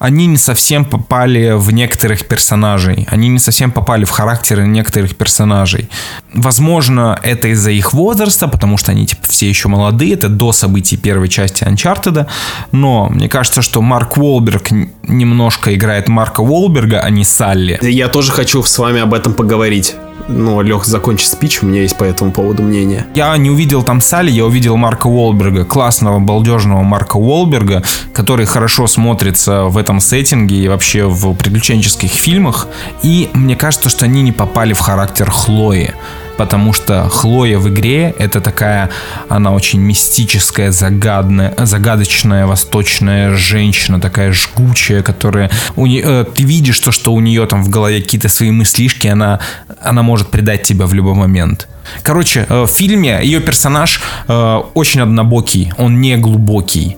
[0.04, 3.08] они не совсем попали в некоторых персонажей.
[3.10, 5.90] Они не совсем попали в характеры некоторых персонажей.
[6.34, 10.16] Возможно, это из-за их возраста, потому что они типа все еще молодые.
[10.16, 12.28] Это до событий первой части Uncharted.
[12.74, 14.72] Но мне кажется, что Марк Уолберг
[15.04, 17.80] немножко играет Марка Уолберга, а не Салли.
[17.82, 19.96] Я тоже хочу с вами об этом поговорить.
[20.28, 23.06] Ну, Лех, закончи спич, у меня есть по этому поводу мнение.
[23.14, 28.88] Я не увидел там Салли, я увидел Марка Уолберга, классного, балдежного Марка Уолберга, который хорошо
[28.88, 32.68] смотрится в этом сеттинге и вообще в приключенческих фильмах.
[33.04, 35.94] И мне кажется, что они не попали в характер Хлои.
[36.38, 38.90] Потому что Хлоя в игре это такая,
[39.30, 46.80] она очень мистическая, загадная, загадочная восточная женщина, такая жгучая, которая у не- э, ты видишь
[46.80, 49.40] то, что у нее там в голове какие-то свои мыслишки, она,
[49.80, 51.68] она может предать тебя в любой момент.
[52.02, 56.98] Короче, э, в фильме ее персонаж э, очень однобокий, он не глубокий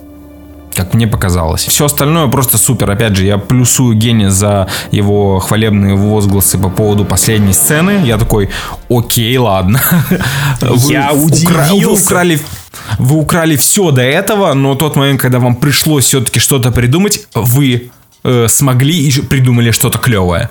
[0.76, 1.64] как мне показалось.
[1.64, 2.90] Все остальное просто супер.
[2.90, 8.02] Опять же, я плюсую Гене за его хвалебные возгласы по поводу последней сцены.
[8.04, 8.50] Я такой,
[8.88, 9.80] окей, ладно.
[10.88, 12.04] Я Вы удивился.
[12.06, 12.40] украли,
[12.98, 17.90] вы украли все до этого, но тот момент, когда вам пришлось все-таки что-то придумать, вы
[18.24, 20.50] э, смогли и придумали что-то клевое.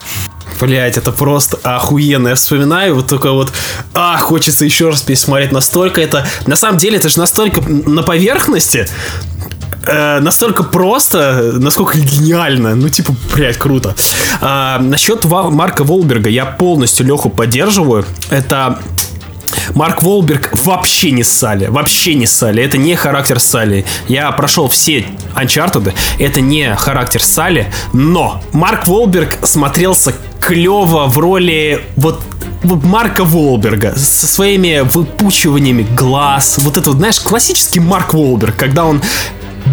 [0.60, 2.30] Блять, это просто охуенно.
[2.30, 3.52] Я вспоминаю, вот только вот,
[3.94, 5.52] а, хочется еще раз пересмотреть.
[5.52, 8.88] Настолько это, на самом деле, это же настолько на поверхности,
[9.86, 12.76] э, настолько просто, насколько гениально.
[12.76, 13.96] Ну, типа, блядь, круто.
[14.42, 18.06] А, насчет Марка Волберга я полностью Леху поддерживаю.
[18.30, 18.80] Это
[19.74, 21.68] Марк Волберг вообще не Салли.
[21.68, 22.64] Вообще не Салли.
[22.64, 23.86] Это не характер Салли.
[24.08, 25.06] Я прошел все
[25.36, 25.94] Uncharted.
[26.20, 27.72] Это не характер Салли.
[27.94, 32.22] Но Марк Волберг смотрелся клево в роли вот
[32.64, 36.58] Марка Волберга со своими выпучиваниями глаз.
[36.60, 39.02] Вот это, знаешь, классический Марк Волберг, когда он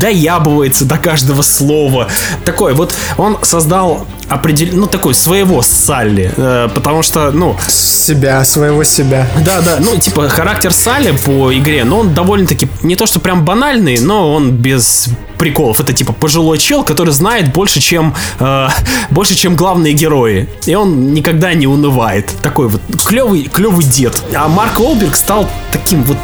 [0.02, 2.08] доябывается до каждого слова.
[2.44, 4.68] Такой вот он создал определ...
[4.72, 9.28] ну такой своего Салли, э, потому что, ну, Себя, своего себя.
[9.44, 13.44] да, да, ну, типа, характер Салли по игре, но он довольно-таки, не то что прям
[13.44, 15.08] банальный, но он без
[15.38, 15.78] приколов.
[15.78, 18.68] Это, типа, пожилой чел, который знает больше, чем, э,
[19.10, 20.48] больше, чем главные герои.
[20.66, 22.28] И он никогда не унывает.
[22.42, 24.20] Такой вот клевый, клевый дед.
[24.34, 26.16] А Марк Уолберг стал таким вот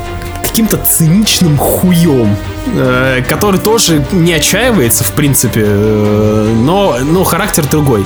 [0.42, 2.36] каким-то циничным хуем,
[3.28, 8.04] который тоже не отчаивается, в принципе, э, но, но характер другой.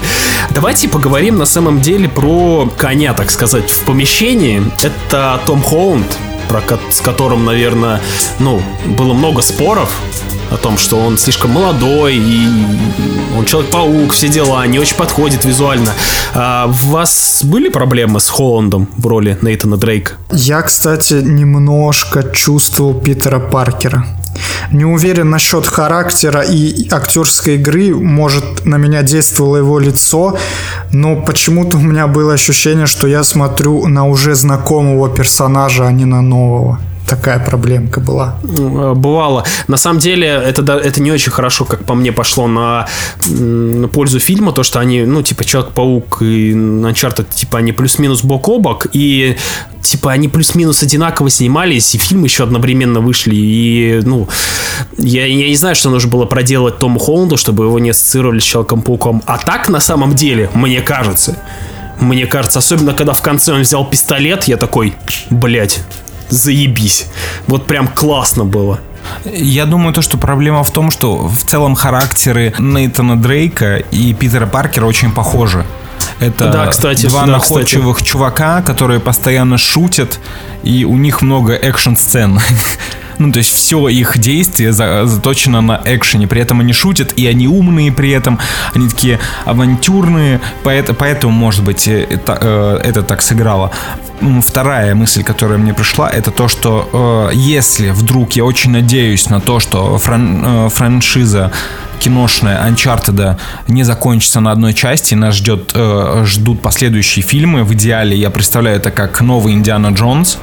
[0.50, 4.62] Давайте поговорим на самом деле про коня, так сказать, в помещении.
[4.82, 6.06] Это Том Холланд,
[6.48, 8.00] про с которым, наверное,
[8.38, 9.96] ну, было много споров
[10.50, 12.48] о том, что он слишком молодой, и
[13.36, 15.92] он Человек-паук, все дела, не очень подходит визуально.
[16.34, 20.12] А у вас были проблемы с Холландом в роли Нейтана Дрейка?
[20.30, 24.06] Я, кстати, немножко чувствовал Питера Паркера.
[24.70, 30.36] Не уверен насчет характера и актерской игры, может, на меня действовало его лицо,
[30.92, 36.04] но почему-то у меня было ощущение, что я смотрю на уже знакомого персонажа, а не
[36.04, 36.78] на нового.
[37.06, 38.38] Такая проблемка была.
[38.44, 39.44] Э, Бывало.
[39.68, 42.86] На самом деле, это, это не очень хорошо, как по мне, пошло на,
[43.28, 48.48] на пользу фильма, то, что они, ну, типа, Человек-паук и Uncharted, типа, они плюс-минус бок
[48.48, 49.36] о бок, и,
[49.82, 54.28] типа, они плюс-минус одинаково снимались, и фильмы еще одновременно вышли, и, ну,
[54.96, 58.44] я, я не знаю, что нужно было проделать Тому Холланду, чтобы его не ассоциировали с
[58.44, 59.22] Человеком-пауком.
[59.26, 61.36] А так, на самом деле, мне кажется,
[62.00, 64.94] мне кажется, особенно когда в конце он взял пистолет, я такой,
[65.30, 65.82] блять,
[66.32, 67.06] заебись.
[67.46, 68.80] Вот прям классно было.
[69.24, 74.46] Я думаю, то, что проблема в том, что в целом характеры Нейтана Дрейка и Питера
[74.46, 75.64] Паркера очень похожи.
[76.20, 80.20] Это Да, кстати, два да, находчивых чувака, которые постоянно шутят,
[80.62, 82.40] и у них много экшн-сцен.
[83.22, 86.26] Ну, то есть все их действие за- заточено на экшене.
[86.26, 88.38] При этом они шутят, и они умные при этом.
[88.74, 90.40] Они такие авантюрные.
[90.64, 93.70] Поэт- поэтому, может быть, э, это, э, это так сыграло.
[94.46, 99.40] Вторая мысль, которая мне пришла, это то, что э, если вдруг я очень надеюсь на
[99.40, 101.50] то, что фран- э, франшиза
[102.00, 103.36] киношная Uncharted
[103.68, 107.62] не закончится на одной части, нас ждет, э, ждут последующие фильмы.
[107.64, 110.38] В идеале я представляю это как новый Индиана Джонс.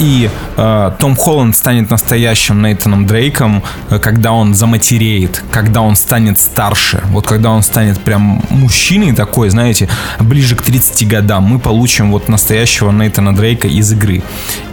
[0.00, 6.38] И э, Том Холланд станет настоящим Нейтаном Дрейком, э, когда он заматереет, когда он станет
[6.38, 7.02] старше.
[7.06, 12.28] Вот когда он станет прям мужчиной такой, знаете, ближе к 30 годам, мы получим вот
[12.28, 14.22] настоящего Нейтана Дрейка из игры.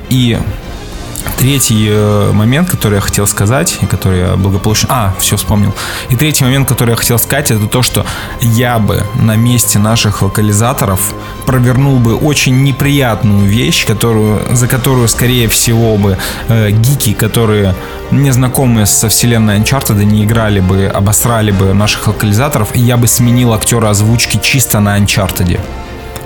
[0.09, 0.37] И
[1.37, 4.89] Третий э, момент, который я хотел сказать, и который я благополучно...
[4.91, 5.73] А, все вспомнил.
[6.09, 8.05] И третий момент, который я хотел сказать, это то, что
[8.41, 11.13] я бы на месте наших локализаторов
[11.45, 16.17] провернул бы очень неприятную вещь, которую, за которую, скорее всего, бы
[16.47, 17.75] э, гики, которые
[18.11, 23.07] не знакомы со вселенной Uncharted, не играли бы, обосрали бы наших локализаторов, и я бы
[23.07, 25.59] сменил актера озвучки чисто на Uncharted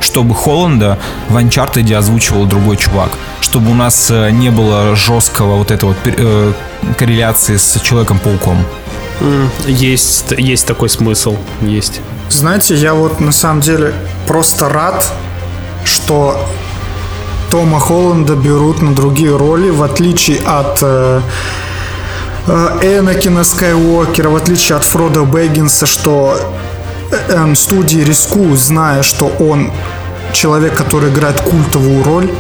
[0.06, 0.98] чтобы Холланда
[1.30, 3.10] в Uncharted озвучивал другой чувак,
[3.42, 6.54] чтобы у нас э, не было жесткого вот этого э,
[6.98, 8.58] корреляции с Человеком-пауком.
[9.66, 11.38] Есть, есть такой смысл.
[11.62, 12.02] Есть.
[12.30, 13.94] Знаете, я вот на самом деле
[14.28, 15.12] просто рад,
[15.84, 16.40] что
[17.50, 21.22] Тома Холланда берут на другие роли, в отличие от э,
[22.48, 26.38] э, Энакина Скайуокера, в отличие от Фрода Бэггинса, что
[27.12, 29.72] э, эм, студии рискуют, зная, что он
[30.36, 32.32] человек, который играет культовую роль,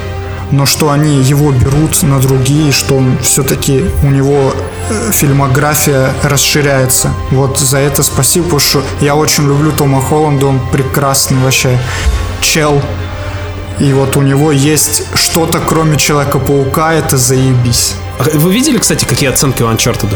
[0.51, 4.53] но что они его берут на другие, что он все-таки у него
[4.89, 7.11] э, фильмография расширяется.
[7.31, 11.79] Вот за это спасибо, потому что я очень люблю Тома Холланда, он прекрасный вообще
[12.41, 12.81] чел.
[13.79, 17.95] И вот у него есть что-то, кроме Человека-паука, это заебись.
[18.33, 20.09] Вы видели, кстати, какие оценки у Uncharted?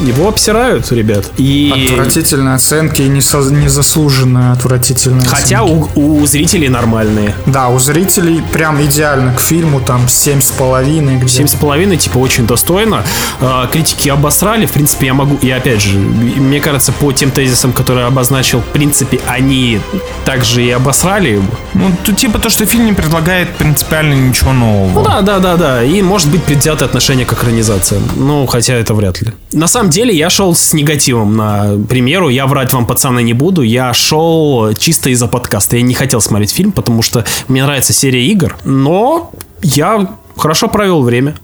[0.00, 1.26] Его обсирают, ребят.
[1.36, 1.86] И...
[1.90, 5.90] Отвратительные оценки и несо- незаслуженные отвратительные Хотя оценки.
[5.94, 7.34] у, у зрителей нормальные.
[7.44, 11.16] Да, у зрителей прям идеально к фильму, там, семь с половиной.
[11.16, 11.32] где-то.
[11.32, 13.04] Семь с половиной, типа, очень достойно.
[13.42, 14.64] А, Критики обосрали.
[14.64, 15.36] В принципе, я могу...
[15.42, 19.80] И опять же, мне кажется, по тем тезисам, которые обозначил, в принципе, они
[20.24, 21.42] также и обосрали.
[21.74, 25.00] Ну, тут типа то, что фильм не предлагает принципиально ничего нового.
[25.00, 25.84] Ну да, да, да, да.
[25.84, 28.02] И может быть предвзятое отношение к экранизациям.
[28.16, 29.32] Ну, хотя это вряд ли.
[29.52, 32.28] На самом деле я шел с негативом на премьеру.
[32.28, 33.62] Я врать вам, пацаны, не буду.
[33.62, 35.76] Я шел чисто из-за подкаста.
[35.76, 38.56] Я не хотел смотреть фильм, потому что мне нравится серия игр.
[38.64, 39.32] Но
[39.62, 41.36] я хорошо провел время.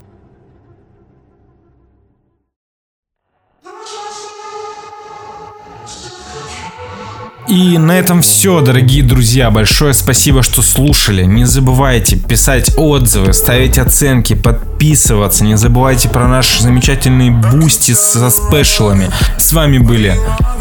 [7.48, 9.50] И на этом все, дорогие друзья.
[9.50, 11.24] Большое спасибо, что слушали.
[11.24, 15.44] Не забывайте писать отзывы, ставить оценки, подписываться.
[15.44, 19.10] Не забывайте про наши замечательные Boosty со special ами.
[19.38, 20.18] С вами были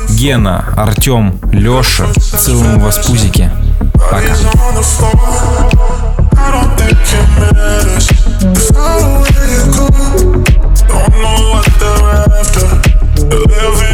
[0.10, 2.06] Гена, Артем, Леша.
[2.14, 3.50] Целуем вас пузики.
[3.94, 4.36] Пока.
[13.56, 13.85] don't.